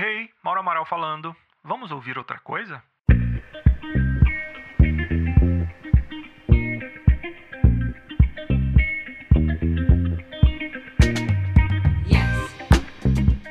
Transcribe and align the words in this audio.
Hey, 0.00 0.30
Mauro 0.44 0.60
Amaral 0.60 0.86
falando. 0.86 1.34
Vamos 1.64 1.90
ouvir 1.90 2.16
outra 2.16 2.38
coisa? 2.38 2.80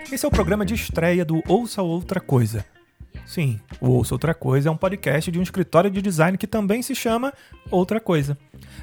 Esse 0.10 0.26
é 0.26 0.28
o 0.30 0.32
programa 0.32 0.66
de 0.66 0.74
estreia 0.74 1.26
do 1.26 1.44
Ouça 1.50 1.82
Outra 1.82 2.22
Coisa. 2.22 2.66
Sim, 3.26 3.60
o 3.82 3.90
Ouça 3.90 4.16
Outra 4.16 4.34
Coisa 4.34 4.70
é 4.70 4.72
um 4.72 4.78
podcast 4.78 5.30
de 5.30 5.38
um 5.38 5.44
escritório 5.44 5.92
de 5.92 6.02
design 6.02 6.38
que 6.38 6.48
também 6.48 6.82
se 6.82 6.96
chama 6.96 7.34
Outra 7.70 8.00
Coisa. 8.00 8.38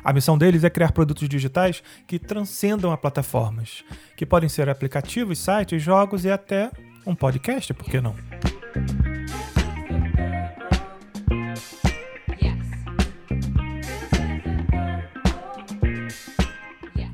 A 0.05 0.13
missão 0.13 0.37
deles 0.37 0.65
é 0.65 0.69
criar 0.69 0.93
produtos 0.93 1.27
digitais 1.27 1.83
que 2.07 2.19
transcendam 2.19 2.93
a 2.93 2.99
plataformas, 2.99 3.83
que 4.19 4.27
podem 4.27 4.51
ser 4.51 4.69
aplicativos, 4.69 5.39
sites, 5.39 5.83
jogos 5.83 6.27
e 6.27 6.31
até 6.31 6.71
um 7.07 7.15
podcast, 7.15 7.73
por 7.75 7.87
que 7.87 8.01
não? 8.01 8.15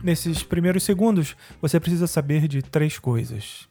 Nesses 0.02 0.42
primeiros 0.42 0.82
segundos, 0.82 1.36
você 1.60 1.78
precisa 1.78 2.06
saber 2.06 2.48
de 2.48 2.62
três 2.62 2.98
coisas. 2.98 3.69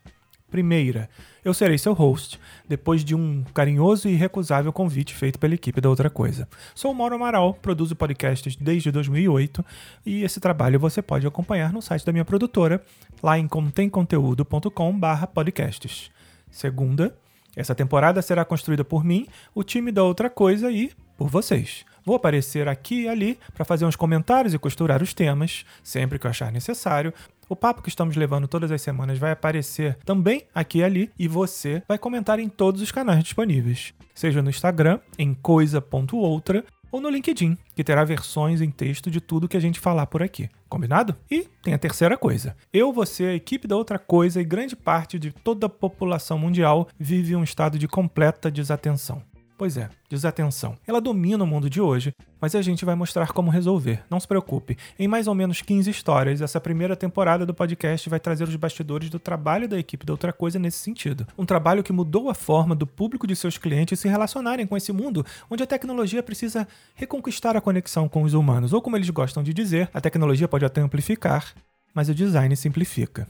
Primeira, 0.49 1.07
eu 1.45 1.53
serei 1.53 1.77
seu 1.77 1.93
host, 1.93 2.39
depois 2.67 3.03
de 3.03 3.13
um 3.13 3.43
carinhoso 3.53 4.09
e 4.09 4.13
irrecusável 4.13 4.73
convite 4.73 5.13
feito 5.13 5.37
pela 5.37 5.53
equipe 5.53 5.79
da 5.79 5.89
Outra 5.89 6.09
Coisa. 6.09 6.49
Sou 6.73 6.91
Mauro 6.93 7.13
Amaral, 7.15 7.53
produzo 7.53 7.95
podcasts 7.95 8.55
desde 8.55 8.91
2008 8.91 9.63
e 10.05 10.23
esse 10.23 10.39
trabalho 10.39 10.79
você 10.79 11.03
pode 11.03 11.27
acompanhar 11.27 11.71
no 11.71 11.83
site 11.83 12.05
da 12.05 12.11
minha 12.11 12.25
produtora, 12.25 12.83
lá 13.21 13.37
em 13.37 13.47
contemconteúdo.com/podcasts. 13.47 16.09
Segunda, 16.49 17.15
essa 17.55 17.75
temporada 17.75 18.19
será 18.21 18.43
construída 18.43 18.83
por 18.83 19.03
mim, 19.03 19.27
o 19.53 19.63
time 19.63 19.91
da 19.91 20.01
Outra 20.03 20.31
Coisa 20.31 20.71
e 20.71 20.91
por 21.15 21.29
vocês. 21.29 21.85
Vou 22.03 22.15
aparecer 22.15 22.67
aqui 22.67 23.03
e 23.03 23.07
ali 23.07 23.37
para 23.53 23.65
fazer 23.65 23.85
uns 23.85 23.95
comentários 23.95 24.51
e 24.53 24.57
costurar 24.57 25.03
os 25.03 25.13
temas, 25.13 25.63
sempre 25.83 26.17
que 26.17 26.25
eu 26.25 26.31
achar 26.31 26.51
necessário. 26.51 27.13
O 27.49 27.55
papo 27.55 27.81
que 27.81 27.89
estamos 27.89 28.15
levando 28.15 28.47
todas 28.47 28.71
as 28.71 28.79
semanas 28.79 29.17
vai 29.17 29.31
aparecer 29.31 29.97
também 30.05 30.43
aqui 30.53 30.77
e 30.77 30.83
ali 30.83 31.11
e 31.17 31.27
você 31.27 31.81
vai 31.87 31.97
comentar 31.97 32.39
em 32.39 32.47
todos 32.47 32.79
os 32.79 32.91
canais 32.91 33.23
disponíveis, 33.23 33.91
seja 34.13 34.39
no 34.43 34.51
Instagram, 34.51 34.99
em 35.17 35.33
coisa.outra, 35.33 36.63
ou 36.91 37.01
no 37.01 37.09
LinkedIn, 37.09 37.57
que 37.75 37.83
terá 37.83 38.03
versões 38.03 38.61
em 38.61 38.69
texto 38.69 39.09
de 39.09 39.19
tudo 39.19 39.47
que 39.47 39.57
a 39.57 39.59
gente 39.59 39.79
falar 39.79 40.05
por 40.05 40.21
aqui. 40.21 40.47
Combinado? 40.67 41.15
E 41.29 41.47
tem 41.63 41.73
a 41.73 41.79
terceira 41.79 42.15
coisa. 42.15 42.55
Eu, 42.71 42.93
você, 42.93 43.25
a 43.25 43.33
equipe 43.33 43.67
da 43.67 43.75
outra 43.75 43.97
coisa 43.97 44.39
e 44.39 44.43
grande 44.43 44.75
parte 44.75 45.17
de 45.17 45.31
toda 45.31 45.65
a 45.65 45.69
população 45.69 46.37
mundial 46.37 46.87
vive 46.99 47.35
um 47.35 47.43
estado 47.43 47.79
de 47.79 47.87
completa 47.87 48.51
desatenção. 48.51 49.23
Pois 49.59 49.75
é, 49.75 49.89
desatenção. 50.09 50.77
Ela 50.87 51.01
domina 51.01 51.43
o 51.43 51.45
mundo 51.45 51.69
de 51.69 51.81
hoje, 51.81 52.13
mas 52.39 52.55
a 52.55 52.61
gente 52.61 52.85
vai 52.85 52.95
mostrar 52.95 53.33
como 53.33 53.51
resolver. 53.51 54.01
Não 54.09 54.17
se 54.17 54.25
preocupe. 54.25 54.77
Em 54.97 55.05
mais 55.05 55.27
ou 55.27 55.35
menos 55.35 55.61
15 55.61 55.89
histórias, 55.89 56.39
essa 56.39 56.61
primeira 56.61 56.95
temporada 56.95 57.45
do 57.45 57.53
podcast 57.53 58.09
vai 58.09 58.21
trazer 58.21 58.45
os 58.45 58.55
bastidores 58.55 59.09
do 59.09 59.19
trabalho 59.19 59.67
da 59.67 59.77
equipe 59.77 60.05
da 60.05 60.13
outra 60.13 60.31
coisa 60.31 60.57
nesse 60.57 60.77
sentido. 60.77 61.27
Um 61.37 61.45
trabalho 61.45 61.83
que 61.83 61.91
mudou 61.91 62.29
a 62.29 62.33
forma 62.33 62.73
do 62.73 62.87
público 62.87 63.27
de 63.27 63.35
seus 63.35 63.57
clientes 63.57 63.99
se 63.99 64.07
relacionarem 64.07 64.65
com 64.65 64.77
esse 64.77 64.93
mundo 64.93 65.25
onde 65.49 65.61
a 65.61 65.67
tecnologia 65.67 66.23
precisa 66.23 66.65
reconquistar 66.95 67.57
a 67.57 67.61
conexão 67.61 68.07
com 68.07 68.23
os 68.23 68.33
humanos, 68.33 68.71
ou 68.71 68.81
como 68.81 68.95
eles 68.95 69.09
gostam 69.09 69.43
de 69.43 69.53
dizer, 69.53 69.89
a 69.93 69.99
tecnologia 69.99 70.47
pode 70.47 70.63
até 70.63 70.79
amplificar, 70.79 71.53
mas 71.93 72.07
o 72.07 72.15
design 72.15 72.55
simplifica. 72.55 73.27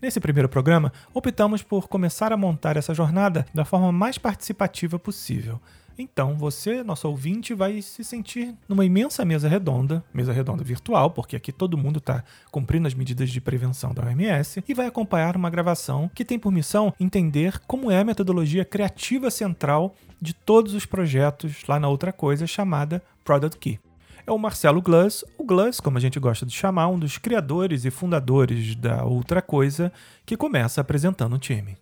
Nesse 0.00 0.20
primeiro 0.20 0.48
programa, 0.48 0.92
optamos 1.12 1.60
por 1.60 1.88
começar 1.88 2.32
a 2.32 2.36
montar 2.36 2.76
essa 2.76 2.94
jornada 2.94 3.44
da 3.52 3.64
forma 3.64 3.90
mais 3.90 4.16
participativa 4.16 4.96
possível. 4.96 5.60
Então, 5.98 6.36
você, 6.36 6.84
nosso 6.84 7.08
ouvinte, 7.08 7.52
vai 7.52 7.82
se 7.82 8.04
sentir 8.04 8.54
numa 8.68 8.84
imensa 8.84 9.24
mesa 9.24 9.48
redonda, 9.48 10.04
mesa 10.14 10.32
redonda 10.32 10.62
virtual, 10.62 11.10
porque 11.10 11.34
aqui 11.34 11.50
todo 11.50 11.76
mundo 11.76 11.98
está 11.98 12.22
cumprindo 12.52 12.86
as 12.86 12.94
medidas 12.94 13.28
de 13.30 13.40
prevenção 13.40 13.92
da 13.92 14.04
OMS, 14.04 14.62
e 14.68 14.72
vai 14.72 14.86
acompanhar 14.86 15.36
uma 15.36 15.50
gravação 15.50 16.08
que 16.14 16.24
tem 16.24 16.38
por 16.38 16.52
missão 16.52 16.94
entender 17.00 17.58
como 17.66 17.90
é 17.90 17.98
a 17.98 18.04
metodologia 18.04 18.64
criativa 18.64 19.28
central 19.28 19.96
de 20.22 20.32
todos 20.32 20.74
os 20.74 20.86
projetos 20.86 21.64
lá 21.66 21.80
na 21.80 21.88
outra 21.88 22.12
coisa 22.12 22.46
chamada 22.46 23.02
Product 23.24 23.58
Key 23.58 23.80
é 24.28 24.30
o 24.30 24.38
Marcelo 24.38 24.82
Glass, 24.82 25.24
o 25.38 25.44
Glass, 25.44 25.80
como 25.80 25.96
a 25.96 26.00
gente 26.00 26.20
gosta 26.20 26.44
de 26.44 26.52
chamar, 26.52 26.88
um 26.88 26.98
dos 26.98 27.16
criadores 27.16 27.86
e 27.86 27.90
fundadores 27.90 28.74
da 28.74 29.02
Outra 29.02 29.40
Coisa, 29.40 29.90
que 30.26 30.36
começa 30.36 30.82
apresentando 30.82 31.34
o 31.34 31.38
time. 31.38 31.78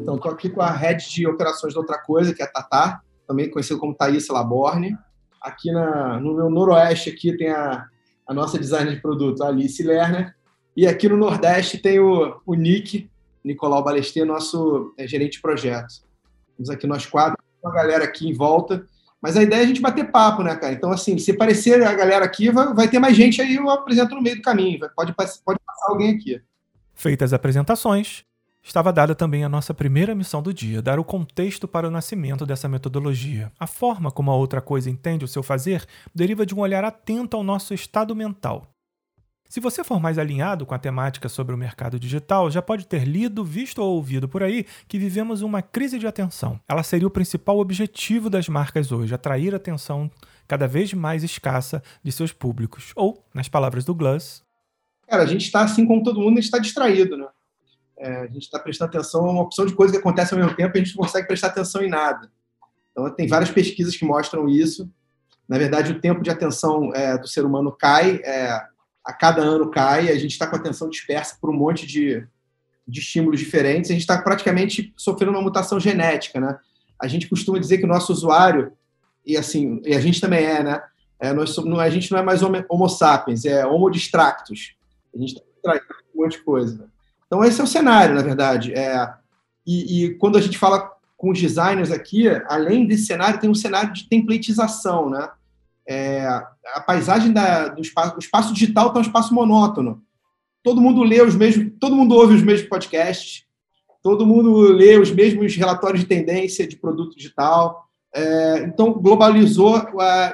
Então, 0.00 0.14
estou 0.14 0.30
aqui 0.30 0.48
com 0.48 0.62
a 0.62 0.70
head 0.70 1.10
de 1.10 1.26
operações 1.26 1.74
da 1.74 1.80
Outra 1.80 1.98
Coisa, 1.98 2.32
que 2.32 2.40
é 2.40 2.44
a 2.44 2.48
Tatá, 2.48 3.00
também 3.26 3.50
conhecido 3.50 3.80
como 3.80 3.96
Thaís 3.96 4.28
Laborne. 4.28 4.96
Aqui 5.40 5.72
na, 5.72 6.20
no 6.20 6.36
meu 6.36 6.48
noroeste 6.48 7.10
aqui 7.10 7.36
tem 7.36 7.50
a, 7.50 7.84
a 8.28 8.32
nossa 8.32 8.56
designer 8.56 8.94
de 8.94 9.02
produto, 9.02 9.42
a 9.42 9.48
Alice 9.48 9.82
Lerner, 9.82 10.36
e 10.76 10.86
aqui 10.86 11.08
no 11.08 11.16
Nordeste 11.16 11.78
tem 11.78 12.00
o, 12.00 12.40
o 12.46 12.54
Nick, 12.54 13.10
Nicolau 13.44 13.82
Balestê, 13.82 14.24
nosso 14.24 14.94
é, 14.96 15.06
gerente 15.06 15.32
de 15.32 15.40
projetos. 15.40 16.04
Temos 16.56 16.70
aqui 16.70 16.86
nós 16.86 17.06
quatro, 17.06 17.42
uma 17.62 17.72
galera 17.72 18.04
aqui 18.04 18.28
em 18.28 18.32
volta. 18.32 18.86
Mas 19.20 19.36
a 19.36 19.42
ideia 19.42 19.60
é 19.60 19.64
a 19.64 19.66
gente 19.66 19.80
bater 19.80 20.10
papo, 20.10 20.42
né, 20.42 20.56
cara? 20.56 20.72
Então, 20.72 20.90
assim, 20.90 21.16
se 21.16 21.30
aparecer 21.30 21.80
a 21.82 21.94
galera 21.94 22.24
aqui, 22.24 22.50
vai, 22.50 22.74
vai 22.74 22.88
ter 22.88 22.98
mais 22.98 23.16
gente 23.16 23.40
aí, 23.40 23.54
eu 23.54 23.70
apresento 23.70 24.16
no 24.16 24.22
meio 24.22 24.36
do 24.36 24.42
caminho. 24.42 24.80
Pode, 24.96 25.14
pode 25.14 25.60
passar 25.64 25.86
alguém 25.86 26.16
aqui. 26.16 26.42
Feitas 26.92 27.32
as 27.32 27.32
apresentações, 27.32 28.24
estava 28.62 28.92
dada 28.92 29.14
também 29.14 29.44
a 29.44 29.48
nossa 29.48 29.72
primeira 29.72 30.12
missão 30.12 30.42
do 30.42 30.52
dia, 30.52 30.82
dar 30.82 30.98
o 30.98 31.04
contexto 31.04 31.68
para 31.68 31.86
o 31.86 31.90
nascimento 31.90 32.44
dessa 32.44 32.68
metodologia. 32.68 33.52
A 33.60 33.66
forma 33.66 34.10
como 34.10 34.30
a 34.30 34.34
outra 34.34 34.60
coisa 34.60 34.90
entende 34.90 35.24
o 35.24 35.28
seu 35.28 35.42
fazer 35.42 35.86
deriva 36.12 36.44
de 36.44 36.54
um 36.54 36.58
olhar 36.58 36.84
atento 36.84 37.36
ao 37.36 37.44
nosso 37.44 37.72
estado 37.72 38.16
mental, 38.16 38.71
se 39.52 39.60
você 39.60 39.84
for 39.84 40.00
mais 40.00 40.16
alinhado 40.16 40.64
com 40.64 40.74
a 40.74 40.78
temática 40.78 41.28
sobre 41.28 41.54
o 41.54 41.58
mercado 41.58 42.00
digital, 42.00 42.50
já 42.50 42.62
pode 42.62 42.86
ter 42.86 43.04
lido, 43.04 43.44
visto 43.44 43.82
ou 43.82 43.96
ouvido 43.96 44.26
por 44.26 44.42
aí 44.42 44.64
que 44.88 44.98
vivemos 44.98 45.42
uma 45.42 45.60
crise 45.60 45.98
de 45.98 46.06
atenção. 46.06 46.58
Ela 46.66 46.82
seria 46.82 47.06
o 47.06 47.10
principal 47.10 47.58
objetivo 47.58 48.30
das 48.30 48.48
marcas 48.48 48.90
hoje, 48.90 49.14
atrair 49.14 49.52
a 49.52 49.58
atenção 49.58 50.10
cada 50.48 50.66
vez 50.66 50.94
mais 50.94 51.22
escassa 51.22 51.82
de 52.02 52.10
seus 52.10 52.32
públicos. 52.32 52.92
Ou, 52.96 53.22
nas 53.34 53.46
palavras 53.46 53.84
do 53.84 53.94
Glass, 53.94 54.42
Cara, 55.06 55.22
a 55.22 55.26
gente 55.26 55.44
está 55.44 55.60
assim 55.60 55.86
como 55.86 56.02
todo 56.02 56.18
mundo, 56.18 56.32
a 56.32 56.40
gente 56.40 56.44
está 56.44 56.58
distraído, 56.58 57.18
né? 57.18 57.26
É, 57.98 58.20
a 58.20 58.26
gente 58.28 58.44
está 58.44 58.58
prestando 58.58 58.88
atenção 58.88 59.26
a 59.26 59.32
uma 59.32 59.42
opção 59.42 59.66
de 59.66 59.74
coisas 59.74 59.94
que 59.94 60.00
acontecem 60.00 60.38
ao 60.38 60.42
mesmo 60.42 60.56
tempo 60.56 60.74
e 60.74 60.80
a 60.80 60.82
gente 60.82 60.96
não 60.96 61.04
consegue 61.04 61.26
prestar 61.26 61.48
atenção 61.48 61.82
em 61.82 61.90
nada. 61.90 62.32
Então, 62.90 63.10
tem 63.10 63.28
várias 63.28 63.50
pesquisas 63.50 63.94
que 63.98 64.06
mostram 64.06 64.48
isso. 64.48 64.90
Na 65.46 65.58
verdade, 65.58 65.92
o 65.92 66.00
tempo 66.00 66.22
de 66.22 66.30
atenção 66.30 66.90
é, 66.94 67.18
do 67.18 67.28
ser 67.28 67.44
humano 67.44 67.70
cai. 67.70 68.22
É, 68.24 68.71
a 69.04 69.12
cada 69.12 69.42
ano 69.42 69.70
cai, 69.70 70.08
a 70.10 70.18
gente 70.18 70.32
está 70.32 70.46
com 70.46 70.56
a 70.56 70.58
atenção 70.58 70.88
dispersa 70.88 71.36
por 71.40 71.50
um 71.50 71.56
monte 71.56 71.86
de, 71.86 72.24
de 72.86 73.00
estímulos 73.00 73.40
diferentes, 73.40 73.90
a 73.90 73.94
gente 73.94 74.02
está 74.02 74.20
praticamente 74.20 74.92
sofrendo 74.96 75.32
uma 75.32 75.42
mutação 75.42 75.80
genética, 75.80 76.40
né? 76.40 76.58
A 77.00 77.08
gente 77.08 77.28
costuma 77.28 77.58
dizer 77.58 77.78
que 77.78 77.84
o 77.84 77.88
nosso 77.88 78.12
usuário, 78.12 78.72
e 79.26 79.36
assim, 79.36 79.80
e 79.84 79.94
a 79.94 80.00
gente 80.00 80.20
também 80.20 80.44
é, 80.44 80.62
né? 80.62 80.82
É, 81.18 81.32
nós, 81.32 81.56
a 81.58 81.90
gente 81.90 82.10
não 82.10 82.18
é 82.18 82.22
mais 82.22 82.42
homo 82.42 82.88
sapiens, 82.88 83.44
é 83.44 83.64
homo 83.64 83.90
distractus. 83.90 84.74
A 85.14 85.18
gente 85.18 85.34
está 85.34 85.44
distraído 85.52 85.86
com 85.86 86.18
um 86.18 86.22
monte 86.24 86.38
de 86.38 86.44
coisa. 86.44 86.88
Então, 87.26 87.44
esse 87.44 87.60
é 87.60 87.64
o 87.64 87.66
cenário, 87.66 88.14
na 88.14 88.22
verdade. 88.22 88.72
É, 88.74 89.08
e, 89.66 90.04
e 90.04 90.14
quando 90.16 90.36
a 90.36 90.40
gente 90.40 90.58
fala 90.58 90.90
com 91.16 91.30
os 91.30 91.40
designers 91.40 91.92
aqui, 91.92 92.28
além 92.48 92.86
desse 92.86 93.06
cenário, 93.06 93.38
tem 93.38 93.48
um 93.48 93.54
cenário 93.54 93.92
de 93.92 94.08
templatização, 94.08 95.08
né? 95.08 95.28
É, 95.86 96.26
a 96.74 96.80
paisagem 96.80 97.32
da, 97.32 97.68
do 97.68 97.82
espaço, 97.82 98.16
o 98.16 98.18
espaço 98.18 98.54
digital 98.54 98.88
está 98.88 98.98
um 98.98 99.02
espaço 99.02 99.34
monótono. 99.34 100.02
Todo 100.62 100.80
mundo 100.80 101.02
lê 101.02 101.20
os 101.20 101.34
mesmos, 101.34 101.72
todo 101.80 101.96
mundo 101.96 102.14
ouve 102.14 102.34
os 102.34 102.42
mesmos 102.42 102.68
podcasts, 102.68 103.44
todo 104.02 104.26
mundo 104.26 104.60
lê 104.72 104.96
os 104.96 105.10
mesmos 105.10 105.56
relatórios 105.56 106.00
de 106.00 106.06
tendência 106.06 106.66
de 106.66 106.76
produto 106.76 107.16
digital. 107.16 107.88
É, 108.14 108.64
então, 108.64 108.92
globalizou 108.92 109.80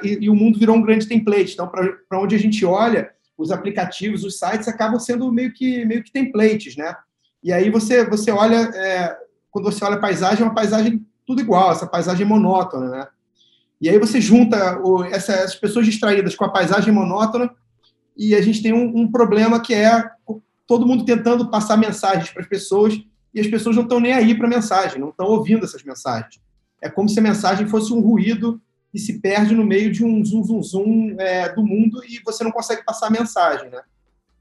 e, 0.03 0.25
e, 0.25 0.29
o 0.29 0.35
mundo 0.35 0.59
virou 0.59 0.75
um 0.75 0.81
grande 0.81 1.07
template. 1.07 1.53
Então, 1.53 1.67
para 1.67 2.19
onde 2.19 2.35
a 2.35 2.39
gente 2.39 2.65
olha, 2.65 3.09
os 3.37 3.51
aplicativos, 3.51 4.23
os 4.23 4.37
sites 4.37 4.67
acabam 4.67 4.99
sendo 4.99 5.31
meio 5.31 5.53
que, 5.53 5.85
meio 5.85 6.03
que 6.03 6.11
templates, 6.11 6.75
né? 6.75 6.93
E 7.41 7.53
aí 7.53 7.69
você, 7.69 8.03
você 8.05 8.31
olha, 8.31 8.57
é, 8.75 9.17
quando 9.49 9.65
você 9.71 9.83
olha 9.85 9.95
a 9.95 9.99
paisagem, 9.99 10.41
é 10.41 10.45
uma 10.45 10.53
paisagem 10.53 11.05
tudo 11.25 11.41
igual, 11.41 11.71
essa 11.71 11.87
paisagem 11.87 12.25
monótona, 12.25 12.89
né? 12.89 13.07
E 13.81 13.89
aí 13.89 13.97
você 13.97 14.19
junta 14.19 14.79
o, 14.79 15.03
essas 15.03 15.55
pessoas 15.55 15.85
distraídas 15.85 16.35
com 16.35 16.45
a 16.45 16.49
paisagem 16.49 16.93
monótona 16.93 17.49
e 18.17 18.35
a 18.35 18.41
gente 18.41 18.61
tem 18.61 18.73
um, 18.73 19.01
um 19.01 19.11
problema 19.11 19.61
que 19.61 19.73
é 19.73 20.03
todo 20.67 20.85
mundo 20.85 21.05
tentando 21.05 21.49
passar 21.49 21.77
mensagens 21.77 22.29
para 22.29 22.41
as 22.41 22.47
pessoas 22.47 22.99
e 23.33 23.39
as 23.39 23.47
pessoas 23.47 23.75
não 23.75 23.83
estão 23.83 23.99
nem 23.99 24.13
aí 24.13 24.35
para 24.35 24.47
a 24.47 24.49
mensagem, 24.49 24.99
não 24.99 25.09
estão 25.09 25.27
ouvindo 25.27 25.63
essas 25.63 25.83
mensagens. 25.83 26.41
É 26.81 26.89
como 26.89 27.07
se 27.07 27.19
a 27.19 27.23
mensagem 27.23 27.67
fosse 27.67 27.93
um 27.93 28.01
ruído 28.01 28.61
e 28.93 28.99
se 28.99 29.19
perde 29.19 29.55
no 29.55 29.65
meio 29.65 29.91
de 29.91 30.03
um 30.03 30.23
zoom, 30.25 30.43
zoom, 30.43 30.63
zoom 30.63 31.15
é, 31.19 31.53
do 31.53 31.63
mundo 31.63 32.03
e 32.03 32.19
você 32.25 32.43
não 32.43 32.51
consegue 32.51 32.83
passar 32.83 33.07
a 33.07 33.11
mensagem, 33.11 33.69
né? 33.69 33.81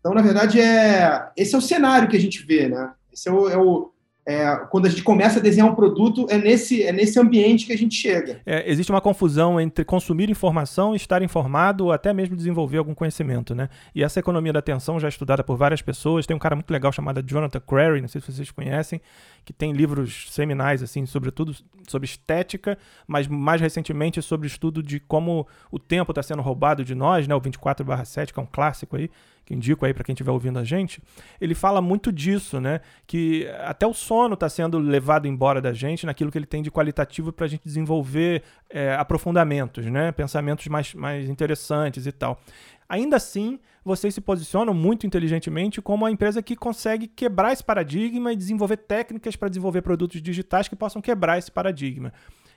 Então, 0.01 0.15
na 0.15 0.23
verdade, 0.23 0.61
é 0.61 1.31
esse 1.37 1.55
é 1.55 1.59
o 1.59 1.63
cenário 1.63 2.09
que 2.09 2.17
a 2.17 2.21
gente 2.21 2.45
vê, 2.45 2.69
né? 2.69 2.93
Esse 3.13 3.29
é 3.29 3.33
o, 3.33 3.49
é 3.49 3.57
o 3.57 3.93
é, 4.29 4.57
quando 4.71 4.85
a 4.85 4.91
gente 4.91 5.03
começa 5.03 5.39
a 5.39 5.43
desenhar 5.43 5.67
um 5.67 5.75
produto, 5.75 6.27
é 6.29 6.37
nesse, 6.37 6.83
é 6.83 6.93
nesse 6.93 7.19
ambiente 7.19 7.65
que 7.65 7.73
a 7.73 7.79
gente 7.79 7.95
chega. 7.95 8.43
É, 8.45 8.71
existe 8.71 8.93
uma 8.93 9.01
confusão 9.01 9.59
entre 9.59 9.87
consumir 9.87 10.29
informação, 10.29 10.95
estar 10.95 11.23
informado 11.23 11.87
ou 11.87 11.93
até 11.93 12.13
mesmo 12.13 12.37
desenvolver 12.37 12.77
algum 12.77 12.93
conhecimento, 12.93 13.55
né? 13.55 13.71
E 13.95 14.05
essa 14.05 14.21
economia 14.21 14.53
da 14.53 14.59
atenção, 14.59 15.01
já 15.01 15.09
estudada 15.09 15.43
por 15.43 15.57
várias 15.57 15.81
pessoas, 15.81 16.27
tem 16.27 16.37
um 16.37 16.39
cara 16.39 16.55
muito 16.55 16.71
legal 16.71 16.93
chamado 16.93 17.23
Jonathan 17.27 17.61
Crary, 17.61 18.03
não 18.03 18.09
sei 18.09 18.21
se 18.21 18.31
vocês 18.31 18.51
conhecem, 18.51 19.01
que 19.47 19.53
tem 19.55 19.73
livros 19.73 20.27
seminais, 20.31 20.83
assim, 20.83 21.07
sobretudo 21.07 21.57
sobre 21.89 22.05
estética, 22.05 22.77
mas 23.07 23.27
mais 23.27 23.63
recentemente 23.63 24.21
sobre 24.21 24.47
estudo 24.47 24.83
de 24.83 25.01
como 25.01 25.47
o 25.73 25.79
tempo 25.79 26.13
está 26.13 26.23
sendo 26.23 26.43
roubado 26.43 26.85
de 26.85 26.95
nós, 26.95 27.27
né? 27.27 27.35
O 27.35 27.41
24/7, 27.41 28.35
que 28.35 28.39
é 28.39 28.43
um 28.43 28.47
clássico 28.47 28.95
aí, 28.95 29.11
que 29.49 29.55
indico 29.55 29.87
aí 29.87 29.95
para 29.95 30.05
quem 30.05 30.13
estiver 30.13 30.31
ouvindo 30.31 30.59
a 30.59 30.65
gente, 30.65 31.03
ele 31.41 31.55
fala 31.55 31.81
muito 31.81 32.13
disso, 32.13 32.61
né? 32.61 32.83
Que 33.07 33.49
até 33.65 33.87
o 33.87 33.95
sono 33.95 34.35
está 34.35 34.47
sendo 34.47 34.79
levado 34.79 35.27
embora 35.27 35.59
da 35.59 35.73
gente 35.73 36.05
naquilo 36.05 36.31
que 36.31 36.37
ele 36.37 36.45
tem 36.45 36.63
de 36.63 36.71
qualitativo 36.71 37.33
para 37.33 37.47
a 37.47 37.49
gente 37.49 37.63
desenvolver 37.65 38.43
é, 38.69 38.95
aprofundamentos, 38.95 39.87
né? 39.87 40.13
Pensamentos 40.13 40.67
mais, 40.67 40.93
mais 40.93 41.31
interessantes 41.31 42.07
e 42.07 42.13
tal. 42.13 42.39
Ainda 42.87 43.17
assim, 43.17 43.59
vocês 43.83 44.13
se 44.13 44.21
posicionam 44.21 44.75
muito 44.75 45.07
inteligentemente 45.07 45.81
como 45.81 46.05
a 46.05 46.11
empresa 46.11 46.43
que 46.43 46.55
consegue 46.55 47.07
quebrar 47.07 47.51
esse 47.51 47.65
paradigma 47.65 48.35
e 48.35 48.37
desenvolver 48.37 48.77
técnicas 48.77 49.35
para 49.35 49.49
desenvolver 49.49 49.81
produtos 49.81 50.21
digitais 50.21 50.69
que 50.69 50.77
possam 50.77 51.01
quebrar 51.01 51.39
esse 51.39 51.51
paradigma. 51.51 52.13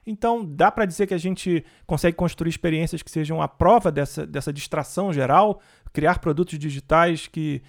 Então, 0.05 0.43
dá 0.43 0.71
para 0.71 0.85
dizer 0.85 1.05
que 1.05 1.13
a 1.13 1.17
gente 1.17 1.63
consegue 1.85 2.17
construir 2.17 2.49
experiências 2.49 3.03
que 3.03 3.11
sejam 3.11 3.41
a 3.41 3.47
prova 3.47 3.91
dessa, 3.91 4.25
dessa 4.25 4.51
distração 4.51 5.13
geral, 5.13 5.61
criar 5.93 6.19
produtos 6.19 6.57
digitais 6.57 7.27
que 7.27 7.61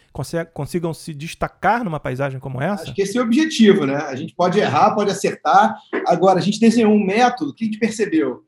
consigam 0.52 0.94
se 0.94 1.12
destacar 1.12 1.84
numa 1.84 1.98
paisagem 1.98 2.38
como 2.38 2.60
essa? 2.60 2.84
Acho 2.84 2.94
que 2.94 3.02
esse 3.02 3.18
é 3.18 3.20
o 3.20 3.24
objetivo, 3.24 3.84
né? 3.86 3.96
A 3.96 4.14
gente 4.14 4.34
pode 4.34 4.58
errar, 4.58 4.94
pode 4.94 5.10
acertar. 5.10 5.76
Agora, 6.06 6.38
a 6.38 6.42
gente 6.42 6.60
desenhou 6.60 6.92
um 6.92 7.04
método, 7.04 7.54
que 7.54 7.64
a 7.64 7.66
gente 7.66 7.78
percebeu? 7.78 8.44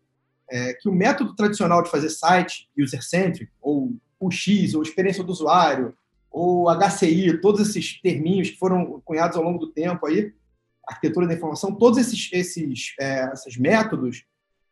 É 0.51 0.75
que 0.75 0.89
o 0.89 0.93
método 0.93 1.35
tradicional 1.35 1.83
de 1.83 1.91
fazer 1.91 2.11
site, 2.11 2.69
user-centric, 2.79 3.51
ou 3.61 3.97
UX, 4.21 4.75
ou 4.75 4.83
experiência 4.83 5.25
do 5.25 5.33
usuário, 5.33 5.95
ou 6.31 6.69
HCI, 6.69 7.41
todos 7.41 7.61
esses 7.61 8.01
terminhos 8.01 8.51
que 8.51 8.59
foram 8.59 9.01
cunhados 9.05 9.37
ao 9.37 9.43
longo 9.43 9.59
do 9.59 9.73
tempo 9.73 10.07
aí, 10.07 10.33
arquitetura 10.87 11.27
da 11.27 11.35
informação, 11.35 11.75
todos 11.75 11.99
esses, 11.99 12.29
esses, 12.33 12.95
é, 13.01 13.33
esses 13.33 13.57
métodos, 13.57 14.25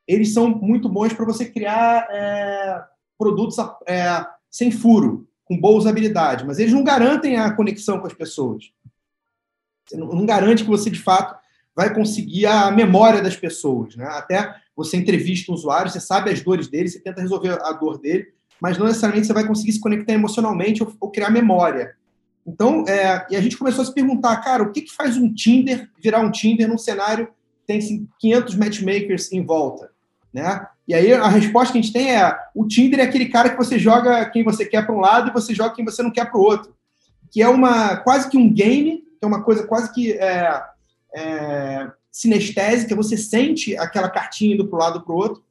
eles 0.07 0.33
são 0.35 0.49
muito 0.49 0.89
bons 0.89 1.13
para 1.13 1.25
você 1.25 1.47
criar 1.47 2.07
é, 2.11 2.83
produtos 3.19 3.57
é, 3.87 4.27
sem 4.53 4.71
furo, 4.71 5.27
com 5.47 5.59
boa 5.59 5.79
usabilidade, 5.79 6.47
mas 6.47 6.59
eles 6.59 6.73
não 6.73 6.85
garantem 6.85 7.37
a 7.37 7.51
conexão 7.53 7.99
com 7.99 8.07
as 8.07 8.13
pessoas. 8.13 8.71
Não, 9.93 10.09
não 10.09 10.27
garante 10.27 10.63
que 10.63 10.71
você, 10.71 10.91
de 10.91 11.01
fato, 11.01 11.35
vai 11.75 11.93
conseguir 11.93 12.47
a 12.47 12.71
memória 12.71 13.23
das 13.23 13.35
pessoas. 13.35 13.97
Né? 13.97 14.05
Até 14.05 14.55
você 14.77 14.97
entrevista 14.97 15.51
um 15.51 15.55
usuário, 15.55 15.91
você 15.91 16.01
sabe 16.01 16.31
as 16.31 16.43
dores 16.43 16.69
dele, 16.69 16.89
você 16.89 17.01
tenta 17.01 17.23
resolver 17.23 17.59
a 17.63 17.73
dor 17.73 17.99
dele, 17.99 18.29
mas 18.61 18.79
não 18.79 18.87
necessariamente 18.87 19.27
você 19.27 19.33
vai 19.33 19.47
conseguir 19.47 19.73
se 19.73 19.81
conectar 19.81 20.13
emocionalmente 20.13 20.83
ou, 20.83 20.95
ou 21.01 21.11
criar 21.11 21.31
memória. 21.31 21.97
Então, 22.47 22.85
é, 22.87 23.27
e 23.31 23.37
a 23.37 23.41
gente 23.41 23.57
começou 23.57 23.83
a 23.83 23.85
se 23.87 23.95
perguntar, 23.95 24.37
cara, 24.39 24.63
o 24.63 24.73
que, 24.73 24.83
que 24.83 24.93
faz 24.93 25.17
um 25.17 25.33
Tinder 25.33 25.89
virar 25.99 26.21
um 26.21 26.31
Tinder 26.31 26.69
num 26.69 26.79
cenário 26.79 27.27
que 27.27 27.67
tem 27.67 27.79
assim, 27.79 28.09
500 28.19 28.55
matchmakers 28.57 29.33
em 29.33 29.45
volta, 29.45 29.91
né? 30.33 30.67
E 30.87 30.95
aí 30.95 31.13
a 31.13 31.29
resposta 31.29 31.73
que 31.73 31.79
a 31.79 31.83
gente 31.83 31.93
tem 31.93 32.15
é: 32.15 32.37
o 32.55 32.67
Tinder 32.67 33.01
é 33.01 33.05
aquele 33.05 33.27
cara 33.27 33.51
que 33.51 33.57
você 33.57 33.79
joga 33.79 34.25
quem 34.27 34.43
você 34.43 34.65
quer 34.65 34.85
para 34.85 34.95
um 34.95 35.01
lado 35.01 35.31
e 35.31 35.33
você 35.33 35.55
joga 35.55 35.75
quem 35.75 35.85
você 35.85 36.03
não 36.03 36.11
quer 36.11 36.31
para 36.31 36.39
o 36.39 36.43
outro, 36.43 36.75
que 37.31 37.41
é 37.41 37.49
uma 37.49 37.97
quase 37.97 38.29
que 38.29 38.37
um 38.37 38.53
game, 38.53 38.99
que 38.99 39.25
é 39.25 39.27
uma 39.27 39.43
coisa 39.43 39.67
quase 39.67 39.93
que 39.93 40.13
é, 40.13 40.63
é, 41.15 41.91
sinestésica. 42.11 42.97
Você 42.97 43.17
sente 43.17 43.77
aquela 43.77 44.11
cartinha 44.11 44.55
indo 44.55 44.67
para 44.67 44.77
um 44.77 44.81
lado 44.81 45.01
para 45.03 45.13
o 45.13 45.17
outro, 45.17 45.43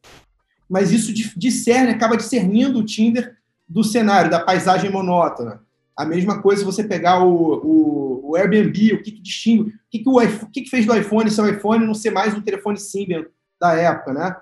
mas 0.69 0.91
isso 0.91 1.13
discerne, 1.37 1.91
acaba 1.91 2.17
discernindo 2.17 2.79
o 2.79 2.85
Tinder 2.85 3.37
do 3.67 3.83
cenário, 3.83 4.29
da 4.29 4.39
paisagem 4.39 4.91
monótona. 4.91 5.61
A 5.95 6.05
mesma 6.05 6.41
coisa 6.41 6.65
você 6.65 6.83
pegar 6.83 7.23
o, 7.23 7.61
o, 7.63 8.31
o 8.31 8.35
Airbnb, 8.35 8.93
o 8.93 9.03
que, 9.03 9.11
que 9.11 9.21
distingue, 9.21 9.69
o, 9.69 9.73
que, 9.89 9.99
que, 9.99 10.09
o, 10.09 10.17
o 10.17 10.49
que, 10.51 10.61
que 10.61 10.69
fez 10.69 10.85
do 10.85 10.95
iPhone 10.95 11.29
ser 11.29 11.41
o 11.41 11.47
iPhone 11.49 11.85
não 11.85 11.93
ser 11.93 12.11
mais 12.11 12.33
um 12.33 12.41
telefone 12.41 12.77
Symbian 12.77 13.25
da 13.59 13.73
época, 13.73 14.13
né? 14.13 14.35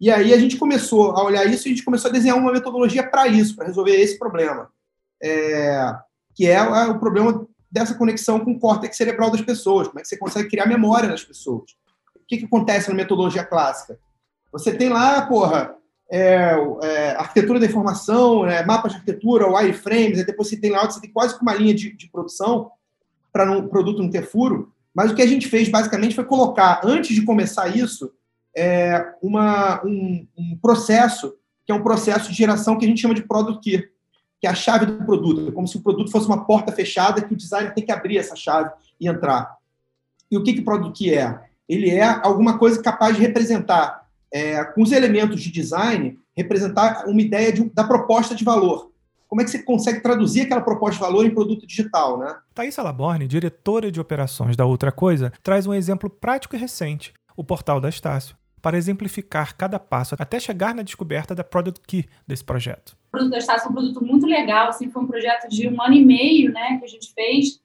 E 0.00 0.10
aí 0.10 0.34
a 0.34 0.38
gente 0.38 0.56
começou 0.56 1.12
a 1.12 1.24
olhar 1.24 1.44
isso 1.46 1.66
e 1.66 1.70
a 1.70 1.74
gente 1.74 1.84
começou 1.84 2.10
a 2.10 2.12
desenhar 2.12 2.36
uma 2.36 2.52
metodologia 2.52 3.08
para 3.08 3.26
isso, 3.28 3.56
para 3.56 3.66
resolver 3.66 3.92
esse 3.92 4.18
problema, 4.18 4.70
é, 5.22 5.94
que 6.34 6.46
é 6.46 6.60
o 6.60 6.98
problema 6.98 7.46
dessa 7.70 7.94
conexão 7.94 8.40
com 8.40 8.52
o 8.52 8.58
córtex 8.58 8.96
cerebral 8.96 9.30
das 9.30 9.40
pessoas, 9.40 9.88
como 9.88 9.98
é 9.98 10.02
que 10.02 10.08
você 10.08 10.18
consegue 10.18 10.48
criar 10.48 10.66
memória 10.66 11.08
nas 11.08 11.24
pessoas. 11.24 11.72
O 12.14 12.26
que, 12.26 12.38
que 12.38 12.44
acontece 12.44 12.88
na 12.88 12.94
metodologia 12.94 13.44
clássica? 13.44 13.98
Você 14.52 14.72
tem 14.74 14.88
lá, 14.88 15.22
porra, 15.26 15.74
é, 16.10 16.54
é, 16.82 17.10
arquitetura 17.12 17.58
da 17.58 17.66
informação, 17.66 18.46
é, 18.46 18.64
mapas 18.64 18.92
de 18.92 18.98
arquitetura, 18.98 19.48
wireframes, 19.48 20.24
depois 20.24 20.48
você 20.48 20.56
tem 20.56 20.70
lá, 20.70 20.84
você 20.84 21.00
tem 21.00 21.10
quase 21.10 21.36
uma 21.40 21.54
linha 21.54 21.74
de, 21.74 21.92
de 21.92 22.08
produção 22.10 22.70
para 23.32 23.50
o 23.50 23.68
produto 23.68 24.02
não 24.02 24.10
ter 24.10 24.26
furo, 24.26 24.72
mas 24.94 25.10
o 25.10 25.14
que 25.14 25.22
a 25.22 25.26
gente 25.26 25.48
fez 25.48 25.68
basicamente 25.68 26.14
foi 26.14 26.24
colocar, 26.24 26.80
antes 26.84 27.14
de 27.14 27.22
começar 27.22 27.68
isso, 27.68 28.12
é, 28.56 29.12
uma, 29.22 29.84
um, 29.84 30.26
um, 30.36 30.56
processo, 30.56 31.34
que 31.66 31.72
é 31.72 31.74
um 31.74 31.82
processo 31.82 32.30
de 32.30 32.36
geração 32.36 32.78
que 32.78 32.86
a 32.86 32.88
gente 32.88 33.00
chama 33.00 33.14
de 33.14 33.22
Product 33.22 33.60
Key, 33.60 33.88
que 34.40 34.46
é 34.46 34.50
a 34.50 34.54
chave 34.54 34.86
do 34.86 35.04
produto, 35.04 35.48
é 35.48 35.52
como 35.52 35.68
se 35.68 35.76
o 35.76 35.82
produto 35.82 36.10
fosse 36.10 36.26
uma 36.26 36.44
porta 36.44 36.72
fechada 36.72 37.20
que 37.20 37.34
o 37.34 37.36
designer 37.36 37.74
tem 37.74 37.84
que 37.84 37.92
abrir 37.92 38.18
essa 38.18 38.34
chave 38.34 38.70
e 38.98 39.08
entrar. 39.08 39.56
E 40.30 40.36
o 40.36 40.42
que, 40.42 40.54
que 40.54 40.60
o 40.60 40.64
Product 40.64 40.96
Key 40.96 41.14
é? 41.14 41.38
Ele 41.68 41.90
é 41.90 42.04
alguma 42.04 42.58
coisa 42.58 42.80
capaz 42.80 43.16
de 43.16 43.22
representar 43.22 44.06
é, 44.32 44.64
com 44.64 44.82
os 44.82 44.92
elementos 44.92 45.42
de 45.42 45.50
design, 45.50 46.18
representar 46.34 47.04
uma 47.06 47.20
ideia 47.20 47.52
de, 47.52 47.64
da 47.70 47.84
proposta 47.84 48.34
de 48.34 48.44
valor. 48.44 48.90
Como 49.28 49.40
é 49.40 49.44
que 49.44 49.50
você 49.50 49.62
consegue 49.62 50.00
traduzir 50.00 50.42
aquela 50.42 50.60
proposta 50.60 50.94
de 50.94 51.00
valor 51.00 51.26
em 51.26 51.34
produto 51.34 51.66
digital, 51.66 52.18
né? 52.18 52.36
Thaís 52.54 52.78
Alaborne, 52.78 53.26
diretora 53.26 53.90
de 53.90 54.00
operações 54.00 54.56
da 54.56 54.64
Outra 54.64 54.92
Coisa, 54.92 55.32
traz 55.42 55.66
um 55.66 55.74
exemplo 55.74 56.08
prático 56.08 56.54
e 56.54 56.58
recente, 56.58 57.12
o 57.36 57.42
portal 57.42 57.80
da 57.80 57.88
Estácio, 57.88 58.36
para 58.66 58.76
exemplificar 58.76 59.56
cada 59.56 59.78
passo 59.78 60.16
até 60.18 60.40
chegar 60.40 60.74
na 60.74 60.82
descoberta 60.82 61.36
da 61.36 61.44
Product 61.44 61.80
Key 61.86 62.04
desse 62.26 62.42
projeto. 62.42 62.96
O 63.06 63.10
produto 63.12 63.30
da 63.30 63.38
Estácio 63.38 63.68
é 63.68 63.70
um 63.70 63.72
produto 63.72 64.04
muito 64.04 64.26
legal, 64.26 64.70
assim, 64.70 64.90
foi 64.90 65.04
um 65.04 65.06
projeto 65.06 65.48
de 65.48 65.68
um 65.68 65.80
ano 65.80 65.94
e 65.94 66.04
meio 66.04 66.50
né, 66.50 66.76
que 66.76 66.84
a 66.84 66.88
gente 66.88 67.14
fez, 67.14 67.60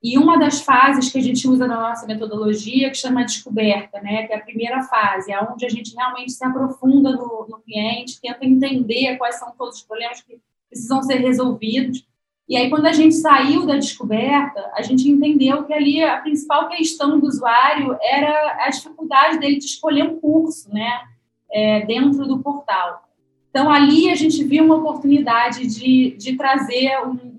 e 0.00 0.16
uma 0.16 0.38
das 0.38 0.60
fases 0.60 1.10
que 1.10 1.18
a 1.18 1.20
gente 1.20 1.48
usa 1.48 1.66
na 1.66 1.80
nossa 1.80 2.06
metodologia, 2.06 2.90
que 2.90 2.96
chama 2.96 3.24
descoberta, 3.24 4.00
né, 4.00 4.24
que 4.28 4.32
é 4.32 4.36
a 4.36 4.40
primeira 4.40 4.84
fase, 4.84 5.32
é 5.32 5.42
onde 5.42 5.66
a 5.66 5.68
gente 5.68 5.92
realmente 5.96 6.30
se 6.30 6.44
aprofunda 6.44 7.10
no, 7.10 7.48
no 7.48 7.58
cliente, 7.58 8.20
tenta 8.20 8.44
entender 8.44 9.16
quais 9.16 9.34
são 9.34 9.50
todos 9.58 9.78
os 9.78 9.82
problemas 9.82 10.22
que 10.22 10.40
precisam 10.70 11.02
ser 11.02 11.16
resolvidos. 11.16 12.06
E 12.48 12.56
aí, 12.56 12.70
quando 12.70 12.86
a 12.86 12.92
gente 12.92 13.14
saiu 13.14 13.66
da 13.66 13.76
descoberta, 13.76 14.70
a 14.74 14.82
gente 14.82 15.08
entendeu 15.08 15.64
que 15.64 15.72
ali 15.72 16.02
a 16.02 16.18
principal 16.18 16.68
questão 16.68 17.20
do 17.20 17.26
usuário 17.26 17.96
era 18.00 18.64
a 18.64 18.70
dificuldade 18.70 19.38
dele 19.38 19.58
de 19.58 19.66
escolher 19.66 20.04
um 20.04 20.18
curso, 20.18 20.72
né, 20.72 21.02
é, 21.50 21.84
dentro 21.84 22.26
do 22.26 22.38
portal. 22.38 23.06
Então, 23.50 23.70
ali 23.70 24.10
a 24.10 24.14
gente 24.14 24.42
viu 24.44 24.64
uma 24.64 24.76
oportunidade 24.76 25.66
de, 25.66 26.16
de 26.16 26.36
trazer 26.36 26.98
um, 27.06 27.38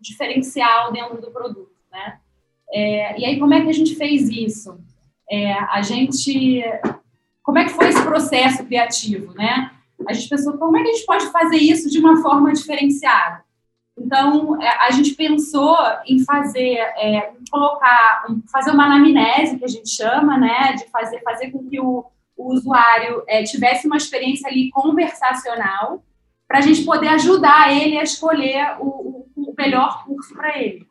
diferencial 0.00 0.92
dentro 0.92 1.20
do 1.20 1.30
produto 1.30 1.72
né? 1.92 2.18
É, 2.72 3.20
e 3.20 3.24
aí, 3.24 3.38
como 3.38 3.52
é 3.52 3.60
que 3.60 3.68
a 3.68 3.74
gente 3.74 3.94
fez 3.94 4.28
isso? 4.30 4.80
É, 5.30 5.52
a 5.52 5.82
gente... 5.82 6.62
Como 7.42 7.58
é 7.58 7.64
que 7.64 7.72
foi 7.72 7.88
esse 7.88 8.02
processo 8.02 8.64
criativo, 8.64 9.34
né? 9.34 9.72
A 10.08 10.12
gente 10.12 10.28
pensou, 10.28 10.56
como 10.56 10.76
é 10.76 10.82
que 10.82 10.88
a 10.88 10.92
gente 10.92 11.06
pode 11.06 11.26
fazer 11.26 11.58
isso 11.58 11.90
de 11.90 11.98
uma 11.98 12.22
forma 12.22 12.52
diferenciada? 12.52 13.44
Então, 13.96 14.60
é, 14.60 14.68
a 14.86 14.90
gente 14.90 15.14
pensou 15.14 15.76
em 16.06 16.24
fazer, 16.24 16.76
é, 16.76 17.32
colocar, 17.50 18.24
fazer 18.50 18.70
uma 18.70 18.86
anamnese, 18.86 19.58
que 19.58 19.64
a 19.64 19.68
gente 19.68 19.90
chama, 19.90 20.38
né, 20.38 20.74
de 20.74 20.88
fazer, 20.90 21.20
fazer 21.22 21.50
com 21.50 21.68
que 21.68 21.78
o, 21.78 22.04
o 22.36 22.54
usuário 22.54 23.22
é, 23.26 23.42
tivesse 23.42 23.86
uma 23.86 23.96
experiência 23.96 24.48
ali 24.48 24.70
conversacional, 24.70 26.02
para 26.48 26.58
a 26.58 26.62
gente 26.62 26.84
poder 26.84 27.08
ajudar 27.08 27.72
ele 27.72 27.98
a 27.98 28.02
escolher 28.02 28.76
o, 28.78 29.26
o, 29.36 29.50
o 29.50 29.54
melhor 29.56 30.04
curso 30.04 30.34
para 30.34 30.58
ele. 30.58 30.86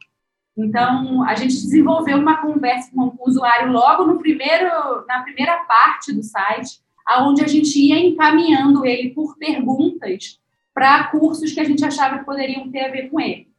Então, 0.58 1.24
a 1.24 1.34
gente 1.36 1.54
desenvolveu 1.54 2.18
uma 2.18 2.38
conversa 2.38 2.92
com 2.94 3.16
o 3.18 3.30
usuário 3.30 3.72
logo 3.72 4.06
no 4.06 4.20
primeiro, 4.20 5.06
na 5.08 5.22
primeira 5.24 5.58
parte 5.66 6.14
do 6.14 6.24
site, 6.24 6.80
aonde 7.06 7.44
a 7.44 7.48
gente 7.48 7.80
ia 7.80 8.00
encaminhando 8.00 8.86
ele 8.86 9.10
por 9.10 9.38
perguntas 9.38 10.40
para 10.74 11.06
cursos 11.06 11.52
que 11.52 11.60
a 11.60 11.64
gente 11.64 11.84
achava 11.84 12.20
que 12.20 12.26
poderiam 12.26 12.70
ter 12.72 12.86
a 12.86 12.92
ver 12.92 13.10
com 13.10 13.20
ele. 13.20 13.52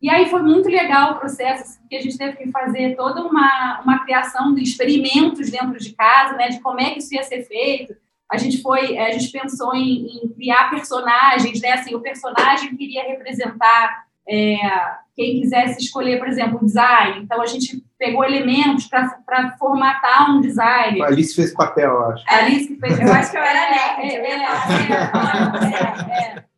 E 0.00 0.10
aí 0.10 0.28
foi 0.28 0.42
muito 0.42 0.68
legal 0.68 1.12
o 1.12 1.18
processo, 1.18 1.80
porque 1.80 1.96
assim, 1.96 2.08
a 2.08 2.10
gente 2.10 2.18
teve 2.18 2.36
que 2.36 2.50
fazer 2.50 2.94
toda 2.94 3.22
uma, 3.22 3.80
uma 3.80 4.04
criação 4.04 4.54
de 4.54 4.62
experimentos 4.62 5.50
dentro 5.50 5.78
de 5.78 5.94
casa, 5.94 6.36
né, 6.36 6.48
de 6.48 6.60
como 6.60 6.80
é 6.80 6.90
que 6.90 6.98
isso 6.98 7.14
ia 7.14 7.22
ser 7.22 7.42
feito. 7.44 7.96
a 8.30 8.36
gente 8.36 8.60
foi, 8.60 8.98
a 8.98 9.10
gente 9.12 9.30
pensou 9.30 9.74
em, 9.74 10.06
em 10.06 10.28
criar 10.28 10.68
personagens, 10.68 11.60
né? 11.60 11.72
Assim, 11.72 11.94
o 11.94 12.00
personagem 12.00 12.76
queria 12.76 13.04
representar 13.04 14.04
é, 14.28 14.56
quem 15.14 15.40
quisesse 15.40 15.80
escolher, 15.80 16.18
por 16.18 16.28
exemplo, 16.28 16.58
um 16.60 16.66
design. 16.66 17.20
Então, 17.22 17.40
a 17.40 17.46
gente 17.46 17.84
pegou 17.98 18.24
elementos 18.24 18.86
para 18.86 19.56
formatar 19.58 20.30
um 20.30 20.40
design. 20.40 21.02
A 21.02 21.06
Alice 21.06 21.34
fez 21.34 21.52
papel, 21.52 21.90
eu 21.90 22.04
acho. 22.06 22.24
A 22.28 22.36
Alice 22.38 22.66
que 22.66 22.76
fez. 22.80 22.98
Eu 22.98 23.12
acho 23.12 23.30
que 23.30 23.36
eu 23.36 23.42
era 23.42 23.70
nerd. 23.70 24.14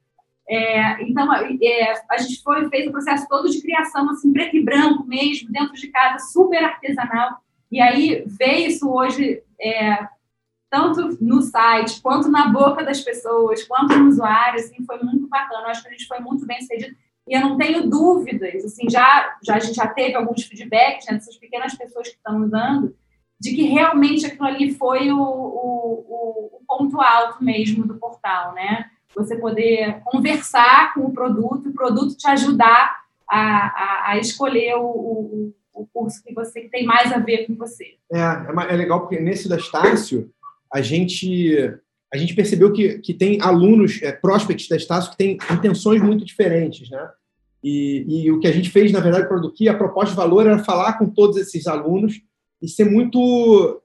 É, 0.49 0.57
é, 0.59 0.79
é, 0.79 1.03
então, 1.03 1.29
é, 1.35 1.95
a 2.09 2.19
gente 2.19 2.41
foi, 2.41 2.69
fez 2.69 2.87
o 2.87 2.93
processo 2.93 3.27
todo 3.29 3.51
de 3.51 3.61
criação, 3.61 4.09
assim, 4.11 4.33
preto 4.33 4.57
e 4.57 4.65
branco 4.65 5.05
mesmo, 5.05 5.51
dentro 5.51 5.75
de 5.75 5.89
casa, 5.89 6.25
super 6.27 6.63
artesanal. 6.63 7.41
E 7.71 7.81
aí, 7.81 8.25
ver 8.27 8.69
isso 8.69 8.89
hoje, 8.89 9.43
é, 9.61 10.07
tanto 10.71 11.19
no 11.21 11.43
site, 11.43 12.01
quanto 12.01 12.29
na 12.29 12.49
boca 12.49 12.85
das 12.85 13.01
pessoas, 13.01 13.65
quanto 13.65 13.99
no 13.99 14.09
usuário, 14.09 14.61
assim, 14.61 14.85
foi 14.85 14.99
muito 15.03 15.27
bacana. 15.27 15.63
Eu 15.63 15.71
acho 15.71 15.83
que 15.83 15.89
a 15.89 15.93
gente 15.93 16.07
foi 16.07 16.21
muito 16.21 16.47
bem 16.47 16.61
sucedido. 16.61 16.97
E 17.29 17.37
eu 17.37 17.41
não 17.41 17.57
tenho 17.57 17.89
dúvidas, 17.89 18.65
assim, 18.65 18.89
já, 18.89 19.37
já 19.43 19.57
a 19.57 19.59
gente 19.59 19.75
já 19.75 19.89
teve 19.89 20.15
alguns 20.15 20.45
feedbacks 20.45 21.07
né, 21.07 21.15
dessas 21.15 21.37
pequenas 21.37 21.75
pessoas 21.75 22.09
que 22.09 22.15
estão 22.15 22.43
usando, 22.43 22.95
de 23.41 23.55
que 23.55 23.65
realmente 23.65 24.25
aquilo 24.25 24.47
ali 24.47 24.73
foi 24.73 25.11
o, 25.11 25.19
o, 25.19 26.51
o 26.53 26.61
ponto 26.67 27.01
alto 27.01 27.43
mesmo 27.45 27.87
do 27.87 27.97
portal, 27.97 28.55
né? 28.55 28.91
Você 29.15 29.37
poder 29.37 30.01
conversar 30.05 30.95
com 30.95 31.01
o 31.01 31.13
produto, 31.13 31.69
o 31.69 31.73
produto 31.73 32.17
te 32.17 32.29
ajudar 32.29 32.97
a, 33.29 33.39
a, 33.39 34.11
a 34.11 34.19
escolher 34.19 34.75
o, 34.77 34.87
o, 34.87 35.55
o, 35.75 35.87
curso 35.87 36.23
que 36.23 36.33
você 36.33 36.61
que 36.61 36.69
tem 36.69 36.85
mais 36.85 37.13
a 37.13 37.19
ver 37.19 37.47
com 37.47 37.57
você. 37.57 37.97
É, 38.13 38.19
é, 38.21 38.75
é 38.75 38.77
legal 38.77 39.01
porque 39.01 39.19
nesse 39.19 39.49
da 39.49 39.57
Estácio, 39.57 40.31
a 40.73 40.81
gente 40.81 41.77
a 42.13 42.17
gente 42.17 42.35
percebeu 42.35 42.73
que, 42.73 42.99
que 42.99 43.13
tem 43.13 43.41
alunos, 43.41 44.01
é, 44.03 44.13
prospects 44.13 44.69
da 44.69 44.77
Estácio, 44.77 45.11
que 45.11 45.17
têm 45.17 45.39
intenções 45.51 46.01
muito 46.01 46.25
diferentes, 46.25 46.89
né? 46.91 47.09
E, 47.63 48.05
e, 48.25 48.31
o 48.31 48.39
que 48.39 48.47
a 48.47 48.53
gente 48.53 48.71
fez, 48.71 48.93
na 48.93 49.01
verdade, 49.01 49.27
para 49.27 49.39
o 49.39 49.41
Duqui, 49.41 49.69
a 49.69 49.77
proposta 49.77 50.11
de 50.11 50.17
valor 50.17 50.47
era 50.47 50.63
falar 50.63 50.99
com 50.99 51.09
todos 51.09 51.37
esses 51.37 51.67
alunos 51.67 52.21
e 52.63 52.69
ser 52.69 52.85
muito 52.85 53.83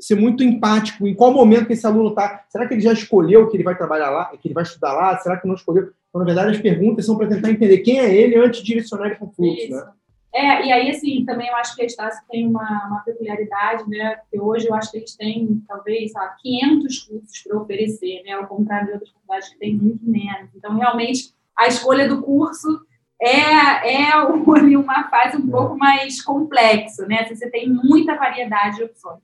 ser 0.00 0.14
muito 0.14 0.42
empático 0.42 1.06
em 1.06 1.14
qual 1.14 1.30
momento 1.30 1.66
que 1.66 1.74
esse 1.74 1.86
aluno 1.86 2.08
está. 2.08 2.46
Será 2.48 2.66
que 2.66 2.72
ele 2.72 2.80
já 2.80 2.94
escolheu 2.94 3.46
que 3.48 3.56
ele 3.56 3.62
vai 3.62 3.76
trabalhar 3.76 4.08
lá, 4.08 4.24
que 4.24 4.48
ele 4.48 4.54
vai 4.54 4.62
estudar 4.62 4.94
lá? 4.94 5.18
Será 5.18 5.36
que 5.36 5.46
não 5.46 5.54
escolheu? 5.54 5.90
Então, 6.08 6.20
na 6.20 6.24
verdade, 6.24 6.56
as 6.56 6.62
perguntas 6.62 7.04
são 7.04 7.18
para 7.18 7.28
tentar 7.28 7.50
entender 7.50 7.78
quem 7.78 8.00
é 8.00 8.14
ele 8.14 8.36
antes 8.36 8.60
de 8.60 8.66
direcionar 8.66 9.08
ele 9.08 9.16
para 9.16 9.26
o 9.26 9.30
fluxo, 9.30 9.68
né? 9.68 9.86
É, 10.32 10.66
e 10.66 10.72
aí, 10.72 10.90
assim, 10.90 11.24
também 11.24 11.48
eu 11.48 11.56
acho 11.56 11.74
que 11.74 11.82
a 11.82 11.86
Estácio 11.86 12.24
tem 12.30 12.46
uma, 12.46 12.86
uma 12.86 13.00
peculiaridade, 13.00 13.88
né? 13.88 14.16
Porque 14.16 14.40
hoje 14.40 14.68
eu 14.68 14.74
acho 14.74 14.90
que 14.92 14.98
eles 14.98 15.16
têm, 15.16 15.62
talvez, 15.66 16.12
sei 16.12 16.20
lá, 16.20 16.36
500 16.40 16.98
cursos 17.00 17.42
para 17.42 17.58
oferecer, 17.58 18.22
né? 18.24 18.32
Ao 18.32 18.46
contrário 18.46 18.86
de 18.86 18.92
outras 18.92 19.10
faculdades 19.10 19.48
que 19.48 19.58
têm 19.58 19.74
muito 19.74 20.04
menos. 20.08 20.50
Então, 20.54 20.76
realmente, 20.76 21.34
a 21.56 21.66
escolha 21.66 22.08
do 22.08 22.22
curso 22.22 22.86
é, 23.20 24.10
é 24.10 24.16
uma 24.22 25.08
fase 25.08 25.36
um 25.36 25.48
pouco 25.48 25.76
mais 25.76 26.22
complexa, 26.22 27.06
né? 27.06 27.20
Assim, 27.22 27.34
você 27.34 27.50
tem 27.50 27.68
muita 27.68 28.16
variedade 28.16 28.76
de 28.76 28.84
opções. 28.84 29.20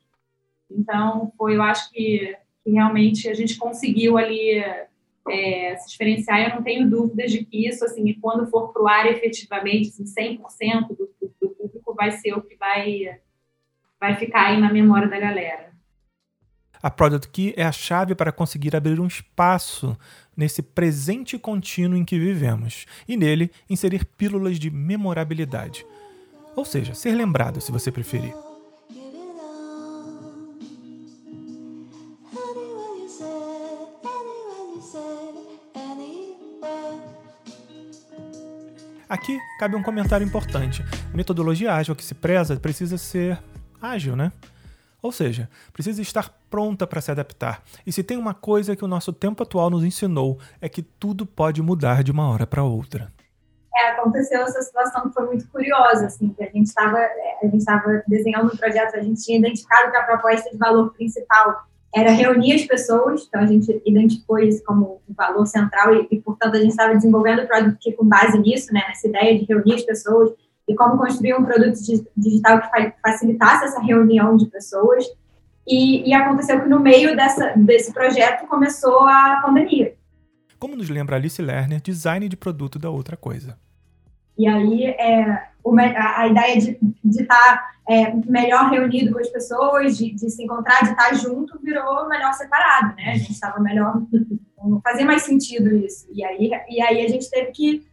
Então, 0.69 1.33
foi, 1.39 1.57
eu 1.57 1.63
acho 1.63 1.89
que, 1.93 2.37
que 2.65 2.71
realmente 2.73 3.29
a 3.29 3.35
gente 3.35 3.57
conseguiu 3.57 4.19
ali 4.19 4.61
é, 5.31 5.77
se 5.77 5.91
diferenciar. 5.91 6.41
Eu 6.41 6.57
não 6.57 6.63
tenho 6.63 6.89
dúvidas 6.89 7.31
de 7.31 7.45
que 7.45 7.69
isso, 7.69 7.85
assim, 7.85 8.13
quando 8.21 8.49
for 8.49 8.73
para 8.73 8.83
o 8.83 8.89
ar 8.89 9.07
efetivamente, 9.07 9.89
assim, 9.89 10.05
100% 10.05 10.89
do, 10.89 11.11
do 11.41 11.49
público 11.51 11.95
vai 11.95 12.13
ser 12.13 12.35
o 12.35 12.43
que 12.43 12.57
vai, 12.57 13.19
vai 14.01 14.17
ficar 14.17 14.49
aí 14.49 14.61
na 14.61 14.73
memória 14.73 15.09
da 15.09 15.19
galera. 15.19 15.67
A 16.83 16.91
Product 16.91 17.31
Key 17.31 17.55
é 17.57 17.65
a 17.65 17.73
chave 17.73 18.15
para 18.15 18.31
conseguir 18.31 18.77
abrir 18.77 19.01
um 19.01 19.07
espaço 19.07 19.97
nesse 20.37 20.63
presente 20.63 21.39
contínuo 21.39 21.97
em 21.97 22.05
que 22.05 22.19
vivemos 22.19 22.87
e 23.09 23.17
nele 23.17 23.51
inserir 23.69 24.05
pílulas 24.05 24.59
de 24.59 24.71
memorabilidade. 24.71 25.87
Ou 26.55 26.65
seja, 26.65 26.95
ser 26.95 27.13
lembrado, 27.15 27.61
se 27.61 27.73
você 27.73 27.91
preferir. 27.91 28.35
Aqui 39.09 39.39
cabe 39.59 39.77
um 39.77 39.83
comentário 39.83 40.27
importante. 40.27 40.85
A 41.13 41.17
metodologia 41.17 41.73
ágil 41.73 41.95
que 41.95 42.05
se 42.05 42.15
preza 42.15 42.57
precisa 42.57 42.99
ser 42.99 43.41
ágil, 43.81 44.17
né? 44.17 44.33
Ou 45.01 45.13
seja, 45.13 45.49
precisa 45.73 46.03
estar 46.03 46.35
pronta 46.51 46.87
para 46.87 47.01
se 47.01 47.13
adaptar. 47.13 47.63
E 47.87 47.93
se 47.93 48.03
tem 48.03 48.17
uma 48.17 48.35
coisa 48.35 48.75
que 48.75 48.85
o 48.85 48.89
nosso 48.89 49.13
tempo 49.13 49.43
atual 49.43 49.71
nos 49.71 49.85
ensinou, 49.85 50.41
é 50.61 50.69
que 50.69 50.83
tudo 50.83 51.25
pode 51.25 51.63
mudar 51.63 52.03
de 52.03 52.11
uma 52.11 52.29
hora 52.29 52.47
para 52.47 52.65
outra. 52.65 53.13
É, 53.77 53.91
aconteceu 53.91 54.43
essa 54.43 54.61
situação 54.63 55.09
que 55.09 55.15
foi 55.15 55.27
muito 55.27 55.47
curiosa, 55.49 56.07
assim, 56.07 56.31
que 56.31 56.43
a 56.43 56.51
gente 56.51 56.67
estava 56.67 56.99
estava 57.53 58.03
desenhando 58.09 58.53
um 58.53 58.57
projeto, 58.57 58.97
a 58.97 59.03
gente 59.03 59.23
tinha 59.23 59.39
identificado 59.39 59.91
que 59.93 59.97
a 59.97 60.03
proposta 60.03 60.51
de 60.51 60.57
valor 60.57 60.93
principal 60.95 61.67
era 61.97 62.11
reunir 62.11 62.53
as 62.53 62.65
pessoas, 62.67 63.27
então 63.27 63.41
a 63.41 63.47
gente 63.47 63.83
identificou 63.87 64.39
isso 64.39 64.63
como 64.65 65.01
um 65.09 65.15
valor 65.15 65.47
central 65.47 65.95
e, 65.95 66.07
e 66.11 66.21
portanto, 66.21 66.55
a 66.55 66.59
gente 66.59 66.69
estava 66.69 66.95
desenvolvendo 66.95 67.43
o 67.43 67.47
produto 67.47 67.79
com 67.97 68.05
base 68.05 68.39
nisso, 68.39 68.71
né, 68.71 68.83
nessa 68.87 69.09
ideia 69.09 69.39
de 69.39 69.47
reunir 69.47 69.77
as 69.77 69.83
pessoas 69.83 70.31
e 70.69 70.75
como 70.75 70.99
construir 70.99 71.35
um 71.35 71.45
produto 71.45 71.79
digital 72.15 72.61
que 72.61 72.93
facilitasse 73.01 73.65
essa 73.65 73.81
reunião 73.81 74.37
de 74.37 74.47
pessoas. 74.47 75.07
E, 75.67 76.07
e 76.09 76.13
aconteceu 76.13 76.61
que 76.61 76.69
no 76.69 76.79
meio 76.79 77.17
dessa, 77.17 77.55
desse 77.57 77.93
projeto 77.95 78.47
começou 78.47 79.01
a 79.09 79.41
pandemia. 79.45 79.95
Como 80.59 80.77
nos 80.77 80.91
lembra 80.91 81.17
Alice 81.17 81.41
Lerner, 81.41 81.81
design 81.81 82.29
de 82.29 82.37
produto 82.37 82.79
da 82.79 82.91
outra 82.91 83.17
coisa. 83.17 83.59
E 84.39 84.47
aí, 84.47 84.85
é, 84.85 85.49
a, 85.97 86.27
ideia 86.29 86.61
de 86.61 87.23
estar 87.23 87.35
tá, 87.35 87.71
é, 87.89 88.13
melhor 88.27 88.71
reunido 88.71 89.13
com 89.13 89.19
as 89.19 89.29
pessoas, 89.29 89.97
de, 89.97 90.13
de, 90.13 90.31
se 90.31 90.43
encontrar, 90.43 90.83
de 90.83 90.91
estar 90.91 91.09
tá 91.09 91.15
junto, 91.15 91.59
virou 91.63 92.09
melhor 92.09 92.33
separado, 92.35 92.95
né? 92.97 93.13
A 93.13 93.17
gente 93.17 93.33
estava 93.33 93.61
melhor, 93.61 94.03
não 94.63 94.81
fazia 94.81 95.07
mais 95.07 95.23
sentido 95.23 95.75
isso. 95.75 96.07
E 96.13 96.25
aí, 96.25 96.51
e 96.69 96.81
aí 96.81 97.05
a 97.05 97.09
gente 97.09 97.31
teve 97.31 97.51
que 97.53 97.87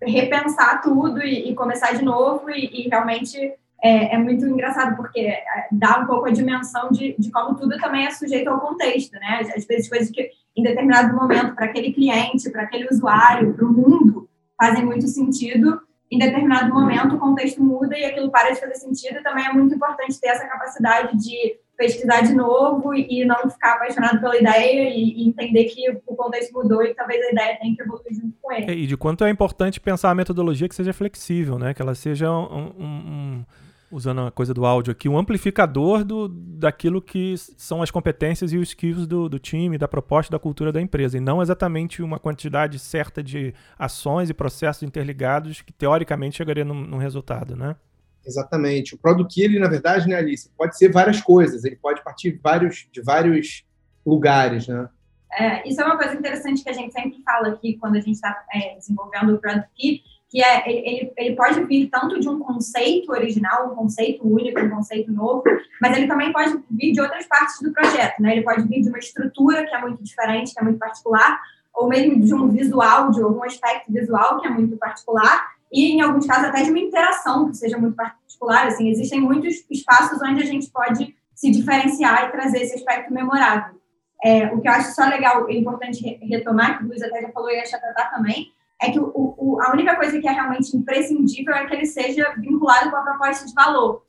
repensar 0.00 0.80
tudo 0.80 1.20
e, 1.20 1.50
e 1.50 1.54
começar 1.54 1.92
de 1.92 2.04
novo 2.04 2.48
e, 2.50 2.86
e 2.86 2.88
realmente 2.88 3.36
é, 3.82 4.14
é, 4.14 4.18
muito 4.18 4.44
engraçado 4.46 4.96
porque 4.96 5.20
é, 5.20 5.44
dá 5.72 5.98
um 5.98 6.06
pouco 6.06 6.26
a 6.26 6.32
dimensão 6.32 6.90
de, 6.90 7.14
de 7.18 7.30
como 7.30 7.56
tudo 7.56 7.76
também 7.78 8.06
é 8.06 8.10
sujeito 8.10 8.48
ao 8.48 8.60
contexto, 8.60 9.12
né? 9.14 9.42
Às 9.56 9.66
vezes 9.66 9.88
coisas 9.88 10.10
que 10.10 10.30
em 10.56 10.62
determinado 10.62 11.14
momento 11.14 11.54
para 11.54 11.66
aquele 11.66 11.92
cliente, 11.92 12.50
para 12.50 12.62
aquele 12.62 12.88
usuário, 12.90 13.54
para 13.54 13.64
o 13.64 13.72
mundo 13.72 14.27
fazem 14.58 14.84
muito 14.84 15.06
sentido, 15.06 15.80
em 16.10 16.18
determinado 16.18 16.72
momento 16.72 17.16
o 17.16 17.18
contexto 17.18 17.62
muda 17.62 17.96
e 17.96 18.04
aquilo 18.04 18.30
para 18.30 18.50
de 18.50 18.60
fazer 18.60 18.74
sentido. 18.74 19.22
Também 19.22 19.46
é 19.46 19.52
muito 19.52 19.74
importante 19.74 20.20
ter 20.20 20.28
essa 20.28 20.46
capacidade 20.46 21.16
de 21.18 21.58
pesquisar 21.76 22.22
de 22.22 22.34
novo 22.34 22.92
e 22.92 23.24
não 23.24 23.48
ficar 23.48 23.74
apaixonado 23.74 24.20
pela 24.20 24.36
ideia 24.36 24.90
e 24.90 25.28
entender 25.28 25.64
que 25.66 25.88
o 26.06 26.16
contexto 26.16 26.52
mudou 26.52 26.82
e 26.82 26.92
talvez 26.92 27.24
a 27.24 27.30
ideia 27.30 27.58
tenha 27.60 27.76
que 27.76 27.82
evoluir 27.82 28.14
junto 28.14 28.34
com 28.42 28.52
ele. 28.52 28.72
E 28.72 28.86
de 28.86 28.96
quanto 28.96 29.24
é 29.24 29.30
importante 29.30 29.80
pensar 29.80 30.10
a 30.10 30.14
metodologia 30.14 30.68
que 30.68 30.74
seja 30.74 30.92
flexível, 30.92 31.56
né? 31.56 31.72
Que 31.72 31.80
ela 31.80 31.94
seja 31.94 32.32
um, 32.32 32.72
um, 32.76 32.84
um 32.84 33.44
usando 33.90 34.20
a 34.20 34.30
coisa 34.30 34.52
do 34.52 34.66
áudio 34.66 34.92
aqui, 34.92 35.08
um 35.08 35.18
amplificador 35.18 36.04
do, 36.04 36.28
daquilo 36.28 37.00
que 37.00 37.34
são 37.36 37.82
as 37.82 37.90
competências 37.90 38.52
e 38.52 38.58
os 38.58 38.68
skills 38.68 39.06
do, 39.06 39.28
do 39.28 39.38
time, 39.38 39.78
da 39.78 39.88
proposta, 39.88 40.30
da 40.30 40.38
cultura 40.38 40.70
da 40.72 40.80
empresa, 40.80 41.16
e 41.16 41.20
não 41.20 41.40
exatamente 41.40 42.02
uma 42.02 42.18
quantidade 42.18 42.78
certa 42.78 43.22
de 43.22 43.54
ações 43.78 44.28
e 44.28 44.34
processos 44.34 44.82
interligados 44.82 45.62
que 45.62 45.72
teoricamente 45.72 46.36
chegaria 46.36 46.64
num, 46.64 46.74
num 46.74 46.98
resultado, 46.98 47.56
né? 47.56 47.76
Exatamente. 48.24 48.94
O 48.94 48.98
Product 48.98 49.34
Key, 49.34 49.42
ele, 49.42 49.58
na 49.58 49.68
verdade, 49.68 50.06
né, 50.06 50.16
Alice, 50.16 50.50
pode 50.56 50.76
ser 50.76 50.92
várias 50.92 51.20
coisas, 51.20 51.64
ele 51.64 51.76
pode 51.76 52.02
partir 52.04 52.32
de 52.32 52.38
vários, 52.38 52.86
de 52.92 53.00
vários 53.00 53.64
lugares, 54.04 54.68
né? 54.68 54.88
É, 55.32 55.68
isso 55.68 55.80
é 55.80 55.84
uma 55.84 55.96
coisa 55.96 56.14
interessante 56.14 56.62
que 56.62 56.70
a 56.70 56.72
gente 56.72 56.92
sempre 56.92 57.22
fala 57.22 57.48
aqui 57.48 57.76
quando 57.78 57.96
a 57.96 58.00
gente 58.00 58.14
está 58.14 58.44
é, 58.52 58.74
desenvolvendo 58.76 59.34
o 59.34 59.38
Product 59.38 59.70
Key, 59.74 60.02
que 60.28 60.42
é 60.42 60.70
ele, 60.70 61.12
ele 61.16 61.34
pode 61.34 61.64
vir 61.64 61.88
tanto 61.88 62.20
de 62.20 62.28
um 62.28 62.38
conceito 62.38 63.10
original, 63.10 63.72
um 63.72 63.74
conceito 63.74 64.26
único, 64.26 64.60
um 64.60 64.70
conceito 64.70 65.10
novo, 65.10 65.42
mas 65.80 65.96
ele 65.96 66.06
também 66.06 66.32
pode 66.32 66.62
vir 66.70 66.92
de 66.92 67.00
outras 67.00 67.26
partes 67.26 67.60
do 67.62 67.72
projeto, 67.72 68.20
né? 68.20 68.32
Ele 68.32 68.42
pode 68.42 68.62
vir 68.68 68.82
de 68.82 68.88
uma 68.88 68.98
estrutura 68.98 69.64
que 69.64 69.74
é 69.74 69.80
muito 69.80 70.02
diferente, 70.02 70.52
que 70.52 70.60
é 70.60 70.62
muito 70.62 70.78
particular, 70.78 71.40
ou 71.74 71.88
mesmo 71.88 72.20
de 72.20 72.34
um 72.34 72.48
visual, 72.48 73.10
de 73.10 73.22
algum 73.22 73.42
aspecto 73.42 73.90
visual 73.90 74.40
que 74.40 74.46
é 74.46 74.50
muito 74.50 74.76
particular, 74.76 75.48
e 75.72 75.92
em 75.92 76.00
alguns 76.02 76.26
casos 76.26 76.44
até 76.44 76.62
de 76.62 76.70
uma 76.70 76.78
interação 76.78 77.48
que 77.48 77.56
seja 77.56 77.78
muito 77.78 77.96
particular. 77.96 78.66
Assim, 78.66 78.90
existem 78.90 79.20
muitos 79.20 79.64
espaços 79.70 80.20
onde 80.22 80.42
a 80.42 80.46
gente 80.46 80.70
pode 80.70 81.14
se 81.34 81.50
diferenciar 81.50 82.28
e 82.28 82.32
trazer 82.32 82.62
esse 82.62 82.74
aspecto 82.74 83.12
memorável. 83.12 83.78
É, 84.22 84.46
o 84.46 84.60
que 84.60 84.68
eu 84.68 84.72
acho 84.72 84.94
só 84.94 85.04
legal 85.06 85.48
e 85.48 85.56
importante 85.56 86.02
retomar, 86.22 86.78
que 86.78 86.84
o 86.84 86.88
Luiz 86.88 87.02
até 87.02 87.22
já 87.22 87.30
falou 87.30 87.50
e 87.50 87.60
a 87.60 87.64
Chatatá 87.64 88.10
também, 88.14 88.52
é 88.80 88.90
que 88.90 88.98
o, 88.98 89.12
o, 89.14 89.60
a 89.62 89.72
única 89.72 89.96
coisa 89.96 90.20
que 90.20 90.28
é 90.28 90.32
realmente 90.32 90.76
imprescindível 90.76 91.54
é 91.54 91.66
que 91.66 91.74
ele 91.74 91.86
seja 91.86 92.32
vinculado 92.38 92.90
com 92.90 92.96
a 92.96 93.02
proposta 93.02 93.46
de 93.46 93.52
valor. 93.54 94.02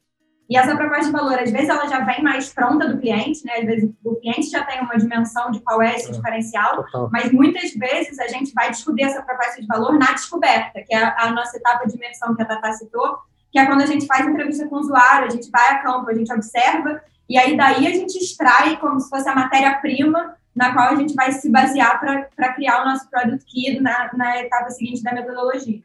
E 0.50 0.58
essa 0.58 0.76
proposta 0.76 1.06
de 1.06 1.12
valor, 1.12 1.38
às 1.38 1.52
vezes, 1.52 1.70
ela 1.70 1.88
já 1.88 2.00
vem 2.00 2.24
mais 2.24 2.52
pronta 2.52 2.88
do 2.88 3.00
cliente, 3.00 3.46
né? 3.46 3.58
Às 3.60 3.66
vezes, 3.66 3.92
o 4.04 4.16
cliente 4.16 4.50
já 4.50 4.64
tem 4.64 4.82
uma 4.82 4.98
dimensão 4.98 5.52
de 5.52 5.60
qual 5.60 5.80
é 5.80 5.96
esse 5.96 6.10
é, 6.10 6.12
diferencial, 6.12 6.78
total. 6.78 7.10
mas 7.12 7.32
muitas 7.32 7.72
vezes 7.74 8.18
a 8.18 8.28
gente 8.28 8.52
vai 8.54 8.72
descobrir 8.72 9.04
essa 9.04 9.22
proposta 9.22 9.62
de 9.62 9.68
valor 9.68 9.94
na 10.00 10.12
descoberta, 10.12 10.82
que 10.84 10.94
é 10.94 11.04
a, 11.04 11.16
a 11.20 11.32
nossa 11.32 11.56
etapa 11.56 11.88
de 11.88 11.96
imersão 11.96 12.36
que 12.36 12.42
a 12.42 12.46
Tata 12.46 12.74
citou, 12.74 13.20
que 13.52 13.60
é 13.60 13.66
quando 13.68 13.82
a 13.82 13.86
gente 13.86 14.08
faz 14.08 14.28
entrevista 14.28 14.68
com 14.68 14.78
o 14.78 14.80
usuário, 14.80 15.28
a 15.28 15.30
gente 15.30 15.52
vai 15.52 15.70
a 15.70 15.84
campo, 15.84 16.10
a 16.10 16.16
gente 16.16 16.34
observa, 16.34 17.00
e 17.30 17.38
aí 17.38 17.56
daí 17.56 17.86
a 17.86 17.92
gente 17.92 18.18
extrai 18.18 18.78
como 18.78 19.00
se 19.00 19.08
fosse 19.08 19.30
a 19.30 19.36
matéria-prima 19.36 20.36
na 20.60 20.74
qual 20.74 20.90
a 20.90 20.96
gente 20.96 21.14
vai 21.14 21.32
se 21.32 21.50
basear 21.50 22.02
para 22.02 22.54
criar 22.54 22.82
o 22.82 22.86
nosso 22.86 23.10
Product 23.10 23.46
Key 23.46 23.80
na, 23.80 24.12
na 24.14 24.42
etapa 24.42 24.70
seguinte 24.70 25.02
da 25.02 25.14
metodologia. 25.14 25.82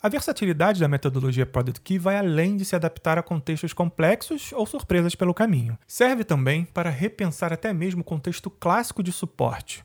A 0.00 0.08
versatilidade 0.08 0.78
da 0.78 0.86
metodologia 0.86 1.44
Product 1.44 1.80
Key 1.80 1.98
vai 1.98 2.16
além 2.16 2.56
de 2.56 2.64
se 2.64 2.76
adaptar 2.76 3.18
a 3.18 3.24
contextos 3.24 3.72
complexos 3.72 4.52
ou 4.52 4.64
surpresas 4.66 5.16
pelo 5.16 5.34
caminho. 5.34 5.76
Serve 5.88 6.22
também 6.22 6.64
para 6.64 6.90
repensar 6.90 7.52
até 7.52 7.72
mesmo 7.72 8.02
o 8.02 8.04
contexto 8.04 8.48
clássico 8.48 9.02
de 9.02 9.10
suporte. 9.10 9.84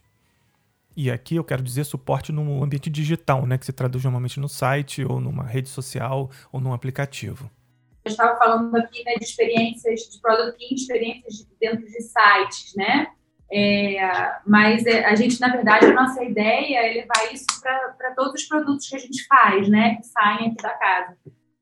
E 0.96 1.10
aqui 1.10 1.38
eu 1.38 1.44
quero 1.44 1.64
dizer 1.64 1.84
suporte 1.86 2.32
no 2.32 2.64
ambiente 2.64 2.90
digital, 2.90 3.48
né, 3.48 3.58
que 3.58 3.66
se 3.66 3.74
traduz 3.74 4.04
normalmente 4.04 4.40
no 4.40 4.50
site 4.50 5.04
ou 5.04 5.20
numa 5.20 5.44
rede 5.44 5.70
social 5.70 6.30
ou 6.52 6.62
num 6.62 6.74
aplicativo. 6.74 7.50
Eu 8.06 8.12
estava 8.12 8.38
falando 8.38 8.76
aqui 8.76 9.04
né, 9.04 9.16
de 9.16 9.24
experiências 9.24 10.02
de 10.02 10.22
Product 10.22 10.58
Key, 10.60 10.76
experiências 10.76 11.48
dentro 11.60 11.86
de 11.86 12.02
sites, 12.02 12.76
né? 12.76 13.08
É, 13.52 14.00
mas 14.46 14.86
é, 14.86 15.06
a 15.06 15.16
gente, 15.16 15.40
na 15.42 15.50
verdade, 15.50 15.88
a 15.88 15.94
nossa 15.94 16.24
ideia 16.24 16.86
é 16.86 16.94
levar 16.94 17.34
isso 17.34 17.46
para 17.62 18.14
todos 18.16 18.42
os 18.42 18.48
produtos 18.48 18.88
que 18.88 18.96
a 18.96 19.00
gente 19.00 19.26
faz, 19.26 19.68
né, 19.68 19.96
que 19.96 20.06
saem 20.06 20.50
aqui 20.50 20.62
da 20.62 20.70
casa. 20.70 21.18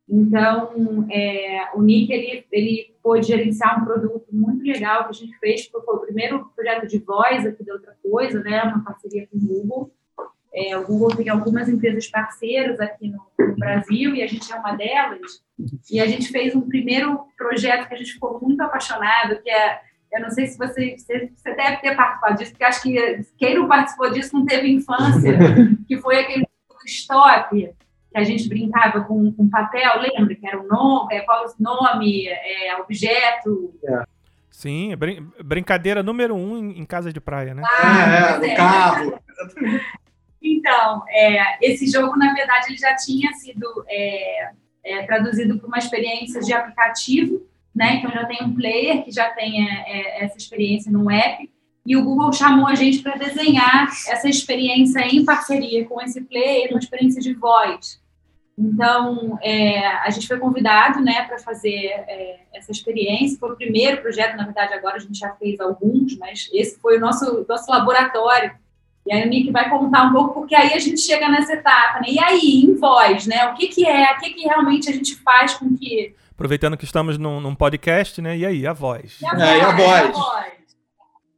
Então, 0.09 1.05
é, 1.09 1.69
o 1.73 1.81
Nick, 1.81 2.11
ele, 2.11 2.45
ele 2.51 2.95
pôde 3.03 3.27
gerenciar 3.27 3.81
um 3.81 3.85
produto 3.85 4.25
muito 4.31 4.63
legal 4.63 5.03
que 5.03 5.09
a 5.09 5.13
gente 5.13 5.37
fez, 5.37 5.65
foi 5.67 5.81
o 5.81 5.99
primeiro 5.99 6.49
projeto 6.55 6.87
de 6.87 6.99
voz 6.99 7.45
aqui 7.45 7.63
da 7.63 7.73
Outra 7.73 7.95
Coisa, 8.01 8.41
né, 8.41 8.63
uma 8.63 8.83
parceria 8.83 9.27
com 9.27 9.37
o 9.37 9.41
Google. 9.41 9.91
É, 10.53 10.77
o 10.77 10.87
Google 10.87 11.15
tem 11.15 11.29
algumas 11.29 11.69
empresas 11.69 12.07
parceiras 12.07 12.79
aqui 12.79 13.09
no, 13.09 13.21
no, 13.37 13.55
Brasil 13.55 14.15
e 14.15 14.23
a 14.23 14.27
gente 14.27 14.51
é 14.51 14.55
uma 14.55 14.75
delas. 14.75 15.43
E 15.91 15.99
a 15.99 16.07
gente 16.07 16.29
fez 16.29 16.55
um 16.55 16.61
primeiro 16.61 17.27
projeto 17.37 17.87
que 17.87 17.93
a 17.93 17.97
gente 17.97 18.13
ficou 18.13 18.39
muito 18.41 18.61
apaixonado, 18.61 19.41
que 19.41 19.49
é 19.49 19.81
eu 20.11 20.21
não 20.21 20.29
sei 20.29 20.47
se 20.47 20.57
você, 20.57 20.95
você 20.97 21.55
deve 21.55 21.77
ter 21.77 21.95
participado 21.95 22.37
disso, 22.37 22.51
porque 22.51 22.63
acho 22.63 22.81
que 22.81 23.25
quem 23.37 23.55
não 23.55 23.67
participou 23.67 24.11
disso 24.11 24.35
não 24.35 24.45
teve 24.45 24.69
infância, 24.69 25.37
que 25.87 25.97
foi 25.97 26.19
aquele 26.19 26.47
stop, 26.85 27.49
que 28.11 28.17
a 28.17 28.23
gente 28.23 28.47
brincava 28.47 29.01
com, 29.01 29.31
com 29.33 29.49
papel, 29.49 29.99
lembra? 29.99 30.33
Que 30.35 30.47
era 30.47 30.59
o 30.59 30.67
nome, 30.67 31.13
é, 31.13 31.21
qual 31.21 31.45
o 31.45 31.53
nome, 31.59 32.27
é, 32.27 32.75
objeto. 32.81 33.73
É. 33.83 34.03
Sim, 34.49 34.95
brin 34.95 35.29
brincadeira 35.43 36.01
número 36.01 36.33
um 36.33 36.57
em, 36.57 36.79
em, 36.79 36.85
casa 36.85 37.13
de 37.13 37.19
praia, 37.19 37.53
né? 37.53 37.61
Ah, 37.65 38.35
é, 38.35 38.37
no 38.39 38.45
é. 38.45 38.55
carro. 38.55 39.19
então, 40.41 41.03
é, 41.09 41.57
esse 41.61 41.85
jogo, 41.91 42.17
na 42.17 42.33
verdade, 42.33 42.67
ele 42.69 42.77
já 42.77 42.95
tinha 42.95 43.31
sido 43.33 43.85
é, 43.87 44.51
é, 44.83 45.03
traduzido 45.05 45.59
para 45.59 45.67
uma 45.67 45.77
experiência 45.77 46.41
de 46.41 46.53
aplicativo, 46.53 47.45
né? 47.77 47.97
Então 47.97 48.11
já 48.11 48.25
tem 48.25 48.43
um 48.43 48.55
player 48.55 49.03
que 49.03 49.11
já 49.11 49.29
tem 49.29 49.63
é, 49.63 49.83
é, 49.87 50.25
essa 50.25 50.35
experiência 50.35 50.91
no 50.91 51.09
app 51.11 51.49
e 51.85 51.95
o 51.95 52.03
Google 52.03 52.33
chamou 52.33 52.67
a 52.67 52.75
gente 52.75 52.99
para 52.99 53.15
desenhar 53.15 53.87
essa 54.07 54.27
experiência 54.27 54.99
em 55.01 55.23
parceria 55.23 55.85
com 55.85 56.01
esse 56.01 56.19
player, 56.21 56.71
uma 56.71 56.79
experiência 56.79 57.21
de 57.21 57.33
voz. 57.33 58.01
Então, 58.57 59.37
é, 59.43 59.85
a 59.85 60.09
gente 60.09 60.27
foi 60.27 60.39
convidado 60.39 60.99
né, 60.99 61.21
para 61.25 61.37
fazer 61.37 61.85
é, 61.85 62.39
essa 62.51 62.71
experiência. 62.71 63.37
Foi 63.39 63.51
o 63.51 63.55
primeiro 63.55 64.01
projeto, 64.01 64.35
na 64.35 64.45
verdade, 64.45 64.73
agora 64.73 64.95
a 64.95 64.99
gente 64.99 65.17
já 65.17 65.29
fez 65.35 65.59
alguns, 65.59 66.17
mas 66.17 66.49
esse 66.51 66.79
foi 66.79 66.97
o 66.97 66.99
nosso, 66.99 67.45
nosso 67.47 67.69
laboratório. 67.71 68.51
E 69.05 69.13
aí 69.13 69.23
o 69.23 69.29
Nick 69.29 69.51
vai 69.51 69.69
contar 69.69 70.05
um 70.05 70.11
pouco, 70.11 70.33
porque 70.33 70.55
aí 70.55 70.73
a 70.73 70.79
gente 70.79 70.99
chega 70.99 71.29
nessa 71.29 71.53
etapa, 71.53 71.99
né? 71.99 72.07
E 72.09 72.19
aí, 72.19 72.65
em 72.65 72.75
voz, 72.75 73.27
né? 73.27 73.45
O 73.45 73.53
que, 73.53 73.67
que 73.67 73.85
é? 73.85 74.11
O 74.11 74.19
que, 74.19 74.31
que 74.31 74.41
realmente 74.41 74.89
a 74.89 74.93
gente 74.93 75.15
faz 75.15 75.53
com 75.53 75.77
que 75.77 76.13
Aproveitando 76.37 76.77
que 76.77 76.85
estamos 76.85 77.17
num, 77.17 77.41
num 77.41 77.55
podcast, 77.55 78.21
né? 78.21 78.37
E 78.37 78.45
aí, 78.45 78.67
a 78.67 78.71
voz? 78.71 79.17
E 79.19 79.25
a, 79.25 79.29
é, 79.29 79.33
voz, 79.33 79.57
e 79.57 79.61
a 79.61 79.75
voz? 79.75 79.89
a 79.89 80.11
voz? 80.11 80.53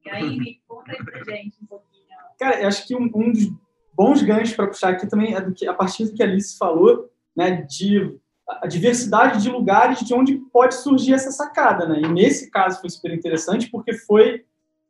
E 0.06 0.10
aí, 0.10 0.60
conta 0.68 0.92
aí 0.92 0.98
pra 1.06 1.24
gente 1.24 1.56
um 1.64 1.68
pouquinho. 1.68 2.04
Cara, 2.38 2.62
eu 2.62 2.68
acho 2.68 2.86
que 2.86 2.94
um, 2.94 3.10
um 3.16 3.32
dos 3.32 3.50
bons 3.94 4.22
ganhos 4.22 4.52
para 4.52 4.68
puxar 4.68 4.90
aqui 4.90 5.08
também 5.08 5.34
é 5.34 5.40
do 5.40 5.54
que, 5.54 5.66
a 5.66 5.74
partir 5.74 6.04
do 6.04 6.14
que 6.14 6.22
a 6.22 6.26
Alice 6.26 6.58
falou, 6.58 7.10
né? 7.34 7.62
De 7.62 8.20
a 8.62 8.68
diversidade 8.68 9.42
de 9.42 9.50
lugares 9.50 10.00
de 10.00 10.14
onde 10.14 10.36
pode 10.52 10.76
surgir 10.76 11.14
essa 11.14 11.32
sacada, 11.32 11.88
né? 11.88 12.02
E 12.02 12.08
nesse 12.10 12.52
caso 12.52 12.82
foi 12.82 12.90
super 12.90 13.14
interessante 13.14 13.72
porque 13.72 13.94
foi 13.94 14.44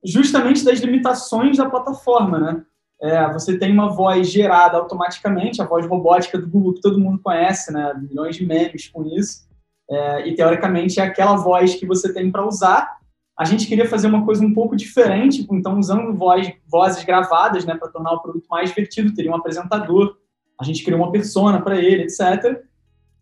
justamente 0.04 0.66
das 0.66 0.80
limitações 0.80 1.56
da 1.56 1.70
plataforma, 1.70 2.40
né? 2.40 2.66
É, 3.00 3.32
você 3.32 3.60
tem 3.60 3.72
uma 3.72 3.92
voz 3.92 4.28
gerada 4.28 4.76
automaticamente, 4.76 5.62
a 5.62 5.68
voz 5.68 5.86
robótica 5.86 6.40
do 6.40 6.50
Google 6.50 6.74
que 6.74 6.82
todo 6.82 7.00
mundo 7.00 7.22
conhece, 7.22 7.72
né? 7.72 7.94
Milhões 7.94 8.36
de 8.36 8.44
memes 8.44 8.88
com 8.88 9.06
isso. 9.06 9.48
É, 9.90 10.28
e 10.28 10.36
teoricamente 10.36 11.00
é 11.00 11.04
aquela 11.04 11.36
voz 11.36 11.76
que 11.76 11.86
você 11.86 12.14
tem 12.14 12.30
para 12.30 12.46
usar. 12.46 13.00
A 13.38 13.44
gente 13.46 13.68
queria 13.68 13.88
fazer 13.88 14.08
uma 14.08 14.24
coisa 14.24 14.46
um 14.46 14.54
pouco 14.54 14.76
diferente, 14.76 15.48
então 15.50 15.80
usando 15.80 16.14
voz, 16.14 16.52
vozes 16.68 17.04
gravadas, 17.04 17.66
né, 17.66 17.74
para 17.76 17.88
tornar 17.88 18.12
o 18.12 18.22
produto 18.22 18.46
mais 18.50 18.70
divertido. 18.70 19.14
Teria 19.14 19.32
um 19.32 19.36
apresentador, 19.36 20.18
a 20.60 20.64
gente 20.64 20.84
criou 20.84 21.02
uma 21.02 21.12
persona 21.12 21.62
para 21.62 21.78
ele, 21.78 22.04
etc. 22.04 22.62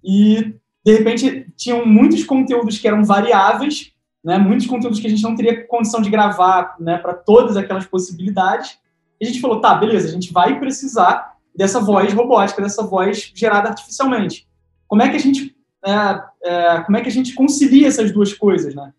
E 0.04 0.56
de 0.84 0.94
repente 0.94 1.54
tinham 1.56 1.86
muitos 1.86 2.24
conteúdos 2.24 2.78
que 2.80 2.88
eram 2.88 3.04
variáveis, 3.04 3.94
né, 4.24 4.38
muitos 4.38 4.68
conteúdos 4.68 5.00
que 5.00 5.08
a 5.08 5.10
gente 5.10 5.24
não 5.24 5.36
teria 5.36 5.66
condição 5.68 6.02
de 6.02 6.10
gravar, 6.10 6.76
né, 6.80 6.98
para 6.98 7.14
todas 7.14 7.56
aquelas 7.56 7.86
possibilidades. 7.86 8.78
E 9.22 9.26
a 9.26 9.28
gente 9.28 9.40
falou, 9.40 9.62
tá, 9.62 9.76
beleza, 9.76 10.08
a 10.08 10.12
gente 10.12 10.34
vai 10.34 10.60
precisar 10.60 11.36
dessa 11.56 11.80
voz 11.80 12.14
robótica, 12.14 12.62
dessa 12.62 12.86
voz 12.86 13.32
gerada 13.34 13.70
artificialmente. 13.70 14.48
Como 14.88 15.02
é 15.02 15.10
que 15.10 15.16
a 15.16 15.20
gente 15.20 15.57
é, 15.88 16.22
é, 16.44 16.82
como 16.82 16.98
é 16.98 17.02
que 17.02 17.08
a 17.08 17.12
gente 17.12 17.34
concilia 17.34 17.88
essas 17.88 18.12
duas 18.12 18.34
coisas, 18.34 18.76
né? 18.76 18.92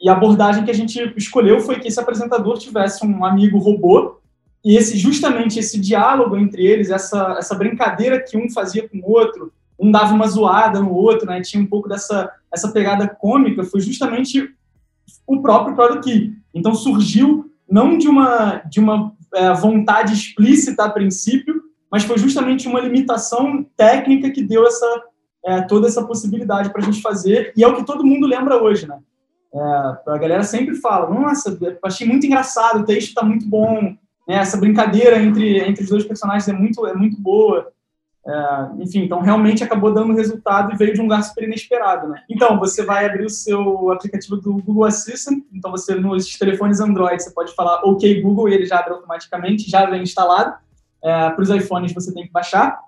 E 0.00 0.08
a 0.08 0.12
abordagem 0.12 0.64
que 0.64 0.70
a 0.70 0.74
gente 0.74 1.12
escolheu 1.16 1.58
foi 1.58 1.80
que 1.80 1.88
esse 1.88 1.98
apresentador 1.98 2.56
tivesse 2.58 3.04
um 3.04 3.24
amigo 3.24 3.58
robô 3.58 4.20
e 4.64 4.76
esse 4.76 4.96
justamente 4.96 5.58
esse 5.58 5.80
diálogo 5.80 6.36
entre 6.36 6.64
eles, 6.64 6.90
essa 6.90 7.36
essa 7.38 7.54
brincadeira 7.56 8.22
que 8.22 8.36
um 8.36 8.48
fazia 8.48 8.88
com 8.88 8.98
o 8.98 9.10
outro, 9.10 9.52
um 9.78 9.90
dava 9.90 10.14
uma 10.14 10.28
zoada 10.28 10.80
no 10.80 10.92
outro, 10.92 11.26
né? 11.26 11.40
Tinha 11.40 11.62
um 11.62 11.66
pouco 11.66 11.88
dessa 11.88 12.30
essa 12.52 12.70
pegada 12.70 13.08
cômica, 13.08 13.64
foi 13.64 13.80
justamente 13.80 14.48
o 15.26 15.42
próprio 15.42 15.74
Product 15.74 16.04
Key. 16.04 16.32
Então 16.54 16.74
surgiu 16.74 17.50
não 17.68 17.98
de 17.98 18.06
uma 18.06 18.62
de 18.70 18.78
uma 18.78 19.12
é, 19.34 19.52
vontade 19.54 20.12
explícita 20.12 20.84
a 20.84 20.90
princípio, 20.90 21.60
mas 21.90 22.04
foi 22.04 22.18
justamente 22.18 22.68
uma 22.68 22.80
limitação 22.80 23.66
técnica 23.76 24.30
que 24.30 24.42
deu 24.42 24.64
essa 24.64 25.02
é, 25.44 25.62
toda 25.62 25.86
essa 25.86 26.04
possibilidade 26.04 26.70
para 26.70 26.82
a 26.82 26.84
gente 26.84 27.00
fazer, 27.00 27.52
e 27.56 27.62
é 27.62 27.68
o 27.68 27.76
que 27.76 27.84
todo 27.84 28.04
mundo 28.04 28.26
lembra 28.26 28.62
hoje, 28.62 28.86
né? 28.86 28.98
É, 29.54 29.58
a 29.58 30.18
galera 30.18 30.42
sempre 30.42 30.74
fala, 30.74 31.08
nossa, 31.08 31.56
achei 31.82 32.06
muito 32.06 32.26
engraçado, 32.26 32.80
o 32.80 32.84
texto 32.84 33.08
está 33.08 33.22
muito 33.22 33.48
bom, 33.48 33.96
né? 34.26 34.36
essa 34.36 34.58
brincadeira 34.58 35.18
entre, 35.18 35.58
entre 35.60 35.84
os 35.84 35.88
dois 35.88 36.04
personagens 36.04 36.46
é 36.48 36.52
muito, 36.52 36.86
é 36.86 36.94
muito 36.94 37.18
boa. 37.18 37.72
É, 38.26 38.82
enfim, 38.82 39.04
então 39.04 39.20
realmente 39.20 39.64
acabou 39.64 39.90
dando 39.90 40.12
resultado 40.12 40.74
e 40.74 40.76
veio 40.76 40.92
de 40.92 41.00
um 41.00 41.04
lugar 41.04 41.22
super 41.22 41.44
inesperado, 41.44 42.08
né? 42.08 42.22
Então, 42.28 42.58
você 42.58 42.84
vai 42.84 43.06
abrir 43.06 43.24
o 43.24 43.30
seu 43.30 43.90
aplicativo 43.90 44.36
do 44.36 44.52
Google 44.58 44.84
Assistant, 44.84 45.42
então 45.50 45.70
você 45.70 45.94
nos 45.94 46.36
telefones 46.36 46.78
Android, 46.78 47.22
você 47.22 47.30
pode 47.30 47.54
falar 47.54 47.80
OK 47.84 48.20
Google 48.20 48.50
e 48.50 48.54
ele 48.54 48.66
já 48.66 48.80
abre 48.80 48.92
automaticamente, 48.92 49.70
já 49.70 49.86
vem 49.86 50.02
instalado. 50.02 50.56
É, 51.02 51.30
para 51.30 51.40
os 51.40 51.48
iPhones 51.48 51.94
você 51.94 52.12
tem 52.12 52.26
que 52.26 52.32
baixar 52.32 52.78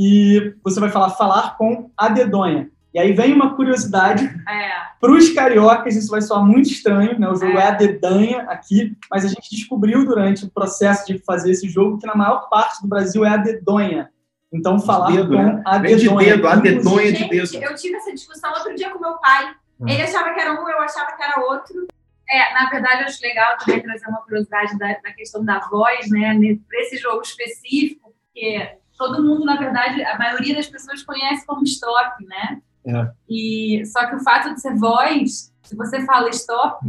e 0.00 0.54
você 0.62 0.78
vai 0.78 0.90
falar 0.90 1.10
falar 1.10 1.56
com 1.58 1.90
a 1.96 2.08
dedonha. 2.08 2.70
E 2.94 3.00
aí 3.00 3.12
vem 3.12 3.34
uma 3.34 3.56
curiosidade. 3.56 4.24
É. 4.48 4.70
Para 5.00 5.10
os 5.10 5.28
cariocas, 5.30 5.96
isso 5.96 6.08
vai 6.08 6.22
soar 6.22 6.44
muito 6.46 6.70
estranho, 6.70 7.18
né? 7.18 7.28
O 7.28 7.34
jogo 7.34 7.58
é. 7.58 7.62
é 7.62 7.66
a 7.66 7.72
dedanha 7.72 8.42
aqui, 8.42 8.96
mas 9.10 9.24
a 9.24 9.28
gente 9.28 9.50
descobriu 9.50 10.06
durante 10.06 10.44
o 10.44 10.50
processo 10.50 11.04
de 11.04 11.18
fazer 11.18 11.50
esse 11.50 11.68
jogo 11.68 11.98
que 11.98 12.06
na 12.06 12.14
maior 12.14 12.48
parte 12.48 12.80
do 12.80 12.86
Brasil 12.86 13.24
é 13.24 13.30
a 13.30 13.36
dedonha. 13.36 14.08
Então, 14.52 14.78
falar 14.78 15.10
dedo, 15.10 15.36
com 15.36 15.42
né? 15.42 15.62
a 15.66 15.78
dedonha. 15.78 15.98
de 15.98 16.36
dedo, 16.36 16.48
a 16.48 16.56
dedonha 16.56 17.12
de 17.12 17.28
dedo. 17.28 17.56
Eu 17.56 17.74
tive 17.74 17.96
essa 17.96 18.12
discussão 18.12 18.52
outro 18.52 18.74
dia 18.76 18.90
com 18.90 19.00
meu 19.00 19.18
pai. 19.18 19.52
Hum. 19.80 19.88
Ele 19.88 20.02
achava 20.02 20.32
que 20.32 20.40
era 20.40 20.52
um, 20.52 20.68
eu 20.68 20.80
achava 20.80 21.16
que 21.16 21.22
era 21.22 21.40
outro. 21.40 21.88
É, 22.30 22.54
na 22.54 22.70
verdade, 22.70 23.02
eu 23.02 23.06
acho 23.06 23.20
legal 23.20 23.56
também 23.58 23.82
trazer 23.82 24.06
uma 24.06 24.22
curiosidade 24.22 24.78
da, 24.78 24.86
da 24.86 25.12
questão 25.12 25.44
da 25.44 25.58
voz, 25.68 26.08
né? 26.08 26.34
Para 26.68 26.80
esse 26.82 26.98
jogo 26.98 27.20
específico, 27.20 28.14
porque 28.24 28.78
todo 28.98 29.22
mundo, 29.22 29.44
na 29.44 29.56
verdade, 29.56 30.02
a 30.02 30.18
maioria 30.18 30.56
das 30.56 30.66
pessoas 30.66 31.02
conhece 31.02 31.46
como 31.46 31.62
stop, 31.64 32.24
né? 32.26 32.60
É. 32.84 33.10
E 33.28 33.82
só 33.86 34.06
que 34.06 34.16
o 34.16 34.20
fato 34.20 34.52
de 34.54 34.60
ser 34.60 34.74
voz, 34.74 35.52
se 35.62 35.76
você 35.76 36.04
fala 36.04 36.28
stop, 36.30 36.84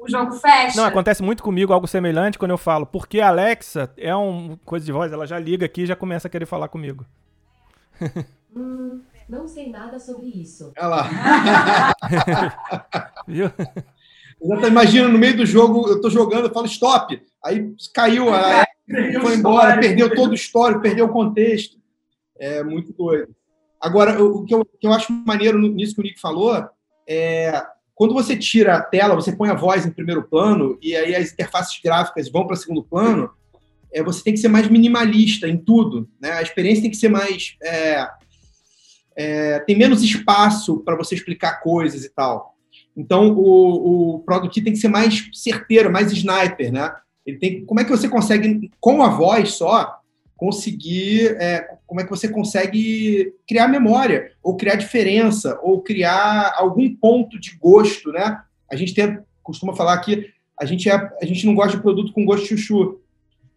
o 0.00 0.08
jogo 0.10 0.32
fecha. 0.32 0.76
Não, 0.76 0.84
acontece 0.84 1.22
muito 1.22 1.42
comigo 1.42 1.72
algo 1.72 1.86
semelhante 1.86 2.38
quando 2.38 2.50
eu 2.50 2.58
falo, 2.58 2.84
porque 2.86 3.20
a 3.20 3.28
Alexa 3.28 3.90
é 3.96 4.14
uma 4.14 4.56
coisa 4.64 4.84
de 4.84 4.92
voz, 4.92 5.12
ela 5.12 5.26
já 5.26 5.38
liga 5.38 5.64
aqui 5.66 5.82
e 5.82 5.86
já 5.86 5.96
começa 5.96 6.28
a 6.28 6.30
querer 6.30 6.46
falar 6.46 6.68
comigo. 6.68 7.06
Hum, 8.54 9.02
Não 9.28 9.46
sei 9.46 9.70
nada 9.70 9.98
sobre 9.98 10.26
isso. 10.26 10.72
Olha 10.78 10.88
lá. 10.88 11.08
Viu? 13.26 13.50
Imagina, 14.66 15.08
no 15.08 15.18
meio 15.18 15.36
do 15.36 15.44
jogo, 15.44 15.88
eu 15.88 15.96
estou 15.96 16.10
jogando, 16.10 16.46
eu 16.46 16.52
falo 16.52 16.66
stop. 16.66 17.20
Aí 17.44 17.74
caiu, 17.92 18.26
aí 18.90 19.20
foi 19.20 19.36
embora, 19.36 19.80
perdeu 19.80 20.14
todo 20.14 20.32
o 20.32 20.34
histórico, 20.34 20.82
perdeu 20.82 21.06
o 21.06 21.12
contexto. 21.12 21.76
É 22.38 22.62
muito 22.62 22.92
doido. 22.92 23.34
Agora, 23.80 24.22
o 24.22 24.44
que 24.44 24.54
eu, 24.54 24.64
que 24.64 24.86
eu 24.86 24.92
acho 24.92 25.12
maneiro 25.12 25.58
nisso 25.58 25.94
que 25.94 26.00
o 26.00 26.04
Nick 26.04 26.20
falou 26.20 26.68
é 27.08 27.64
quando 27.94 28.14
você 28.14 28.36
tira 28.36 28.76
a 28.76 28.82
tela, 28.82 29.16
você 29.16 29.32
põe 29.32 29.50
a 29.50 29.54
voz 29.54 29.84
em 29.84 29.90
primeiro 29.90 30.22
plano 30.22 30.78
e 30.80 30.94
aí 30.94 31.16
as 31.16 31.32
interfaces 31.32 31.80
gráficas 31.82 32.30
vão 32.30 32.46
para 32.46 32.54
segundo 32.54 32.84
plano, 32.84 33.28
é, 33.92 34.02
você 34.02 34.22
tem 34.22 34.34
que 34.34 34.38
ser 34.38 34.46
mais 34.46 34.68
minimalista 34.68 35.48
em 35.48 35.56
tudo. 35.56 36.08
Né? 36.20 36.30
A 36.32 36.42
experiência 36.42 36.82
tem 36.82 36.90
que 36.90 36.96
ser 36.96 37.08
mais. 37.08 37.56
É, 37.60 38.08
é, 39.16 39.58
tem 39.60 39.76
menos 39.76 40.02
espaço 40.02 40.78
para 40.84 40.96
você 40.96 41.16
explicar 41.16 41.60
coisas 41.60 42.04
e 42.04 42.08
tal. 42.10 42.54
Então, 42.96 43.32
o, 43.32 44.14
o 44.14 44.18
Product 44.20 44.60
tem 44.60 44.72
que 44.72 44.78
ser 44.78 44.88
mais 44.88 45.28
certeiro, 45.32 45.90
mais 45.90 46.12
sniper, 46.12 46.72
né? 46.72 46.92
Ele 47.28 47.36
tem, 47.36 47.62
como 47.66 47.78
é 47.78 47.84
que 47.84 47.90
você 47.90 48.08
consegue, 48.08 48.70
com 48.80 49.02
a 49.02 49.10
voz 49.10 49.52
só, 49.52 50.00
conseguir, 50.34 51.36
é, 51.38 51.76
como 51.86 52.00
é 52.00 52.04
que 52.04 52.08
você 52.08 52.26
consegue 52.26 53.34
criar 53.46 53.68
memória, 53.68 54.32
ou 54.42 54.56
criar 54.56 54.76
diferença, 54.76 55.58
ou 55.62 55.82
criar 55.82 56.54
algum 56.56 56.94
ponto 56.94 57.38
de 57.38 57.54
gosto, 57.58 58.10
né? 58.12 58.40
A 58.70 58.76
gente 58.76 58.94
tem, 58.94 59.18
costuma 59.42 59.76
falar 59.76 59.98
que 59.98 60.30
a 60.58 60.64
gente, 60.64 60.88
é, 60.88 60.94
a 61.20 61.26
gente 61.26 61.44
não 61.44 61.54
gosta 61.54 61.76
de 61.76 61.82
produto 61.82 62.14
com 62.14 62.24
gosto 62.24 62.44
de 62.44 62.56
chuchu. 62.56 62.98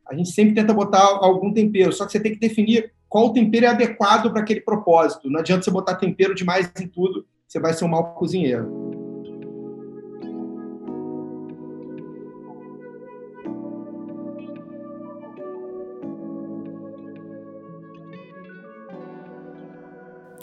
A 0.06 0.14
gente 0.14 0.32
sempre 0.32 0.54
tenta 0.54 0.74
botar 0.74 1.00
algum 1.00 1.54
tempero, 1.54 1.94
só 1.94 2.06
que 2.06 2.12
você 2.12 2.20
tem 2.20 2.34
que 2.34 2.40
definir 2.40 2.92
qual 3.08 3.32
tempero 3.32 3.68
é 3.68 3.70
adequado 3.70 4.32
para 4.32 4.42
aquele 4.42 4.60
propósito. 4.60 5.30
Não 5.30 5.40
adianta 5.40 5.64
você 5.64 5.72
botar 5.72 5.96
tempero 5.96 6.36
demais 6.36 6.70
em 6.78 6.88
tudo, 6.88 7.26
você 7.48 7.58
vai 7.58 7.74
ser 7.74 7.86
um 7.86 7.90
mau 7.90 8.16
cozinheiro. 8.16 8.91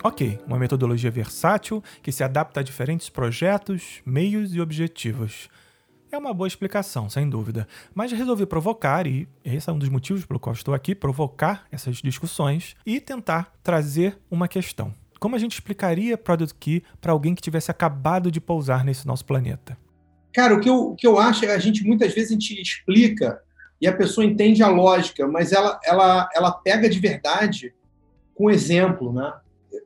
Ok, 0.02 0.38
uma 0.46 0.58
metodologia 0.58 1.10
versátil 1.10 1.82
que 2.02 2.12
se 2.12 2.22
adapta 2.22 2.60
a 2.60 2.62
diferentes 2.62 3.08
projetos, 3.08 4.00
meios 4.06 4.54
e 4.54 4.60
objetivos. 4.60 5.48
É 6.10 6.16
uma 6.16 6.32
boa 6.32 6.46
explicação, 6.46 7.10
sem 7.10 7.28
dúvida, 7.28 7.66
mas 7.92 8.12
resolvi 8.12 8.46
provocar, 8.46 9.06
e 9.06 9.28
esse 9.44 9.68
é 9.68 9.72
um 9.72 9.78
dos 9.78 9.88
motivos 9.88 10.24
pelo 10.24 10.38
qual 10.38 10.54
estou 10.54 10.72
aqui, 10.72 10.94
provocar 10.94 11.66
essas 11.70 11.96
discussões 11.96 12.76
e 12.86 13.00
tentar 13.00 13.52
trazer 13.62 14.16
uma 14.30 14.46
questão. 14.46 14.94
Como 15.18 15.34
a 15.34 15.38
gente 15.38 15.54
explicaria 15.54 16.16
Product 16.16 16.56
Key 16.58 16.84
para 17.00 17.12
alguém 17.12 17.34
que 17.34 17.42
tivesse 17.42 17.70
acabado 17.70 18.30
de 18.30 18.40
pousar 18.40 18.84
nesse 18.84 19.04
nosso 19.04 19.24
planeta? 19.24 19.76
Cara, 20.32 20.54
o 20.54 20.60
que, 20.60 20.68
eu, 20.68 20.90
o 20.90 20.94
que 20.94 21.06
eu 21.06 21.18
acho 21.18 21.44
é 21.44 21.52
a 21.52 21.58
gente, 21.58 21.84
muitas 21.84 22.14
vezes, 22.14 22.30
a 22.30 22.34
gente 22.34 22.62
explica 22.62 23.42
e 23.80 23.88
a 23.88 23.92
pessoa 23.92 24.24
entende 24.24 24.62
a 24.62 24.68
lógica, 24.68 25.26
mas 25.26 25.52
ela, 25.52 25.78
ela, 25.84 26.28
ela 26.34 26.52
pega 26.52 26.88
de 26.88 27.00
verdade 27.00 27.74
com 28.34 28.48
exemplo, 28.48 29.12
né? 29.12 29.32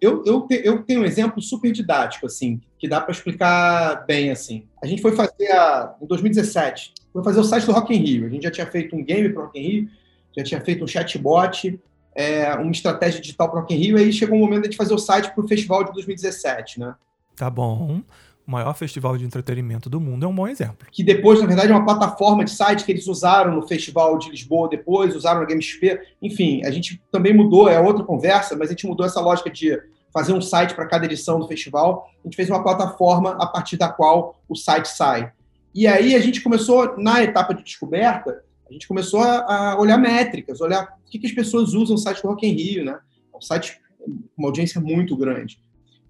Eu, 0.01 0.23
eu, 0.25 0.47
eu 0.51 0.83
tenho 0.83 1.03
um 1.03 1.05
exemplo 1.05 1.41
super 1.43 1.73
didático, 1.73 2.27
assim, 2.27 2.61
que 2.79 2.89
dá 2.89 3.01
para 3.01 3.13
explicar 3.13 4.05
bem, 4.07 4.31
assim. 4.31 4.67
A 4.83 4.87
gente 4.87 5.03
foi 5.03 5.13
fazer, 5.13 5.51
a, 5.51 5.95
em 6.01 6.07
2017, 6.07 6.95
foi 7.13 7.23
fazer 7.23 7.41
o 7.41 7.45
site 7.45 7.67
do 7.67 7.73
Rock 7.73 7.95
in 7.95 7.99
Rio. 7.99 8.27
A 8.27 8.29
gente 8.29 8.43
já 8.43 8.51
tinha 8.51 8.67
feito 8.67 8.97
um 8.97 9.05
game 9.05 9.29
para 9.29 9.45
Rock 9.45 9.59
in 9.59 9.63
Rio, 9.63 9.89
já 10.37 10.45
tinha 10.45 10.61
feito 10.61 10.85
um 10.85 10.87
chatbot, 10.87 11.79
é, 12.15 12.55
uma 12.55 12.71
estratégia 12.71 13.21
digital 13.21 13.51
para 13.51 13.61
Rock 13.61 13.75
in 13.75 13.79
Rio, 13.79 13.99
e 13.99 14.03
aí 14.03 14.13
chegou 14.13 14.37
o 14.37 14.41
momento 14.41 14.69
de 14.69 14.77
fazer 14.77 14.95
o 14.95 14.99
site 14.99 15.33
para 15.33 15.45
o 15.45 15.49
festival 15.49 15.85
de 15.85 15.93
2017, 15.93 16.81
né? 16.81 16.95
Tá 17.37 17.51
bom 17.51 18.03
o 18.47 18.51
maior 18.51 18.75
festival 18.75 19.17
de 19.17 19.25
entretenimento 19.25 19.89
do 19.89 20.01
mundo, 20.01 20.25
é 20.25 20.29
um 20.29 20.35
bom 20.35 20.49
exemplo. 20.49 20.87
Que 20.91 21.03
depois, 21.03 21.41
na 21.41 21.47
verdade, 21.47 21.71
é 21.71 21.75
uma 21.75 21.85
plataforma 21.85 22.45
de 22.45 22.51
site 22.51 22.85
que 22.85 22.93
eles 22.93 23.07
usaram 23.07 23.55
no 23.55 23.67
Festival 23.67 24.19
de 24.19 24.31
Lisboa 24.31 24.69
depois, 24.69 25.15
usaram 25.15 25.41
no 25.41 25.47
GameXP. 25.47 26.01
Enfim, 26.21 26.65
a 26.65 26.71
gente 26.71 27.01
também 27.11 27.33
mudou, 27.33 27.69
é 27.69 27.81
outra 27.81 28.05
conversa, 28.05 28.57
mas 28.57 28.69
a 28.69 28.73
gente 28.73 28.87
mudou 28.87 29.07
essa 29.07 29.21
lógica 29.21 29.49
de 29.49 29.81
fazer 30.13 30.33
um 30.33 30.41
site 30.41 30.75
para 30.75 30.87
cada 30.87 31.07
edição 31.07 31.39
do 31.39 31.49
festival. 31.49 32.09
A 32.21 32.27
gente 32.27 32.37
fez 32.37 32.51
uma 32.51 32.63
plataforma 32.63 33.31
a 33.41 33.47
partir 33.47 33.77
da 33.77 33.89
qual 33.89 34.41
o 34.49 34.55
site 34.55 34.87
sai. 34.87 35.33
E 35.75 35.87
aí 35.87 36.15
a 36.15 36.21
gente 36.21 36.43
começou, 36.43 36.99
na 36.99 37.23
etapa 37.23 37.55
de 37.55 37.63
descoberta, 37.63 38.43
a 38.69 38.73
gente 38.73 38.87
começou 38.87 39.23
a, 39.23 39.77
olhar 39.79 39.97
métricas, 39.97 40.61
olhar 40.61 40.85
o 41.07 41.11
que, 41.11 41.19
que 41.19 41.27
as 41.27 41.33
pessoas 41.33 41.73
usam 41.75 41.95
o 41.95 41.99
site 41.99 42.23
do 42.23 42.29
Rock 42.29 42.47
in 42.47 42.53
Rio, 42.53 42.85
né? 42.85 42.99
É 43.33 43.37
um 43.37 43.41
site 43.41 43.81
com 43.99 44.19
uma 44.37 44.49
audiência 44.49 44.81
muito 44.81 45.17
grande. 45.17 45.63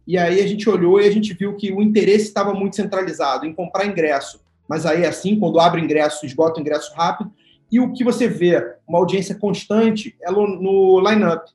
E 0.06 0.18
aí 0.18 0.40
a 0.40 0.46
gente 0.46 0.68
olhou 0.68 1.00
e 1.00 1.06
a 1.06 1.10
gente 1.10 1.32
viu 1.34 1.54
que 1.56 1.72
o 1.72 1.80
interesse 1.80 2.26
estava 2.26 2.52
muito 2.52 2.76
centralizado 2.76 3.46
em 3.46 3.54
comprar 3.54 3.86
ingresso. 3.86 4.40
Mas 4.68 4.86
aí, 4.86 5.04
assim, 5.04 5.38
quando 5.38 5.60
abre 5.60 5.80
ingresso, 5.80 6.24
esgota 6.24 6.58
o 6.58 6.60
ingresso 6.60 6.92
rápido. 6.94 7.30
E 7.70 7.80
o 7.80 7.92
que 7.92 8.04
você 8.04 8.28
vê, 8.28 8.74
uma 8.86 8.98
audiência 8.98 9.34
constante, 9.34 10.16
é 10.22 10.30
no 10.30 11.00
line-up. 11.00 11.50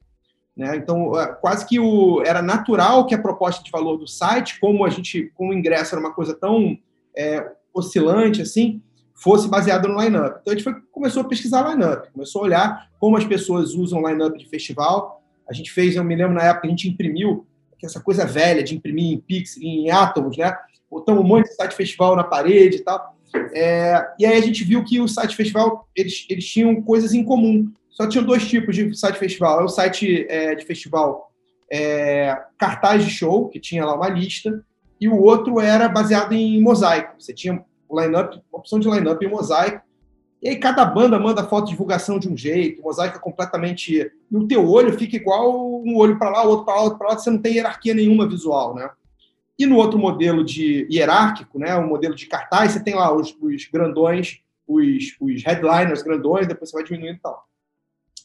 Né? 0.55 0.75
Então, 0.75 1.19
é, 1.19 1.27
quase 1.27 1.65
que 1.67 1.79
o, 1.79 2.23
era 2.25 2.41
natural 2.41 3.05
que 3.05 3.13
a 3.13 3.21
proposta 3.21 3.63
de 3.63 3.69
valor 3.69 3.97
do 3.97 4.07
site, 4.07 4.59
como 4.59 4.83
a 4.83 4.89
gente, 4.89 5.31
como 5.35 5.51
o 5.51 5.53
ingresso 5.53 5.93
era 5.93 5.99
uma 5.99 6.13
coisa 6.13 6.33
tão 6.33 6.77
é, 7.15 7.51
oscilante 7.71 8.41
assim, 8.41 8.81
fosse 9.13 9.47
baseado 9.47 9.87
no 9.87 10.01
line-up. 10.01 10.39
Então, 10.41 10.53
a 10.53 10.55
gente 10.55 10.63
foi, 10.63 10.73
começou 10.91 11.21
a 11.21 11.25
pesquisar 11.27 11.69
line-up, 11.69 12.11
começou 12.11 12.41
a 12.41 12.45
olhar 12.45 12.89
como 12.99 13.17
as 13.17 13.25
pessoas 13.25 13.75
usam 13.75 14.07
line-up 14.07 14.37
de 14.37 14.49
festival. 14.49 15.21
A 15.47 15.53
gente 15.53 15.71
fez, 15.71 15.95
eu 15.95 16.03
me 16.03 16.15
lembro 16.15 16.33
na 16.33 16.43
época, 16.43 16.65
a 16.65 16.69
gente 16.69 16.89
imprimiu 16.89 17.45
que 17.77 17.85
essa 17.85 17.99
coisa 17.99 18.25
velha 18.25 18.63
de 18.63 18.75
imprimir 18.75 19.13
em 19.13 19.19
pix, 19.19 19.57
em 19.57 19.89
átomos, 19.89 20.37
né? 20.37 20.55
Botamos 20.89 21.23
um 21.23 21.27
monte 21.27 21.47
de 21.47 21.55
site 21.55 21.75
festival 21.75 22.15
na 22.15 22.23
parede 22.23 22.77
e 22.77 22.83
tal. 22.83 23.17
É, 23.53 24.07
e 24.17 24.25
aí 24.25 24.37
a 24.37 24.41
gente 24.41 24.63
viu 24.63 24.83
que 24.83 24.99
o 24.99 25.07
site 25.07 25.35
festival, 25.35 25.87
eles, 25.95 26.25
eles 26.29 26.45
tinham 26.45 26.81
coisas 26.81 27.13
em 27.13 27.23
comum. 27.23 27.71
Só 27.89 28.07
tinham 28.07 28.25
dois 28.25 28.47
tipos 28.47 28.75
de 28.75 28.95
site 28.97 29.17
festival. 29.17 29.61
É 29.61 29.63
o 29.63 29.69
site 29.69 30.25
é, 30.29 30.55
de 30.55 30.65
festival 30.65 31.31
é, 31.71 32.37
cartaz 32.57 33.03
de 33.03 33.11
show, 33.11 33.49
que 33.49 33.59
tinha 33.59 33.85
lá 33.85 33.95
uma 33.95 34.09
lista, 34.09 34.63
e 34.99 35.07
o 35.07 35.19
outro 35.21 35.59
era 35.59 35.87
baseado 35.89 36.33
em 36.33 36.61
mosaico. 36.61 37.15
Você 37.19 37.33
tinha 37.33 37.63
line-up, 37.91 38.41
opção 38.51 38.79
de 38.79 38.89
line-up 38.89 39.23
em 39.23 39.29
mosaico, 39.29 39.81
e 40.41 40.49
aí 40.49 40.55
cada 40.57 40.85
banda 40.85 41.17
manda 41.17 41.43
foto 41.43 41.65
de 41.65 41.71
divulgação 41.71 42.19
de 42.19 42.29
um 42.29 42.37
jeito, 42.37 42.81
mosaico 42.81 43.19
completamente. 43.19 44.11
E 44.31 44.35
o 44.35 44.47
teu 44.47 44.69
olho 44.69 44.97
fica 44.97 45.15
igual 45.15 45.81
um 45.81 45.97
olho 45.97 46.19
para 46.19 46.29
lá, 46.29 46.43
outro 46.43 46.65
para 46.65 46.75
lá, 46.75 46.81
outro 46.81 46.97
para 46.97 47.09
lá, 47.09 47.17
você 47.17 47.29
não 47.29 47.39
tem 47.39 47.55
hierarquia 47.55 47.93
nenhuma 47.93 48.27
visual, 48.27 48.75
né? 48.75 48.89
E 49.57 49.65
no 49.65 49.77
outro 49.77 49.97
modelo 49.97 50.45
de 50.45 50.87
hierárquico, 50.91 51.57
né, 51.57 51.75
o 51.75 51.87
modelo 51.87 52.13
de 52.13 52.27
cartaz, 52.27 52.73
você 52.73 52.83
tem 52.83 52.93
lá 52.93 53.11
os, 53.11 53.35
os 53.41 53.65
grandões, 53.65 54.39
os, 54.67 55.15
os 55.19 55.43
headliners 55.43 56.03
grandões, 56.03 56.47
depois 56.47 56.69
você 56.69 56.77
vai 56.77 56.85
diminuindo 56.85 57.17
e 57.17 57.21
tal. 57.21 57.47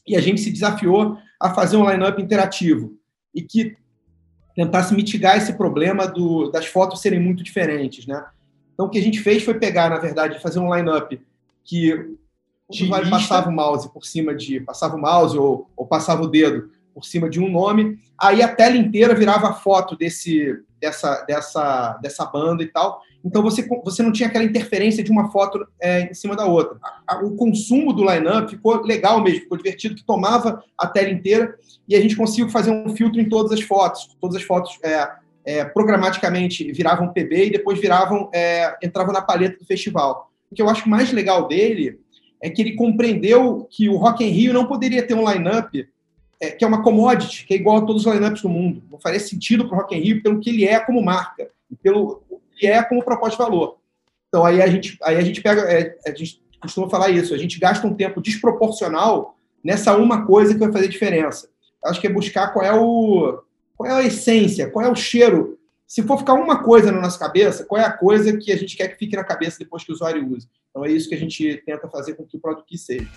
E 0.05 0.15
a 0.15 0.21
gente 0.21 0.41
se 0.41 0.51
desafiou 0.51 1.17
a 1.41 1.51
fazer 1.51 1.77
um 1.77 1.89
line-up 1.89 2.21
interativo 2.21 2.95
e 3.33 3.41
que 3.41 3.75
tentasse 4.55 4.93
mitigar 4.93 5.37
esse 5.37 5.53
problema 5.53 6.07
do, 6.07 6.51
das 6.51 6.67
fotos 6.67 7.01
serem 7.01 7.19
muito 7.19 7.43
diferentes, 7.43 8.05
né? 8.05 8.23
Então, 8.71 8.85
o 8.85 8.89
que 8.89 8.99
a 8.99 9.01
gente 9.01 9.19
fez 9.19 9.43
foi 9.43 9.55
pegar, 9.55 9.89
na 9.89 9.97
verdade, 9.97 10.39
fazer 10.39 10.59
um 10.59 10.73
line-up 10.73 11.19
que 11.63 11.93
o 11.93 12.17
usuário 12.69 13.09
passava 13.09 13.49
o 13.49 13.53
mouse 13.53 13.91
por 13.91 14.05
cima 14.05 14.33
de. 14.35 14.59
passava 14.59 14.95
o 14.95 15.01
mouse 15.01 15.37
ou, 15.37 15.69
ou 15.75 15.85
passava 15.85 16.23
o 16.23 16.27
dedo 16.27 16.69
por 16.93 17.05
cima 17.05 17.29
de 17.29 17.39
um 17.39 17.49
nome, 17.49 17.97
aí 18.17 18.41
a 18.41 18.47
tela 18.47 18.77
inteira 18.77 19.15
virava 19.15 19.49
a 19.49 19.53
foto 19.53 19.95
desse, 19.95 20.59
dessa, 20.79 21.23
dessa, 21.27 21.99
dessa 22.01 22.25
banda 22.25 22.61
e 22.61 22.67
tal. 22.67 23.01
Então 23.25 23.41
você, 23.41 23.67
você 23.83 24.03
não 24.03 24.11
tinha 24.11 24.29
aquela 24.29 24.43
interferência 24.43 25.03
de 25.03 25.09
uma 25.09 25.31
foto 25.31 25.65
é, 25.79 26.11
em 26.11 26.13
cima 26.13 26.35
da 26.35 26.45
outra. 26.45 26.77
O 27.23 27.35
consumo 27.35 27.93
do 27.93 28.03
line-up 28.03 28.51
ficou 28.51 28.83
legal 28.83 29.23
mesmo, 29.23 29.41
ficou 29.41 29.57
divertido, 29.57 29.95
que 29.95 30.03
tomava 30.03 30.63
a 30.77 30.85
tela 30.85 31.09
inteira 31.09 31.55
e 31.87 31.95
a 31.95 32.01
gente 32.01 32.15
conseguiu 32.15 32.49
fazer 32.49 32.71
um 32.71 32.95
filtro 32.95 33.19
em 33.19 33.29
todas 33.29 33.51
as 33.53 33.61
fotos. 33.61 34.15
Todas 34.19 34.35
as 34.37 34.43
fotos 34.43 34.77
é, 34.83 35.09
é, 35.45 35.65
programaticamente 35.65 36.71
viravam 36.71 37.13
PB 37.13 37.47
e 37.47 37.51
depois 37.51 37.79
viravam 37.79 38.29
é, 38.33 38.75
entravam 38.83 39.13
na 39.13 39.21
paleta 39.21 39.57
do 39.57 39.65
festival 39.65 40.32
que 40.53 40.61
eu 40.61 40.69
acho 40.69 40.87
mais 40.87 41.11
legal 41.11 41.47
dele 41.47 41.99
é 42.41 42.49
que 42.49 42.61
ele 42.61 42.75
compreendeu 42.75 43.67
que 43.71 43.89
o 43.89 43.95
Rock 43.95 44.23
in 44.23 44.29
Rio 44.29 44.53
não 44.53 44.65
poderia 44.65 45.05
ter 45.05 45.13
um 45.13 45.29
line-up 45.29 45.87
é, 46.39 46.51
que 46.51 46.65
é 46.65 46.67
uma 46.67 46.83
commodity, 46.83 47.45
que 47.45 47.53
é 47.53 47.57
igual 47.57 47.77
a 47.77 47.85
todos 47.85 48.05
os 48.05 48.13
lineups 48.13 48.41
do 48.41 48.49
mundo. 48.49 48.83
Não 48.91 48.99
faria 48.99 49.19
sentido 49.19 49.65
para 49.65 49.77
o 49.77 49.79
Rock 49.79 49.95
in 49.95 49.99
Rio 49.99 50.21
pelo 50.21 50.39
que 50.41 50.49
ele 50.49 50.65
é 50.65 50.77
como 50.79 51.01
marca, 51.01 51.49
e 51.71 51.75
pelo 51.75 52.21
que 52.57 52.67
é 52.67 52.83
como 52.83 53.03
proposta 53.03 53.37
de 53.37 53.49
valor. 53.49 53.77
Então 54.27 54.43
aí 54.45 54.61
a 54.61 54.67
gente, 54.67 54.97
aí 55.01 55.15
a 55.15 55.21
gente 55.21 55.41
pega, 55.41 55.61
é, 55.61 55.95
a 56.05 56.09
gente 56.09 56.41
costuma 56.61 56.89
falar 56.89 57.09
isso, 57.09 57.33
a 57.33 57.37
gente 57.37 57.59
gasta 57.59 57.87
um 57.87 57.93
tempo 57.93 58.21
desproporcional 58.21 59.37
nessa 59.63 59.95
uma 59.95 60.25
coisa 60.25 60.53
que 60.53 60.59
vai 60.59 60.71
fazer 60.71 60.89
diferença. 60.89 61.47
Acho 61.85 62.01
que 62.01 62.07
é 62.07 62.09
buscar 62.11 62.49
qual 62.49 62.65
é 62.65 62.73
o 62.73 63.41
qual 63.77 63.89
é 63.89 63.93
a 63.93 64.03
essência, 64.03 64.69
qual 64.69 64.85
é 64.85 64.89
o 64.89 64.95
cheiro 64.95 65.57
se 65.93 66.01
for 66.01 66.17
ficar 66.17 66.33
uma 66.33 66.63
coisa 66.63 66.91
na 66.91 66.99
nossa 66.99 67.19
cabeça, 67.19 67.65
qual 67.65 67.79
é 67.79 67.85
a 67.85 67.95
coisa 67.95 68.35
que 68.35 68.51
a 68.51 68.57
gente 68.57 68.75
quer 68.75 68.87
que 68.87 68.97
fique 68.97 69.15
na 69.15 69.23
cabeça 69.23 69.59
depois 69.59 69.83
que 69.83 69.91
o 69.91 69.93
usuário 69.93 70.27
use? 70.27 70.49
Então 70.71 70.83
é 70.83 70.89
isso 70.91 71.07
que 71.07 71.13
a 71.13 71.17
gente 71.19 71.61
tenta 71.67 71.87
fazer 71.87 72.15
com 72.15 72.25
que 72.25 72.35
o 72.35 72.39
produto 72.39 72.75
seja. 72.75 73.07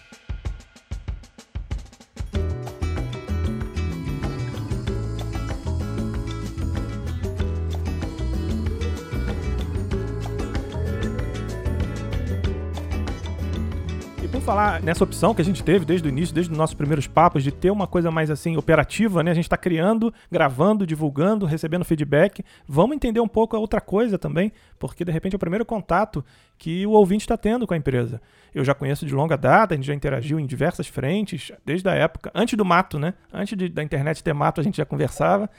Falar 14.47 14.81
nessa 14.81 15.03
opção 15.03 15.35
que 15.35 15.43
a 15.43 15.45
gente 15.45 15.65
teve 15.65 15.85
desde 15.85 16.07
o 16.07 16.09
início, 16.09 16.33
desde 16.33 16.53
os 16.53 16.57
nossos 16.57 16.73
primeiros 16.73 17.09
papos, 17.09 17.43
de 17.43 17.51
ter 17.51 17.73
uma 17.73 17.89
coisa 17.89 18.13
mais 18.13 18.31
assim 18.31 18.57
operativa, 18.57 19.21
né? 19.21 19.33
A 19.33 19.35
gente 19.35 19.47
está 19.47 19.57
criando, 19.57 20.15
gravando, 20.31 20.87
divulgando, 20.87 21.45
recebendo 21.45 21.85
feedback. 21.85 22.45
Vamos 22.69 22.95
entender 22.95 23.19
um 23.19 23.27
pouco 23.27 23.57
a 23.57 23.59
outra 23.59 23.81
coisa 23.81 24.17
também, 24.17 24.53
porque 24.79 25.05
de 25.05 25.11
repente 25.11 25.33
é 25.33 25.37
o 25.37 25.41
primeiro 25.41 25.65
contato 25.65 26.25
que 26.57 26.87
o 26.87 26.93
ouvinte 26.93 27.25
está 27.25 27.37
tendo 27.37 27.67
com 27.67 27.75
a 27.75 27.77
empresa. 27.77 28.23
Eu 28.55 28.65
já 28.65 28.73
conheço 28.73 29.05
de 29.05 29.13
longa 29.13 29.37
data, 29.37 29.75
a 29.75 29.77
gente 29.77 29.87
já 29.87 29.95
interagiu 29.95 30.39
em 30.39 30.47
diversas 30.47 30.87
frentes, 30.87 31.51
desde 31.65 31.89
a 31.89 31.95
época, 31.95 32.31
antes 32.33 32.57
do 32.57 32.65
mato, 32.65 33.01
né? 33.01 33.15
Antes 33.33 33.59
de, 33.59 33.69
da 33.69 33.83
internet 33.83 34.23
ter 34.23 34.33
mato, 34.33 34.61
a 34.61 34.65
gente 34.65 34.77
já 34.77 34.85
conversava. 34.85 35.51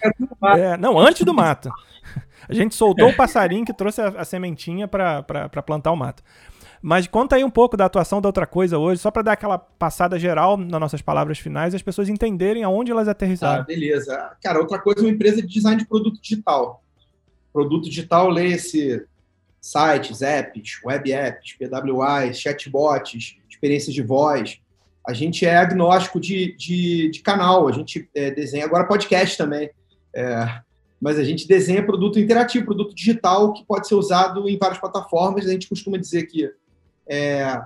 É, 0.55 0.77
não, 0.77 0.97
antes 0.97 1.25
do 1.25 1.33
mato. 1.33 1.69
A 2.47 2.53
gente 2.53 2.75
soltou 2.75 3.09
o 3.09 3.13
passarinho 3.13 3.65
que 3.65 3.73
trouxe 3.73 3.99
a, 3.99 4.07
a 4.09 4.23
sementinha 4.23 4.87
para 4.87 5.23
plantar 5.65 5.91
o 5.91 5.97
mato. 5.97 6.23
Mas 6.87 7.05
conta 7.05 7.35
aí 7.35 7.43
um 7.43 7.49
pouco 7.49 7.75
da 7.75 7.83
atuação 7.83 8.21
da 8.21 8.29
outra 8.29 8.47
coisa 8.47 8.77
hoje, 8.77 9.01
só 9.01 9.11
para 9.11 9.21
dar 9.21 9.33
aquela 9.33 9.57
passada 9.57 10.17
geral 10.17 10.55
nas 10.55 10.79
nossas 10.79 11.01
palavras 11.01 11.37
finais, 11.37 11.75
as 11.75 11.81
pessoas 11.81 12.07
entenderem 12.07 12.63
aonde 12.63 12.93
elas 12.93 13.09
aterrissaram. 13.09 13.61
Ah, 13.61 13.65
beleza. 13.65 14.37
Cara, 14.41 14.57
outra 14.57 14.79
coisa 14.79 15.01
é 15.01 15.03
uma 15.03 15.11
empresa 15.11 15.41
de 15.41 15.49
design 15.49 15.81
de 15.81 15.85
produto 15.85 16.17
digital. 16.21 16.81
Produto 17.51 17.89
digital, 17.89 18.29
lê-se 18.29 19.05
sites, 19.59 20.21
apps, 20.21 20.79
web 20.81 21.11
apps, 21.11 21.57
PWAs, 21.57 22.39
chatbots, 22.39 23.35
experiências 23.49 23.93
de 23.93 24.01
voz. 24.01 24.61
A 25.05 25.11
gente 25.11 25.45
é 25.45 25.57
agnóstico 25.57 26.21
de, 26.21 26.55
de, 26.55 27.09
de 27.11 27.19
canal, 27.19 27.67
a 27.67 27.73
gente 27.73 28.09
é, 28.15 28.31
desenha 28.31 28.63
agora 28.63 28.87
podcast 28.87 29.37
também. 29.37 29.69
É, 30.15 30.61
mas 31.01 31.19
a 31.19 31.23
gente 31.25 31.49
desenha 31.49 31.85
produto 31.85 32.17
interativo, 32.17 32.63
produto 32.63 32.95
digital 32.95 33.51
que 33.51 33.65
pode 33.65 33.89
ser 33.89 33.95
usado 33.95 34.47
em 34.47 34.57
várias 34.57 34.79
plataformas. 34.79 35.45
A 35.45 35.51
gente 35.51 35.67
costuma 35.67 35.97
dizer 35.97 36.27
que 36.27 36.49
é, 37.09 37.61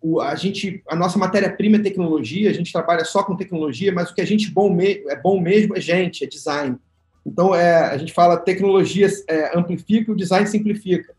o, 0.00 0.20
a, 0.20 0.34
gente, 0.34 0.82
a 0.88 0.94
nossa 0.94 1.18
matéria-prima 1.18 1.76
é 1.76 1.80
tecnologia, 1.80 2.50
a 2.50 2.52
gente 2.52 2.72
trabalha 2.72 3.04
só 3.04 3.22
com 3.22 3.36
tecnologia, 3.36 3.92
mas 3.92 4.10
o 4.10 4.14
que 4.14 4.20
a 4.20 4.26
gente 4.26 4.50
bom 4.50 4.72
me, 4.72 5.02
é 5.08 5.16
bom 5.16 5.40
mesmo 5.40 5.76
é 5.76 5.80
gente, 5.80 6.24
é 6.24 6.26
design. 6.26 6.76
Então, 7.24 7.54
é, 7.54 7.76
a 7.76 7.96
gente 7.98 8.12
fala 8.12 8.36
tecnologia 8.36 9.08
é, 9.28 9.58
amplifica 9.58 10.10
e 10.10 10.14
o 10.14 10.16
design 10.16 10.46
simplifica. 10.46 11.14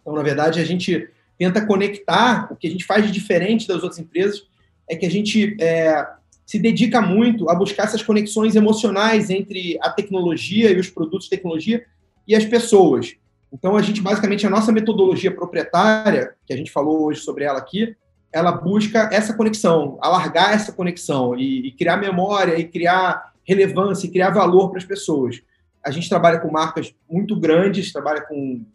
Então, 0.00 0.14
na 0.14 0.22
verdade, 0.22 0.60
a 0.60 0.64
gente 0.64 1.08
tenta 1.38 1.64
conectar 1.64 2.52
o 2.52 2.56
que 2.56 2.66
a 2.66 2.70
gente 2.70 2.84
faz 2.84 3.06
de 3.06 3.12
diferente 3.12 3.66
das 3.66 3.82
outras 3.82 3.98
empresas 3.98 4.46
é 4.88 4.96
que 4.96 5.06
a 5.06 5.10
gente 5.10 5.56
é, 5.60 6.06
se 6.44 6.58
dedica 6.58 7.00
muito 7.00 7.48
a 7.48 7.54
buscar 7.54 7.84
essas 7.84 8.02
conexões 8.02 8.56
emocionais 8.56 9.30
entre 9.30 9.78
a 9.80 9.90
tecnologia 9.90 10.70
e 10.70 10.78
os 10.78 10.90
produtos 10.90 11.24
de 11.24 11.30
tecnologia 11.30 11.84
e 12.26 12.34
as 12.34 12.44
pessoas. 12.44 13.14
Então, 13.52 13.76
a 13.76 13.82
gente, 13.82 14.00
basicamente, 14.00 14.46
a 14.46 14.50
nossa 14.50 14.70
metodologia 14.70 15.34
proprietária, 15.34 16.34
que 16.46 16.52
a 16.52 16.56
gente 16.56 16.70
falou 16.70 17.04
hoje 17.04 17.20
sobre 17.20 17.44
ela 17.44 17.58
aqui, 17.58 17.96
ela 18.32 18.52
busca 18.52 19.08
essa 19.12 19.34
conexão, 19.34 19.98
alargar 20.00 20.52
essa 20.52 20.72
conexão 20.72 21.34
e, 21.34 21.68
e 21.68 21.72
criar 21.72 21.96
memória, 21.96 22.58
e 22.58 22.64
criar 22.64 23.32
relevância, 23.42 24.06
e 24.06 24.10
criar 24.10 24.30
valor 24.30 24.68
para 24.68 24.78
as 24.78 24.84
pessoas. 24.84 25.40
A 25.84 25.90
gente 25.90 26.08
trabalha 26.08 26.38
com 26.38 26.50
marcas 26.50 26.94
muito 27.08 27.34
grandes, 27.34 27.92
trabalha 27.92 28.20
com, 28.20 28.66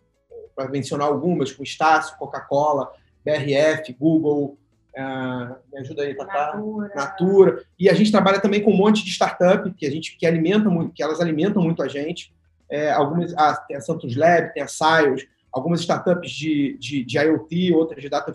para 0.56 0.70
mencionar 0.70 1.08
algumas, 1.08 1.52
com 1.52 1.62
Estácio, 1.62 2.18
Coca-Cola, 2.18 2.92
BRF, 3.24 3.94
Google, 3.94 4.58
uh, 4.98 5.56
me 5.72 5.80
ajuda 5.80 6.02
aí, 6.02 6.16
Tatá? 6.16 6.56
Natura. 6.56 6.92
Natura. 6.96 7.64
E 7.78 7.88
a 7.88 7.94
gente 7.94 8.12
trabalha 8.12 8.40
também 8.40 8.64
com 8.64 8.72
um 8.72 8.78
monte 8.78 9.06
de 9.06 9.12
startup 9.12 9.72
que 9.74 9.86
a 9.86 9.92
gente 9.92 10.18
que 10.18 10.26
alimenta 10.26 10.70
muito, 10.70 10.94
que 10.94 11.04
elas 11.04 11.22
alimentam 11.22 11.62
muito 11.62 11.84
a 11.84 11.88
gente 11.88 12.34
é, 12.74 12.92
algumas, 12.92 13.32
ah, 13.36 13.56
tem 13.68 13.78
a 13.78 13.82
Santos 13.82 14.16
Lab, 14.16 14.52
tem 14.52 14.64
a 14.64 14.68
Sios, 14.68 15.28
algumas 15.52 15.82
startups 15.82 16.32
de, 16.32 16.76
de, 16.80 17.04
de 17.04 17.20
IoT, 17.20 17.72
outras 17.72 18.02
de 18.02 18.10
Data 18.10 18.34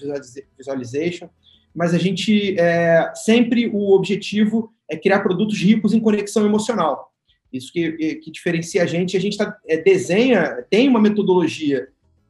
Visualization, 0.56 1.28
mas 1.74 1.92
a 1.92 1.98
gente 1.98 2.58
é, 2.58 3.12
sempre 3.16 3.68
o 3.68 3.90
objetivo 3.90 4.72
é 4.88 4.96
criar 4.96 5.20
produtos 5.20 5.58
ricos 5.58 5.92
em 5.92 5.98
conexão 5.98 6.46
emocional. 6.46 7.12
Isso 7.52 7.72
que, 7.72 8.16
que 8.22 8.30
diferencia 8.30 8.84
a 8.84 8.86
gente. 8.86 9.16
A 9.16 9.20
gente 9.20 9.36
tá, 9.36 9.56
é, 9.66 9.76
desenha, 9.76 10.64
tem 10.70 10.88
uma 10.88 11.00
metodologia 11.00 11.88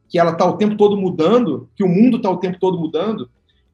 que 0.09 0.18
ela 0.18 0.33
está 0.33 0.47
o 0.47 0.57
tempo 0.57 0.77
todo 0.77 0.97
mudando, 0.97 1.68
que 1.77 1.85
o 1.85 1.88
mundo 1.88 2.16
está 2.16 2.31
o 2.31 2.38
tempo 2.38 2.59
todo 2.59 2.79
mudando, 2.79 3.29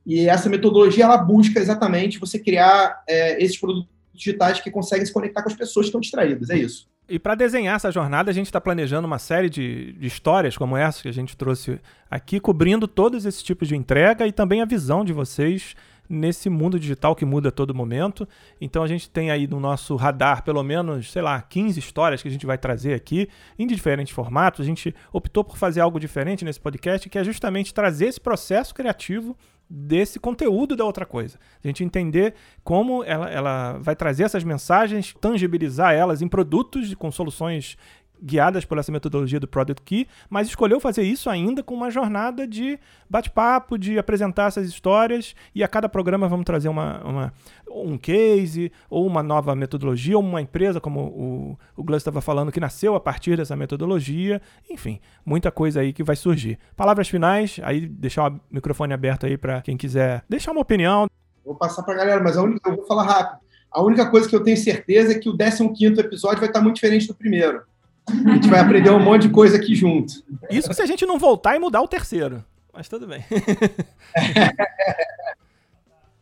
e 0.05 0.29
essa 0.29 0.49
metodologia 0.49 1.05
ela 1.05 1.19
busca 1.19 1.61
exatamente 1.61 2.19
você 2.19 2.39
criar 2.39 3.05
é, 3.09 3.41
esses 3.43 3.57
produtos 3.57 3.89
digitais 4.13 4.61
que 4.61 4.73
conseguem 4.73 5.07
se 5.07 5.13
conectar 5.13 5.43
com 5.43 5.49
as 5.49 5.57
pessoas 5.57 5.85
que 5.85 5.89
estão 5.89 6.01
distraídas. 6.01 6.51
É 6.51 6.59
isso. 6.59 6.93
E 7.07 7.19
para 7.19 7.35
desenhar 7.35 7.77
essa 7.77 7.93
jornada, 7.93 8.31
a 8.31 8.35
gente 8.35 8.47
está 8.47 8.61
planejando 8.61 9.07
uma 9.07 9.19
série 9.19 9.51
de, 9.51 9.93
de, 9.93 10.07
histórias 10.07 10.57
como 10.57 10.75
essa 10.75 11.03
que 11.03 11.09
a 11.09 11.13
gente 11.13 11.37
trouxe 11.37 11.79
aqui, 12.11 12.41
cobrindo 12.41 12.89
todos 12.89 13.27
esses 13.27 13.43
tipos 13.43 13.69
de 13.69 13.77
entrega 13.77 14.27
e 14.27 14.33
também 14.33 14.63
a 14.63 14.65
visão 14.65 15.05
de 15.05 15.13
vocês 15.13 15.75
nesse 16.09 16.49
mundo 16.49 16.79
digital 16.79 17.15
que 17.15 17.25
muda 17.25 17.51
a 17.51 17.53
todo 17.53 17.75
momento. 17.75 18.27
Então 18.59 18.83
a 18.83 18.87
gente 18.87 19.11
tem 19.11 19.31
aí 19.31 19.47
no 19.47 19.61
nosso 19.61 19.97
radar 19.97 20.43
pelo 20.43 20.63
menos, 20.63 21.11
sei 21.11 21.21
lá, 21.21 21.41
15 21.43 21.79
histórias 21.79 22.23
que 22.23 22.29
a 22.29 22.31
gente 22.31 22.47
vai 22.47 22.57
trazer 22.57 22.95
aqui 22.95 23.29
em 23.59 23.67
diferentes 23.67 24.15
formatos. 24.15 24.61
A 24.61 24.65
gente 24.65 24.95
optou 25.13 25.45
por 25.45 25.59
fazer 25.59 25.81
algo 25.81 26.01
diferente 26.01 26.45
nesse 26.45 26.61
podcast, 26.61 27.09
que 27.09 27.19
é 27.19 27.25
justamente 27.25 27.75
trazer 27.75 28.07
esse 28.07 28.21
processo 28.21 28.75
criativo 28.75 29.37
desse 29.69 30.21
conteúdo 30.21 30.77
da 30.77 30.85
outra 30.85 31.07
coisa. 31.07 31.39
A 31.63 31.67
gente 31.67 31.83
entender 31.83 32.35
como 32.63 33.03
ela, 33.05 33.29
ela 33.31 33.79
vai 33.79 33.97
trazer 33.97 34.25
essas 34.25 34.45
mensagens, 34.45 35.15
tangibilizar 35.21 35.95
elas 35.95 36.23
em 36.23 36.29
produtos 36.29 36.95
com 36.95 37.11
soluções 37.11 37.77
guiadas 38.23 38.65
por 38.65 38.79
essa 38.79 38.91
metodologia 38.91 39.39
do 39.39 39.47
Product 39.47 39.83
Key, 39.83 40.09
mas 40.31 40.49
escolheu 40.49 40.81
fazer 40.81 41.03
isso 41.03 41.29
ainda 41.29 41.63
com 41.63 41.75
uma 41.75 41.91
jornada 41.91 42.47
de 42.47 42.79
bate-papo, 43.09 43.79
de 43.79 43.99
apresentar 43.99 44.49
essas 44.49 44.69
histórias, 44.69 45.35
e 45.55 45.63
a 45.63 45.69
cada 45.69 45.89
programa 45.89 46.29
vamos 46.29 46.45
trazer 46.45 46.69
uma, 46.69 47.03
uma 47.05 47.33
um 47.69 47.99
case, 47.99 48.73
ou 48.89 49.07
uma 49.07 49.23
nova 49.23 49.55
metodologia, 49.55 50.17
ou 50.17 50.23
uma 50.23 50.41
empresa, 50.41 50.81
como 50.81 51.01
o, 51.01 51.59
o 51.77 51.85
Glass 51.85 52.01
estava 52.01 52.21
falando, 52.21 52.53
que 52.53 52.61
nasceu 52.61 52.95
a 52.95 53.01
partir 53.01 53.37
dessa 53.37 53.57
metodologia, 53.57 54.41
enfim, 54.71 55.01
muita 55.25 55.51
coisa 55.51 55.81
aí 55.81 55.93
que 55.93 56.03
vai 56.03 56.17
surgir. 56.17 56.59
Palavras 56.77 57.09
finais, 57.09 57.61
aí 57.63 57.87
deixar 57.87 58.31
o 58.31 58.41
microfone 58.51 58.95
aberto 58.95 59.27
aí 59.27 59.37
para 59.37 59.61
quem 59.63 59.77
quiser 59.77 60.25
deixar 60.29 60.53
uma 60.53 60.61
opinião. 60.61 61.07
Vou 61.45 61.55
passar 61.55 61.83
para 61.83 61.95
a 61.95 61.97
galera, 61.99 62.23
mas 62.23 62.37
a 62.37 62.43
única, 62.43 62.71
eu 62.71 62.77
vou 62.77 62.87
falar 62.87 63.05
rápido. 63.05 63.45
A 63.71 63.83
única 63.83 64.09
coisa 64.09 64.29
que 64.29 64.37
eu 64.37 64.43
tenho 64.43 64.57
certeza 64.57 65.13
é 65.13 65.19
que 65.19 65.29
o 65.29 65.37
15º 65.37 65.99
episódio 65.99 66.39
vai 66.39 66.49
estar 66.49 66.61
muito 66.61 66.77
diferente 66.77 67.09
do 67.09 67.15
primeiro. 67.15 67.63
A 68.09 68.35
gente 68.35 68.49
vai 68.49 68.61
aprender 68.61 68.91
um 68.91 69.03
monte 69.03 69.23
de 69.23 69.31
coisa 69.31 69.57
aqui 69.57 69.75
junto. 69.75 70.13
Isso 70.51 70.73
se 70.73 70.83
a 70.83 70.87
gente 70.87 71.07
não 71.07 71.19
voltar 71.19 71.57
e 71.57 71.59
mudar 71.59 71.83
o 71.83 71.89
terceiro. 71.89 72.45
Mas 72.73 72.89
tudo 72.89 73.07
bem. 73.07 73.21
o 73.21 73.25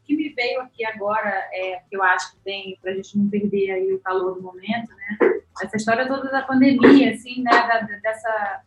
que 0.05 0.15
me 0.15 0.29
veio 0.31 0.61
aqui 0.61 0.85
agora, 0.85 1.29
é, 1.53 1.81
que 1.89 1.97
eu 1.97 2.03
acho 2.03 2.33
que 2.33 2.39
tem, 2.45 2.79
para 2.81 2.93
a 2.93 2.95
gente 2.95 3.19
não 3.19 3.29
perder 3.29 3.71
aí 3.73 3.93
o 3.93 4.01
calor 4.01 4.35
do 4.35 4.43
momento, 4.43 4.95
né? 4.95 5.19
Essa 5.63 5.77
história 5.77 6.07
toda 6.07 6.31
da 6.31 6.43
pandemia, 6.43 7.13
assim, 7.13 7.43
né? 7.43 7.51
Da, 7.51 7.81
dessa, 8.03 8.63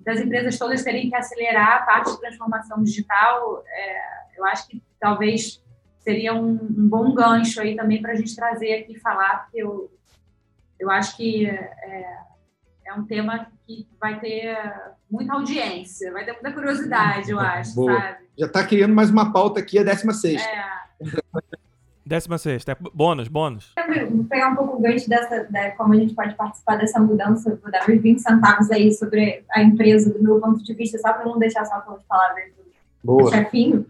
das 0.00 0.20
empresas 0.20 0.58
todas 0.58 0.84
terem 0.84 1.08
que 1.08 1.16
acelerar 1.16 1.78
a 1.78 1.82
parte 1.82 2.12
de 2.12 2.20
transformação 2.20 2.82
digital, 2.82 3.64
é, 3.66 4.00
eu 4.36 4.44
acho 4.44 4.68
que 4.68 4.82
talvez 4.98 5.62
seria 6.00 6.34
um, 6.34 6.52
um 6.52 6.88
bom 6.88 7.12
gancho 7.14 7.60
aí 7.60 7.74
também 7.76 8.00
para 8.02 8.12
a 8.12 8.16
gente 8.16 8.34
trazer 8.34 8.74
aqui 8.74 8.92
e 8.92 9.00
falar, 9.00 9.44
porque 9.44 9.62
eu, 9.62 9.90
eu 10.78 10.90
acho 10.90 11.16
que 11.16 11.46
é, 11.46 12.18
é 12.90 12.94
um 12.94 13.04
tema 13.04 13.46
que 13.66 13.86
vai 14.00 14.18
ter 14.18 14.58
muita 15.08 15.34
audiência, 15.34 16.12
vai 16.12 16.24
ter 16.24 16.32
muita 16.32 16.52
curiosidade, 16.52 17.30
eu 17.30 17.38
acho, 17.38 17.74
Boa. 17.76 17.94
sabe? 17.94 18.18
Já 18.36 18.46
está 18.46 18.66
criando 18.66 18.94
mais 18.94 19.10
uma 19.10 19.32
pauta 19.32 19.60
aqui, 19.60 19.78
a 19.78 19.84
16 19.84 20.42
É. 20.42 20.80
Décima 22.04 22.38
sexta, 22.38 22.72
é 22.72 22.76
bônus, 22.92 23.28
bônus. 23.28 23.72
Vou 24.10 24.24
pegar 24.24 24.48
um 24.48 24.56
pouco 24.56 24.78
o 24.78 24.80
gancho 24.80 25.08
dessa, 25.08 25.46
como 25.76 25.94
a 25.94 25.96
gente 25.96 26.12
pode 26.12 26.34
participar 26.34 26.76
dessa 26.76 26.98
mudança, 26.98 27.56
vou 27.62 27.70
dar 27.70 27.88
uns 27.88 28.02
20 28.02 28.18
centavos 28.18 28.68
aí 28.72 28.92
sobre 28.92 29.44
a 29.52 29.62
empresa, 29.62 30.12
do 30.12 30.20
meu 30.20 30.40
ponto 30.40 30.64
de 30.64 30.74
vista, 30.74 30.98
só 30.98 31.12
para 31.12 31.24
não 31.24 31.38
deixar 31.38 31.64
só 31.66 31.80
com 31.82 31.92
as 31.92 32.02
palavras 32.02 32.46
do, 33.04 33.30
chefinho. 33.30 33.86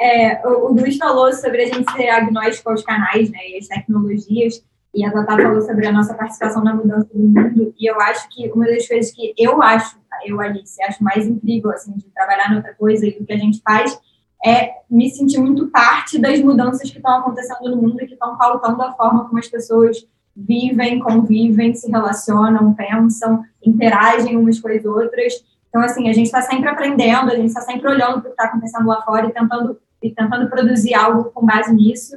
é, 0.00 0.32
é, 0.32 0.48
o, 0.48 0.68
o 0.68 0.72
Luiz 0.72 0.96
falou 0.96 1.30
sobre 1.34 1.64
a 1.64 1.66
gente 1.66 1.92
ser 1.92 2.08
agnóstico 2.08 2.70
aos 2.70 2.82
canais 2.82 3.30
né, 3.30 3.50
e 3.50 3.58
as 3.58 3.68
tecnologias. 3.68 4.64
E 4.94 5.04
a 5.04 5.12
Tatá 5.12 5.36
falou 5.36 5.60
sobre 5.62 5.86
a 5.86 5.92
nossa 5.92 6.14
participação 6.14 6.64
na 6.64 6.74
mudança 6.74 7.08
do 7.12 7.18
mundo. 7.18 7.74
E 7.78 7.90
eu 7.90 8.00
acho 8.00 8.28
que 8.28 8.50
uma 8.50 8.66
das 8.66 8.86
coisas 8.88 9.12
que 9.12 9.32
eu 9.38 9.62
acho, 9.62 9.96
eu, 10.26 10.40
Alice, 10.40 10.82
acho 10.82 11.02
mais 11.02 11.26
incrível, 11.26 11.70
assim, 11.70 11.92
de 11.92 12.04
trabalhar 12.10 12.52
noutra 12.52 12.74
coisa 12.74 13.06
e 13.06 13.16
do 13.16 13.24
que 13.24 13.32
a 13.32 13.38
gente 13.38 13.60
faz, 13.62 13.98
é 14.44 14.72
me 14.90 15.08
sentir 15.10 15.38
muito 15.38 15.68
parte 15.68 16.18
das 16.18 16.40
mudanças 16.40 16.90
que 16.90 16.96
estão 16.96 17.18
acontecendo 17.18 17.70
no 17.70 17.76
mundo 17.76 18.02
e 18.02 18.06
que 18.06 18.14
estão 18.14 18.36
pautando 18.36 18.82
a 18.82 18.92
forma 18.92 19.26
como 19.26 19.38
as 19.38 19.48
pessoas 19.48 20.06
vivem, 20.34 20.98
convivem, 21.00 21.74
se 21.74 21.90
relacionam, 21.90 22.74
pensam, 22.74 23.44
interagem 23.64 24.36
umas 24.36 24.58
com 24.58 24.68
as 24.68 24.84
outras. 24.84 25.34
Então, 25.68 25.82
assim, 25.82 26.08
a 26.08 26.12
gente 26.12 26.26
está 26.26 26.42
sempre 26.42 26.68
aprendendo, 26.68 27.30
a 27.30 27.36
gente 27.36 27.48
está 27.48 27.60
sempre 27.60 27.88
olhando 27.88 28.20
para 28.20 28.20
o 28.20 28.22
que 28.22 28.28
está 28.30 28.44
acontecendo 28.44 28.86
lá 28.86 29.02
fora 29.02 29.26
e 29.26 29.32
tentando, 29.32 29.78
e 30.02 30.10
tentando 30.10 30.48
produzir 30.48 30.94
algo 30.94 31.24
com 31.30 31.44
base 31.44 31.72
nisso. 31.72 32.16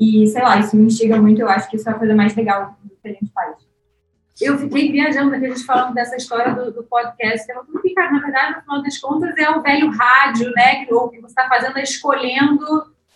E, 0.00 0.26
sei 0.28 0.42
lá, 0.42 0.58
isso 0.58 0.74
me 0.74 0.86
instiga 0.86 1.20
muito. 1.20 1.42
Eu 1.42 1.48
acho 1.48 1.68
que 1.68 1.76
isso 1.76 1.88
é 1.88 1.92
a 1.92 1.98
coisa 1.98 2.14
mais 2.14 2.34
legal 2.34 2.74
que 3.02 3.08
a 3.08 3.12
gente 3.12 3.30
faz. 3.32 3.54
eu 4.40 4.58
fiquei 4.58 4.90
viajando 4.90 5.34
aqui, 5.34 5.48
gente 5.48 5.64
falando 5.64 5.92
dessa 5.92 6.16
história 6.16 6.54
do, 6.54 6.72
do 6.72 6.82
podcast. 6.84 7.46
Eu 7.52 7.64
falei, 7.66 7.94
cara, 7.94 8.12
na 8.12 8.20
verdade, 8.20 8.56
no 8.56 8.62
final 8.62 8.82
das 8.82 8.98
contas, 8.98 9.36
é 9.36 9.50
o 9.50 9.60
velho 9.60 9.90
rádio, 9.90 10.50
né? 10.52 10.76
Que, 10.76 10.86
que 10.86 11.20
você 11.20 11.26
está 11.26 11.46
fazendo 11.48 11.76
é 11.76 11.82
escolhendo 11.82 12.66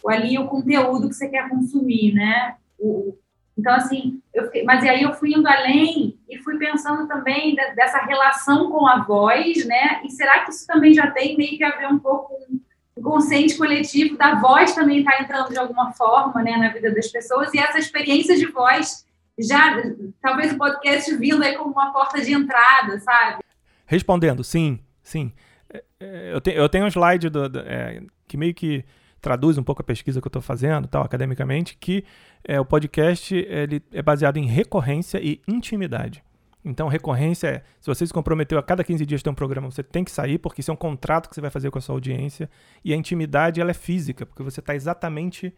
ali 0.07 0.39
o 0.39 0.47
conteúdo 0.47 1.09
que 1.09 1.15
você 1.15 1.29
quer 1.29 1.49
consumir, 1.49 2.13
né? 2.13 2.57
O, 2.79 3.17
então, 3.57 3.73
assim, 3.73 4.21
eu 4.35 4.45
fiquei, 4.47 4.65
mas 4.65 4.85
aí 4.85 5.03
eu 5.03 5.15
fui 5.15 5.33
indo 5.33 5.49
além 5.49 6.19
e 6.29 6.37
fui 6.39 6.59
pensando 6.59 7.07
também 7.07 7.55
de, 7.55 7.75
dessa 7.75 7.99
relação 8.05 8.71
com 8.71 8.87
a 8.87 9.03
voz, 9.03 9.65
né? 9.65 10.03
E 10.05 10.11
será 10.11 10.41
que 10.41 10.51
isso 10.51 10.67
também 10.67 10.93
já 10.93 11.11
tem 11.11 11.37
meio 11.37 11.57
que 11.57 11.65
a 11.65 11.77
ver 11.77 11.87
um 11.87 11.99
pouco 11.99 12.35
com 12.35 12.61
o 12.97 13.03
consciente 13.03 13.57
coletivo 13.57 14.17
da 14.17 14.37
voz 14.37 14.75
também 14.75 14.99
está 14.99 15.21
entrando 15.21 15.51
de 15.51 15.59
alguma 15.59 15.93
forma, 15.93 16.43
né, 16.43 16.57
na 16.57 16.69
vida 16.69 16.93
das 16.95 17.09
pessoas 17.09 17.53
e 17.53 17.59
essa 17.59 17.79
experiência 17.79 18.37
de 18.37 18.47
voz 18.47 19.05
já, 19.39 19.83
talvez 20.23 20.53
o 20.53 20.59
podcast 20.59 21.15
vindo 21.17 21.43
aí 21.43 21.57
como 21.57 21.73
uma 21.73 21.93
porta 21.93 22.21
de 22.21 22.33
entrada, 22.33 22.99
sabe? 23.01 23.43
Respondendo, 23.85 24.45
sim, 24.45 24.79
sim. 25.03 25.33
É, 25.69 25.85
é, 25.99 26.33
eu, 26.33 26.41
tenho, 26.41 26.57
eu 26.57 26.69
tenho 26.69 26.85
um 26.85 26.89
slide 26.89 27.29
do, 27.29 27.49
do, 27.49 27.59
é, 27.61 28.01
que 28.29 28.37
meio 28.37 28.55
que 28.55 28.85
traduz 29.21 29.59
um 29.59 29.63
pouco 29.63 29.83
a 29.83 29.85
pesquisa 29.85 30.21
que 30.21 30.27
eu 30.27 30.29
estou 30.29 30.43
fazendo, 30.43 30.87
tal, 30.87 31.03
academicamente, 31.03 31.77
que 31.77 32.05
é, 32.45 32.61
o 32.61 32.65
podcast 32.65 33.35
ele 33.35 33.83
é 33.91 34.03
baseado 34.03 34.37
em 34.37 34.47
recorrência 34.47 35.19
e 35.21 35.41
intimidade. 35.49 36.23
Então, 36.65 36.89
recorrência 36.89 37.49
é, 37.49 37.63
se 37.81 37.87
você 37.87 38.07
se 38.07 38.13
comprometeu 38.13 38.59
a 38.59 38.63
cada 38.63 38.83
15 38.83 39.05
dias 39.05 39.23
ter 39.23 39.29
um 39.29 39.35
programa, 39.35 39.71
você 39.71 39.83
tem 39.83 40.03
que 40.03 40.11
sair, 40.11 40.39
porque 40.39 40.61
isso 40.61 40.71
é 40.71 40.75
um 40.75 40.77
contrato 40.77 41.29
que 41.29 41.35
você 41.35 41.41
vai 41.41 41.51
fazer 41.51 41.71
com 41.71 41.79
a 41.79 41.81
sua 41.81 41.95
audiência. 41.95 42.49
E 42.83 42.93
a 42.93 42.97
intimidade, 42.97 43.61
ela 43.61 43.71
é 43.71 43.75
física, 43.75 44.25
porque 44.25 44.43
você 44.43 44.61
está 44.61 44.75
exatamente 44.75 45.55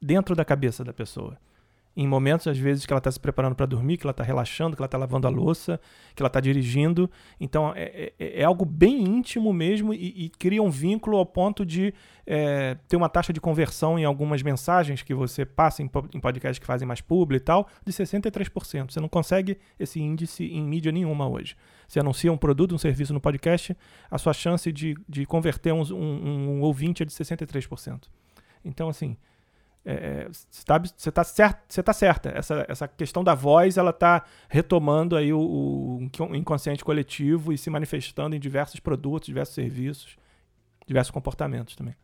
dentro 0.00 0.34
da 0.34 0.44
cabeça 0.44 0.82
da 0.82 0.92
pessoa 0.92 1.36
em 1.96 2.08
momentos, 2.08 2.46
às 2.48 2.58
vezes, 2.58 2.84
que 2.84 2.92
ela 2.92 2.98
está 2.98 3.10
se 3.10 3.20
preparando 3.20 3.54
para 3.54 3.66
dormir, 3.66 3.96
que 3.96 4.04
ela 4.04 4.10
está 4.10 4.24
relaxando, 4.24 4.74
que 4.74 4.82
ela 4.82 4.86
está 4.86 4.98
lavando 4.98 5.26
a 5.28 5.30
louça, 5.30 5.80
que 6.14 6.22
ela 6.22 6.26
está 6.26 6.40
dirigindo. 6.40 7.08
Então, 7.40 7.72
é, 7.76 8.12
é, 8.18 8.40
é, 8.40 8.44
algo 8.44 8.64
bem 8.64 9.02
íntimo 9.04 9.52
mesmo 9.52 9.94
e, 9.94 10.24
e, 10.24 10.28
cria 10.30 10.62
um 10.62 10.70
vínculo 10.70 11.16
ao 11.16 11.24
ponto 11.24 11.64
de 11.64 11.94
é, 12.26 12.76
ter 12.88 12.96
uma 12.96 13.08
taxa 13.08 13.32
de 13.32 13.40
conversão 13.40 13.96
em 13.98 14.04
algumas 14.04 14.42
mensagens 14.42 15.02
que 15.02 15.14
você 15.14 15.44
passa 15.44 15.82
em, 15.82 15.90
em 16.12 16.20
podcasts 16.20 16.58
que 16.58 16.66
fazem 16.66 16.86
mais 16.86 17.00
público 17.00 17.42
e 17.42 17.44
tal, 17.44 17.68
de 17.84 17.92
63%. 17.92 18.90
Você 18.90 18.98
não 18.98 19.08
consegue 19.08 19.56
esse 19.78 20.00
índice 20.00 20.44
em 20.44 20.64
mídia 20.64 20.90
nenhuma 20.90 21.28
hoje. 21.28 21.56
Você 21.86 22.00
anuncia 22.00 22.32
um 22.32 22.36
produto, 22.36 22.74
um 22.74 22.78
serviço 22.78 23.14
no 23.14 23.20
podcast, 23.20 23.76
a 24.10 24.18
sua 24.18 24.32
chance 24.32 24.72
de, 24.72 24.96
de 25.08 25.24
converter 25.26 25.72
um, 25.72 25.82
um, 25.92 26.56
um 26.56 26.60
ouvinte 26.62 27.04
é 27.04 27.06
de 27.06 27.12
63%. 27.12 28.08
Então, 28.64 28.88
assim, 28.88 29.16
é, 29.84 30.28
você 30.30 31.08
está 31.08 31.24
certo, 31.24 31.62
você 31.68 31.82
tá 31.82 31.92
certa. 31.92 32.30
Essa, 32.30 32.64
essa 32.68 32.88
questão 32.88 33.22
da 33.22 33.34
voz, 33.34 33.76
ela 33.76 33.90
está 33.90 34.24
retomando 34.48 35.14
aí 35.14 35.32
o, 35.32 35.38
o, 35.38 36.08
inconsciente 36.34 36.84
coletivo 36.84 37.52
e 37.52 37.58
se 37.58 37.68
manifestando 37.68 38.34
em 38.34 38.40
diversos 38.40 38.80
produtos, 38.80 39.26
diversos 39.26 39.54
serviços, 39.54 40.16
diversos 40.86 41.10
comportamentos 41.10 41.76
também. 41.76 41.94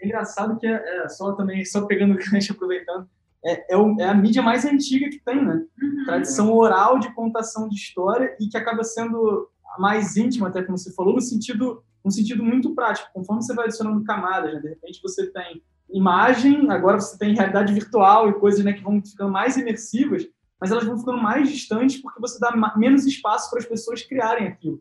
É 0.00 0.06
engraçado 0.06 0.56
que 0.58 0.66
é, 0.66 1.04
é 1.04 1.08
só 1.08 1.32
também, 1.32 1.64
só 1.64 1.84
pegando 1.86 2.14
o 2.14 2.16
gancho, 2.16 2.52
aproveitando, 2.52 3.08
é, 3.44 3.74
é, 3.74 3.76
o, 3.76 4.00
é, 4.00 4.04
a 4.04 4.14
mídia 4.14 4.42
mais 4.42 4.64
antiga 4.64 5.10
que 5.10 5.18
tem, 5.18 5.44
né? 5.44 5.64
Uhum. 5.82 6.04
Tradição 6.04 6.52
oral 6.52 7.00
de 7.00 7.12
contação 7.14 7.68
de 7.68 7.74
história 7.74 8.36
e 8.38 8.48
que 8.48 8.56
acaba 8.56 8.84
sendo 8.84 9.48
a 9.76 9.80
mais 9.80 10.16
íntima, 10.16 10.48
até 10.48 10.62
como 10.62 10.78
você 10.78 10.92
falou, 10.92 11.14
no 11.14 11.20
sentido, 11.20 11.82
no 12.04 12.12
sentido 12.12 12.44
muito 12.44 12.74
prático. 12.76 13.10
Conforme 13.12 13.42
você 13.42 13.54
vai 13.54 13.66
adicionando 13.66 14.04
camadas, 14.04 14.54
né? 14.54 14.60
de 14.60 14.68
repente 14.68 15.00
você 15.02 15.26
tem 15.32 15.62
imagem, 15.90 16.70
agora 16.70 17.00
você 17.00 17.18
tem 17.18 17.34
realidade 17.34 17.72
virtual 17.72 18.28
e 18.28 18.34
coisas 18.34 18.64
né, 18.64 18.72
que 18.72 18.82
vão 18.82 19.02
ficando 19.02 19.30
mais 19.30 19.56
imersivas, 19.56 20.26
mas 20.60 20.70
elas 20.70 20.84
vão 20.84 20.98
ficando 20.98 21.18
mais 21.18 21.50
distantes 21.50 22.00
porque 22.00 22.20
você 22.20 22.38
dá 22.38 22.52
menos 22.76 23.06
espaço 23.06 23.50
para 23.50 23.60
as 23.60 23.66
pessoas 23.66 24.02
criarem 24.02 24.48
aquilo. 24.48 24.80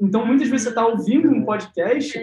então, 0.00 0.26
muitas 0.26 0.48
vezes 0.48 0.64
você 0.64 0.68
está 0.70 0.86
ouvindo 0.86 1.30
um 1.30 1.44
podcast 1.44 2.18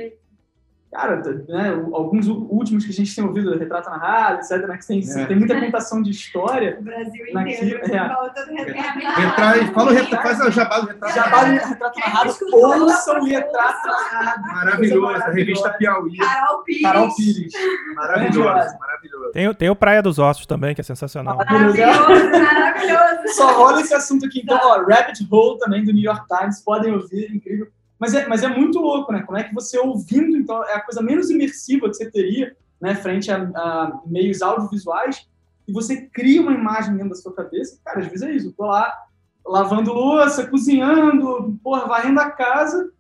cara, 0.91 1.21
né, 1.47 1.69
alguns 1.93 2.27
últimos 2.27 2.84
que 2.84 2.91
a 2.91 2.93
gente 2.93 3.15
tem 3.15 3.23
ouvido, 3.23 3.58
Retrato 3.58 3.89
Narrado, 3.89 4.39
etc., 4.39 4.67
né, 4.67 4.77
que 4.77 4.86
tem, 4.86 4.99
é. 4.99 5.25
tem 5.25 5.38
muita 5.38 5.60
contação 5.60 6.01
de 6.01 6.12
história. 6.12 6.77
O 6.80 6.84
Brasil 6.84 7.27
inteiro. 7.27 7.80
É. 7.86 9.21
Retrato, 9.21 9.73
fala 9.73 9.91
o 9.91 9.93
retrato, 9.93 10.23
faz 10.23 10.39
o 10.41 10.51
jabá 10.51 10.80
do 10.82 10.88
Retrato 10.88 11.15
Jabá 11.15 11.43
do 11.45 11.51
Retrato 11.51 11.99
Narrado, 11.99 12.36
ouçam 12.51 13.19
o 13.21 13.25
Retrato 13.25 13.88
Narrado. 13.88 14.41
Maravilhoso, 14.41 15.23
a 15.23 15.30
revista 15.30 15.69
Piauí. 15.71 16.17
Carol 16.17 16.63
Pires. 16.63 16.82
Carol 16.82 17.15
Pires. 17.15 17.54
Maravilhoso, 17.95 18.77
maravilhoso. 18.80 19.32
Tem, 19.32 19.54
tem 19.54 19.69
o 19.69 19.75
Praia 19.75 20.01
dos 20.01 20.19
Ossos 20.19 20.45
também, 20.45 20.75
que 20.75 20.82
é 20.82 20.84
sensacional. 20.84 21.38
Maravilhoso, 21.38 22.32
maravilhoso. 22.32 23.36
Só 23.36 23.54
rola 23.54 23.80
esse 23.80 23.93
assunto 23.93 24.25
aqui. 24.25 24.41
Então, 24.41 24.60
ó, 24.62 24.82
Rabbit 24.82 25.25
Hole 25.32 25.58
também, 25.58 25.86
do 25.86 25.93
New 25.93 26.04
York 26.04 26.25
Times, 26.27 26.62
podem 26.62 26.93
ouvir, 26.93 27.34
incrível. 27.34 27.67
Mas 28.02 28.16
é, 28.16 28.28
mas 28.28 28.42
é 28.42 28.48
muito 28.48 28.80
louco, 28.80 29.12
né? 29.12 29.22
Como 29.22 29.38
é 29.38 29.44
que 29.44 29.54
você 29.54 29.78
ouvindo, 29.78 30.36
então, 30.36 30.64
é 30.66 30.74
a 30.74 30.82
coisa 30.82 31.04
menos 31.04 31.30
imersiva 31.30 31.88
que 31.88 31.96
você 31.96 32.10
teria, 32.10 32.58
né, 32.82 32.96
frente 32.96 33.32
a, 33.32 33.38
a 33.38 34.02
meios 34.08 34.42
audiovisuais, 34.42 35.30
e 35.68 35.72
você 35.72 36.08
cria 36.08 36.42
uma 36.42 36.52
imagem 36.52 36.96
dentro 36.96 37.10
da 37.10 37.16
sua 37.16 37.32
cabeça. 37.32 37.80
Cara, 37.86 38.00
às 38.00 38.08
vezes 38.08 38.24
é 38.24 38.32
isso. 38.32 38.48
Eu 38.48 38.54
tô 38.54 38.66
lá 38.66 38.92
lavando 39.46 39.94
louça, 39.94 40.48
cozinhando, 40.48 41.60
porra, 41.64 41.86
varrendo 41.86 42.20
a 42.20 42.32
casa. 42.32 42.92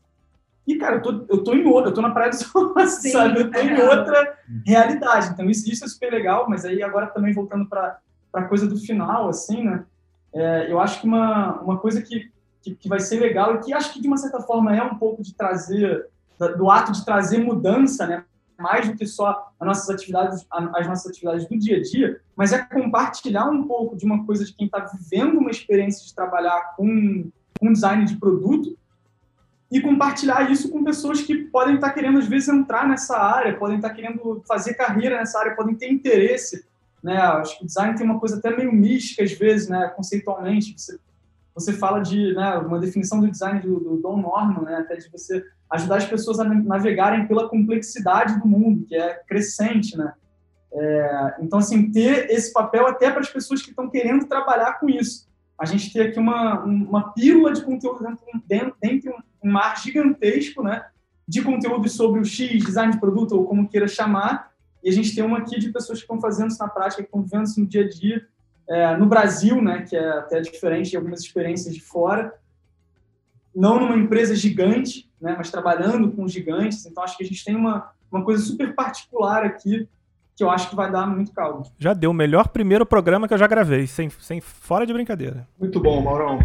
E, 0.67 0.75
cara, 0.75 0.97
eu 0.97 1.01
tô, 1.01 1.25
eu 1.29 1.43
tô 1.43 1.55
em 1.55 1.65
outra, 1.65 1.89
eu 1.89 1.95
tô 1.95 2.01
na 2.01 2.11
Praia 2.11 2.29
do 2.29 2.35
Sol, 2.35 2.75
sabe? 2.85 3.39
Eu 3.39 3.49
tô 3.51 3.57
é 3.57 3.65
em 3.65 3.81
outra 3.81 4.37
realidade. 4.67 5.29
Então, 5.29 5.49
isso, 5.49 5.67
isso 5.67 5.83
é 5.83 5.87
super 5.87 6.11
legal, 6.11 6.45
mas 6.47 6.63
aí 6.63 6.83
agora 6.83 7.07
também 7.07 7.33
voltando 7.33 7.65
para 7.67 7.97
a 8.33 8.43
coisa 8.43 8.67
do 8.67 8.77
final, 8.77 9.29
assim, 9.29 9.63
né? 9.63 9.83
É, 10.31 10.71
eu 10.71 10.79
acho 10.79 11.01
que 11.01 11.07
uma, 11.07 11.59
uma 11.61 11.79
coisa 11.79 12.03
que 12.03 12.31
que, 12.61 12.75
que 12.75 12.87
vai 12.87 12.99
ser 12.99 13.19
legal 13.19 13.55
e 13.55 13.59
que 13.59 13.73
acho 13.73 13.93
que 13.93 14.01
de 14.01 14.07
uma 14.07 14.17
certa 14.17 14.39
forma 14.39 14.75
é 14.75 14.83
um 14.83 14.95
pouco 14.95 15.21
de 15.21 15.33
trazer 15.33 16.07
do 16.49 16.71
ato 16.71 16.91
de 16.91 17.05
trazer 17.05 17.37
mudança, 17.37 18.07
né? 18.07 18.23
Mais 18.59 18.87
do 18.87 18.95
que 18.95 19.05
só 19.05 19.51
as 19.59 19.67
nossas 19.67 19.89
atividades, 19.89 20.45
as 20.49 20.87
nossas 20.87 21.11
atividades 21.11 21.47
do 21.47 21.57
dia 21.57 21.77
a 21.77 21.81
dia, 21.81 22.21
mas 22.35 22.53
é 22.53 22.63
compartilhar 22.63 23.45
um 23.45 23.67
pouco 23.67 23.95
de 23.95 24.05
uma 24.05 24.25
coisa 24.25 24.45
de 24.45 24.53
quem 24.53 24.65
está 24.65 24.79
vivendo 24.79 25.37
uma 25.37 25.51
experiência 25.51 26.05
de 26.05 26.13
trabalhar 26.13 26.75
com, 26.75 27.29
com 27.59 27.73
design 27.73 28.05
de 28.05 28.17
produto 28.17 28.77
e 29.71 29.79
compartilhar 29.81 30.51
isso 30.51 30.69
com 30.69 30.83
pessoas 30.83 31.21
que 31.21 31.35
podem 31.35 31.75
estar 31.75 31.89
tá 31.89 31.93
querendo 31.93 32.19
às 32.19 32.27
vezes 32.27 32.49
entrar 32.49 32.87
nessa 32.87 33.17
área, 33.17 33.57
podem 33.57 33.77
estar 33.77 33.89
tá 33.89 33.95
querendo 33.95 34.43
fazer 34.47 34.73
carreira 34.73 35.17
nessa 35.17 35.39
área, 35.39 35.55
podem 35.55 35.75
ter 35.75 35.91
interesse, 35.91 36.65
né? 37.03 37.17
Acho 37.17 37.57
que 37.57 37.63
o 37.63 37.67
design 37.67 37.95
tem 37.95 38.05
uma 38.05 38.19
coisa 38.19 38.37
até 38.37 38.55
meio 38.55 38.71
mística 38.71 39.23
às 39.23 39.31
vezes, 39.31 39.69
né? 39.69 39.91
Conceitualmente, 39.95 40.75
você 40.77 40.99
você 41.53 41.73
fala 41.73 41.99
de 41.99 42.33
né, 42.33 42.57
uma 42.57 42.79
definição 42.79 43.19
do 43.19 43.29
design 43.29 43.59
do, 43.59 43.79
do 43.79 43.97
Don 43.97 44.17
Norman, 44.17 44.61
né, 44.61 44.75
até 44.75 44.95
de 44.95 45.09
você 45.09 45.43
ajudar 45.69 45.97
as 45.97 46.05
pessoas 46.05 46.39
a 46.39 46.43
navegarem 46.43 47.27
pela 47.27 47.49
complexidade 47.49 48.39
do 48.39 48.47
mundo, 48.47 48.85
que 48.85 48.95
é 48.95 49.21
crescente, 49.27 49.97
né? 49.97 50.13
É, 50.73 51.35
então, 51.41 51.59
assim, 51.59 51.91
ter 51.91 52.29
esse 52.29 52.53
papel 52.53 52.87
até 52.87 53.11
para 53.11 53.19
as 53.19 53.29
pessoas 53.29 53.61
que 53.61 53.71
estão 53.71 53.89
querendo 53.89 54.25
trabalhar 54.25 54.79
com 54.79 54.89
isso. 54.89 55.29
A 55.57 55.65
gente 55.65 55.91
tem 55.91 56.03
aqui 56.03 56.17
uma, 56.17 56.63
uma 56.63 57.13
pílula 57.13 57.51
de 57.51 57.61
conteúdo 57.61 58.03
dentro, 58.03 58.25
dentro, 58.47 58.75
dentro 58.81 58.99
de 58.99 59.09
um 59.43 59.51
mar 59.51 59.77
gigantesco, 59.81 60.63
né? 60.63 60.85
De 61.27 61.41
conteúdo 61.41 61.87
sobre 61.89 62.21
o 62.21 62.25
X, 62.25 62.63
design 62.63 62.93
de 62.93 62.99
produto, 62.99 63.33
ou 63.33 63.45
como 63.45 63.67
queira 63.67 63.87
chamar, 63.87 64.51
e 64.83 64.89
a 64.89 64.91
gente 64.91 65.13
tem 65.13 65.23
uma 65.23 65.39
aqui 65.39 65.59
de 65.59 65.71
pessoas 65.71 65.99
que 65.99 66.03
estão 66.03 66.19
fazendo 66.19 66.49
isso 66.49 66.59
na 66.59 66.67
prática, 66.67 67.03
que 67.03 67.07
estão 67.07 67.21
vivendo 67.21 67.45
isso 67.45 67.59
no 67.59 67.67
dia 67.67 67.83
a 67.83 67.89
dia, 67.89 68.25
é, 68.71 68.95
no 68.95 69.05
Brasil, 69.05 69.61
né, 69.61 69.81
que 69.81 69.97
é 69.97 70.09
até 70.11 70.39
diferente 70.39 70.91
de 70.91 70.95
algumas 70.95 71.19
experiências 71.19 71.75
de 71.75 71.81
fora, 71.81 72.33
não 73.53 73.77
numa 73.77 73.97
empresa 73.97 74.33
gigante, 74.33 75.11
né, 75.19 75.35
mas 75.37 75.51
trabalhando 75.51 76.09
com 76.11 76.25
gigantes. 76.25 76.85
Então, 76.85 77.03
acho 77.03 77.17
que 77.17 77.23
a 77.23 77.27
gente 77.27 77.43
tem 77.43 77.53
uma, 77.53 77.91
uma 78.09 78.23
coisa 78.23 78.41
super 78.41 78.73
particular 78.73 79.43
aqui 79.43 79.89
que 80.37 80.43
eu 80.43 80.49
acho 80.49 80.69
que 80.69 80.75
vai 80.75 80.89
dar 80.89 81.05
muito 81.05 81.33
caldo. 81.33 81.69
Já 81.77 81.93
deu 81.93 82.11
o 82.11 82.13
melhor 82.13 82.47
primeiro 82.47 82.85
programa 82.85 83.27
que 83.27 83.33
eu 83.33 83.37
já 83.37 83.45
gravei, 83.45 83.85
sem, 83.87 84.09
sem 84.09 84.39
fora 84.39 84.85
de 84.85 84.93
brincadeira. 84.93 85.45
Muito 85.59 85.77
bom, 85.81 86.01
Maurão. 86.01 86.39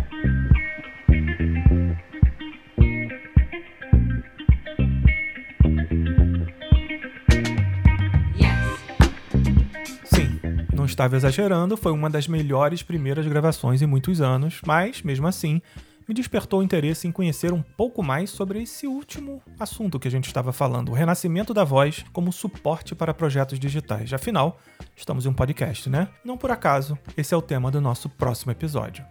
Estava 10.96 11.14
exagerando, 11.14 11.76
foi 11.76 11.92
uma 11.92 12.08
das 12.08 12.26
melhores 12.26 12.82
primeiras 12.82 13.26
gravações 13.26 13.82
em 13.82 13.86
muitos 13.86 14.22
anos, 14.22 14.62
mas, 14.66 15.02
mesmo 15.02 15.26
assim, 15.26 15.60
me 16.08 16.14
despertou 16.14 16.60
o 16.60 16.62
interesse 16.62 17.06
em 17.06 17.12
conhecer 17.12 17.52
um 17.52 17.60
pouco 17.60 18.02
mais 18.02 18.30
sobre 18.30 18.62
esse 18.62 18.86
último 18.86 19.42
assunto 19.60 20.00
que 20.00 20.08
a 20.08 20.10
gente 20.10 20.26
estava 20.26 20.54
falando, 20.54 20.90
o 20.90 20.94
renascimento 20.94 21.52
da 21.52 21.64
voz 21.64 22.02
como 22.14 22.32
suporte 22.32 22.94
para 22.94 23.12
projetos 23.12 23.58
digitais. 23.58 24.10
Afinal, 24.14 24.58
estamos 24.96 25.26
em 25.26 25.28
um 25.28 25.34
podcast, 25.34 25.90
né? 25.90 26.08
Não 26.24 26.38
por 26.38 26.50
acaso, 26.50 26.98
esse 27.14 27.34
é 27.34 27.36
o 27.36 27.42
tema 27.42 27.70
do 27.70 27.78
nosso 27.78 28.08
próximo 28.08 28.52
episódio. 28.52 29.04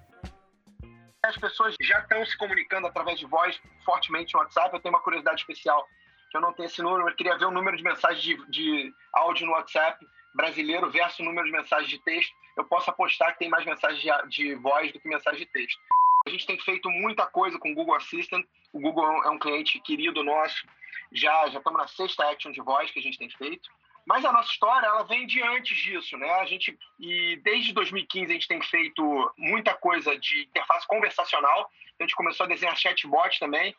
As 1.23 1.38
pessoas 1.38 1.75
já 1.79 1.99
estão 1.99 2.25
se 2.25 2.36
comunicando 2.36 2.88
através 2.88 3.19
de 3.19 3.27
voz 3.27 3.59
fortemente 3.86 4.33
no 4.33 4.39
WhatsApp. 4.39 4.73
Eu 4.73 4.79
tenho 4.79 4.95
uma 4.95 5.03
curiosidade 5.03 5.41
especial 5.41 5.86
que 6.31 6.38
eu 6.38 6.41
não 6.41 6.51
tenho 6.51 6.65
esse 6.65 6.81
número, 6.81 7.07
eu 7.07 7.15
queria 7.15 7.38
ver 7.38 7.45
o 7.45 7.51
número 7.51 7.77
de 7.77 7.83
mensagens 7.83 8.23
de, 8.23 8.36
de 8.49 8.91
áudio 9.13 9.45
no 9.45 9.51
WhatsApp 9.53 10.03
brasileiro 10.36 10.91
versus 10.91 11.19
o 11.19 11.23
número 11.23 11.45
de 11.45 11.51
mensagens 11.51 11.89
de 11.89 11.97
texto. 11.99 12.36
Eu 12.55 12.65
posso 12.65 12.89
apostar 12.89 13.33
que 13.33 13.39
tem 13.39 13.49
mais 13.49 13.65
mensagens 13.65 14.01
de, 14.01 14.29
de 14.29 14.55
voz 14.55 14.91
do 14.91 14.99
que 14.99 15.07
mensagem 15.07 15.39
de 15.39 15.45
texto. 15.47 15.79
A 16.27 16.29
gente 16.29 16.45
tem 16.45 16.59
feito 16.59 16.89
muita 16.89 17.25
coisa 17.25 17.57
com 17.57 17.71
o 17.71 17.75
Google 17.75 17.95
Assistant. 17.95 18.45
O 18.73 18.79
Google 18.79 19.05
é 19.23 19.29
um 19.29 19.39
cliente 19.39 19.79
querido 19.79 20.23
nosso. 20.23 20.65
Já 21.11 21.47
já 21.47 21.59
estamos 21.59 21.79
na 21.79 21.88
sexta 21.88 22.29
action 22.29 22.51
de 22.51 22.61
voz 22.61 22.91
que 22.91 22.99
a 22.99 23.01
gente 23.01 23.17
tem 23.17 23.29
feito. 23.29 23.69
Mas 24.05 24.23
a 24.23 24.31
nossa 24.31 24.51
história, 24.51 24.86
ela 24.86 25.03
vem 25.03 25.25
de 25.25 25.41
antes 25.41 25.75
disso, 25.77 26.15
né? 26.17 26.29
A 26.33 26.45
gente 26.45 26.77
e 26.99 27.38
desde 27.38 27.73
2015 27.73 28.25
a 28.25 28.33
gente 28.33 28.47
tem 28.47 28.61
feito 28.61 29.33
muita 29.38 29.73
coisa 29.73 30.17
de 30.19 30.43
interface 30.43 30.86
conversacional. 30.88 31.71
A 31.99 32.03
gente 32.03 32.15
começou 32.15 32.45
a 32.45 32.49
desenhar 32.49 32.75
chatbot 32.75 33.39
também 33.39 33.75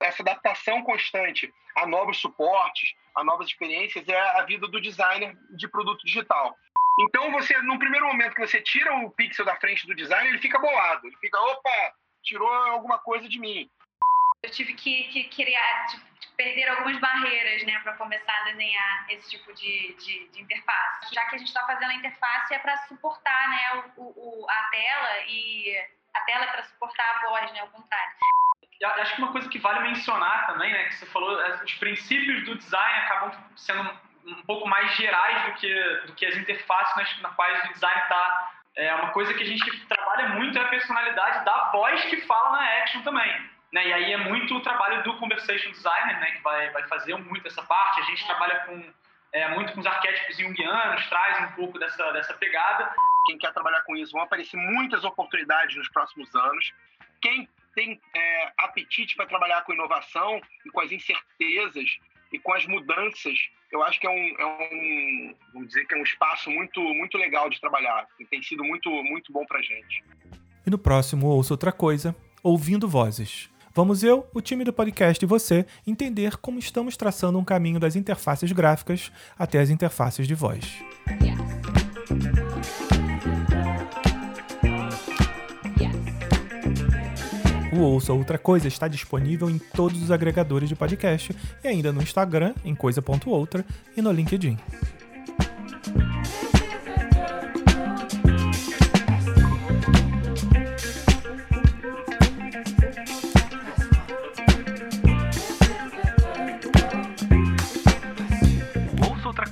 essa 0.00 0.22
adaptação 0.22 0.82
constante 0.82 1.52
a 1.76 1.86
novos 1.86 2.18
suportes, 2.18 2.94
a 3.14 3.24
novas 3.24 3.48
experiências, 3.48 4.06
é 4.08 4.20
a 4.38 4.42
vida 4.44 4.66
do 4.68 4.80
designer 4.80 5.36
de 5.56 5.68
produto 5.68 6.04
digital. 6.04 6.56
Então, 7.00 7.30
você, 7.32 7.56
no 7.62 7.78
primeiro 7.78 8.06
momento 8.06 8.34
que 8.34 8.46
você 8.46 8.60
tira 8.60 8.94
o 8.96 9.10
pixel 9.10 9.44
da 9.44 9.56
frente 9.56 9.86
do 9.86 9.94
design, 9.94 10.28
ele 10.28 10.38
fica 10.38 10.58
bolado. 10.58 11.06
Ele 11.06 11.16
fica, 11.16 11.40
opa, 11.40 11.94
tirou 12.22 12.48
alguma 12.48 12.98
coisa 12.98 13.28
de 13.28 13.38
mim. 13.38 13.70
Eu 14.42 14.50
tive 14.50 14.74
que, 14.74 15.04
que 15.04 15.24
criar, 15.24 15.86
tipo, 15.86 16.04
perder 16.36 16.68
algumas 16.68 16.98
barreiras, 16.98 17.62
né, 17.64 17.78
para 17.80 17.96
começar 17.96 18.34
a 18.40 18.44
desenhar 18.44 19.06
esse 19.10 19.30
tipo 19.30 19.52
de, 19.52 19.94
de, 19.94 20.28
de 20.28 20.42
interface. 20.42 21.14
Já 21.14 21.26
que 21.26 21.36
a 21.36 21.38
gente 21.38 21.48
está 21.48 21.66
fazendo 21.66 21.90
a 21.90 21.94
interface 21.94 22.54
é 22.54 22.58
para 22.58 22.76
suportar, 22.88 23.48
né, 23.48 23.92
o, 23.96 24.04
o, 24.04 24.46
a 24.48 24.62
tela 24.70 25.24
e 25.26 25.76
a 26.14 26.20
tela 26.22 26.44
é 26.44 26.52
para 26.52 26.62
suportar 26.64 27.04
a 27.04 27.28
voz, 27.28 27.52
né, 27.52 27.60
ao 27.60 27.68
contrário 27.68 28.14
acho 28.82 29.14
que 29.14 29.22
uma 29.22 29.32
coisa 29.32 29.48
que 29.48 29.58
vale 29.58 29.80
mencionar 29.80 30.46
também, 30.46 30.72
né, 30.72 30.84
que 30.84 30.94
você 30.94 31.06
falou, 31.06 31.40
é, 31.40 31.62
os 31.62 31.74
princípios 31.74 32.44
do 32.44 32.56
design 32.56 32.98
acabam 33.00 33.32
sendo 33.56 33.90
um 34.26 34.42
pouco 34.42 34.68
mais 34.68 34.94
gerais 34.94 35.46
do 35.46 35.52
que, 35.58 36.00
do 36.06 36.14
que 36.14 36.26
as 36.26 36.36
interfaces 36.36 36.96
nas, 36.96 37.20
nas 37.20 37.34
quais 37.34 37.70
o 37.70 37.72
design 37.72 38.00
está. 38.02 38.50
É 38.76 38.94
uma 38.94 39.10
coisa 39.10 39.34
que 39.34 39.42
a 39.42 39.46
gente 39.46 39.86
trabalha 39.86 40.30
muito 40.30 40.56
é 40.56 40.62
a 40.62 40.68
personalidade 40.68 41.44
da 41.44 41.70
voz 41.72 42.04
que 42.04 42.20
fala 42.22 42.52
na 42.52 42.64
action 42.82 43.02
também. 43.02 43.50
Né? 43.72 43.88
E 43.88 43.92
aí 43.92 44.12
é 44.12 44.16
muito 44.16 44.56
o 44.56 44.60
trabalho 44.60 45.02
do 45.02 45.16
conversation 45.18 45.70
designer, 45.70 46.18
né, 46.18 46.30
que 46.32 46.42
vai, 46.42 46.70
vai 46.70 46.82
fazer 46.88 47.14
muito 47.16 47.46
essa 47.46 47.62
parte. 47.62 48.00
A 48.00 48.04
gente 48.04 48.24
trabalha 48.26 48.60
com 48.60 48.92
é, 49.32 49.48
muito 49.48 49.72
com 49.72 49.80
os 49.80 49.86
arquétipos 49.86 50.36
junguianos, 50.36 51.06
traz 51.08 51.50
um 51.50 51.52
pouco 51.52 51.78
dessa, 51.78 52.10
dessa 52.12 52.34
pegada. 52.34 52.92
Quem 53.26 53.38
quer 53.38 53.52
trabalhar 53.52 53.82
com 53.82 53.96
isso, 53.96 54.12
vão 54.12 54.22
aparecer 54.22 54.56
muitas 54.56 55.04
oportunidades 55.04 55.76
nos 55.76 55.88
próximos 55.90 56.34
anos. 56.34 56.72
Quem 57.20 57.48
tem 57.74 58.00
é, 58.14 58.52
apetite 58.58 59.16
para 59.16 59.26
trabalhar 59.26 59.62
com 59.62 59.72
inovação 59.72 60.40
e 60.66 60.70
com 60.70 60.80
as 60.80 60.92
incertezas 60.92 61.98
e 62.32 62.38
com 62.38 62.52
as 62.52 62.66
mudanças, 62.66 63.36
eu 63.72 63.82
acho 63.82 64.00
que 64.00 64.06
é 64.06 64.10
um, 64.10 64.40
é 64.40 64.46
um 64.46 65.34
vamos 65.52 65.68
dizer 65.68 65.86
que 65.86 65.94
é 65.94 65.98
um 65.98 66.02
espaço 66.02 66.50
muito, 66.50 66.80
muito 66.94 67.18
legal 67.18 67.50
de 67.50 67.60
trabalhar 67.60 68.06
e 68.20 68.24
tem 68.24 68.42
sido 68.42 68.64
muito, 68.64 68.90
muito 69.02 69.32
bom 69.32 69.44
para 69.46 69.60
gente. 69.60 70.04
E 70.66 70.70
no 70.70 70.78
próximo 70.78 71.26
ouça 71.26 71.54
outra 71.54 71.72
coisa, 71.72 72.14
ouvindo 72.42 72.88
vozes. 72.88 73.50
Vamos 73.72 74.02
eu, 74.02 74.28
o 74.34 74.40
time 74.40 74.64
do 74.64 74.72
podcast 74.72 75.24
e 75.24 75.28
você 75.28 75.64
entender 75.86 76.36
como 76.36 76.58
estamos 76.58 76.96
traçando 76.96 77.38
um 77.38 77.44
caminho 77.44 77.78
das 77.78 77.94
interfaces 77.94 78.50
gráficas 78.50 79.12
até 79.38 79.60
as 79.60 79.70
interfaces 79.70 80.26
de 80.26 80.34
voz. 80.34 80.82
O 87.72 87.80
Ouça 87.80 88.12
Outra 88.12 88.36
Coisa 88.36 88.66
está 88.66 88.88
disponível 88.88 89.48
em 89.48 89.58
todos 89.58 90.02
os 90.02 90.10
agregadores 90.10 90.68
de 90.68 90.74
podcast 90.74 91.34
e 91.62 91.68
ainda 91.68 91.92
no 91.92 92.02
Instagram, 92.02 92.52
em 92.64 92.74
coisa.outra, 92.74 93.64
e 93.96 94.02
no 94.02 94.10
LinkedIn. 94.10 94.58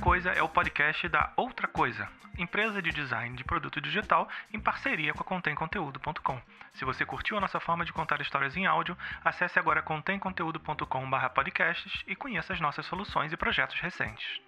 Coisa 0.01 0.31
é 0.31 0.43
o 0.43 0.49
podcast 0.49 1.07
da 1.07 1.31
Outra 1.37 1.48
Coisa, 1.79 2.11
empresa 2.37 2.81
de 2.81 2.91
design 2.91 3.37
de 3.37 3.43
produto 3.45 3.79
digital 3.79 4.27
em 4.53 4.59
parceria 4.59 5.13
com 5.13 5.21
a 5.21 5.23
contemconteúdo.com. 5.23 6.41
Se 6.73 6.83
você 6.83 7.05
curtiu 7.05 7.37
a 7.37 7.39
nossa 7.39 7.57
forma 7.57 7.85
de 7.85 7.93
contar 7.93 8.19
histórias 8.19 8.57
em 8.57 8.65
áudio, 8.65 8.97
acesse 9.23 9.57
agora 9.57 9.81
contemconteúdo.com/podcasts 9.81 12.03
e 12.05 12.17
conheça 12.17 12.51
as 12.51 12.59
nossas 12.59 12.85
soluções 12.85 13.31
e 13.31 13.37
projetos 13.37 13.79
recentes. 13.79 14.41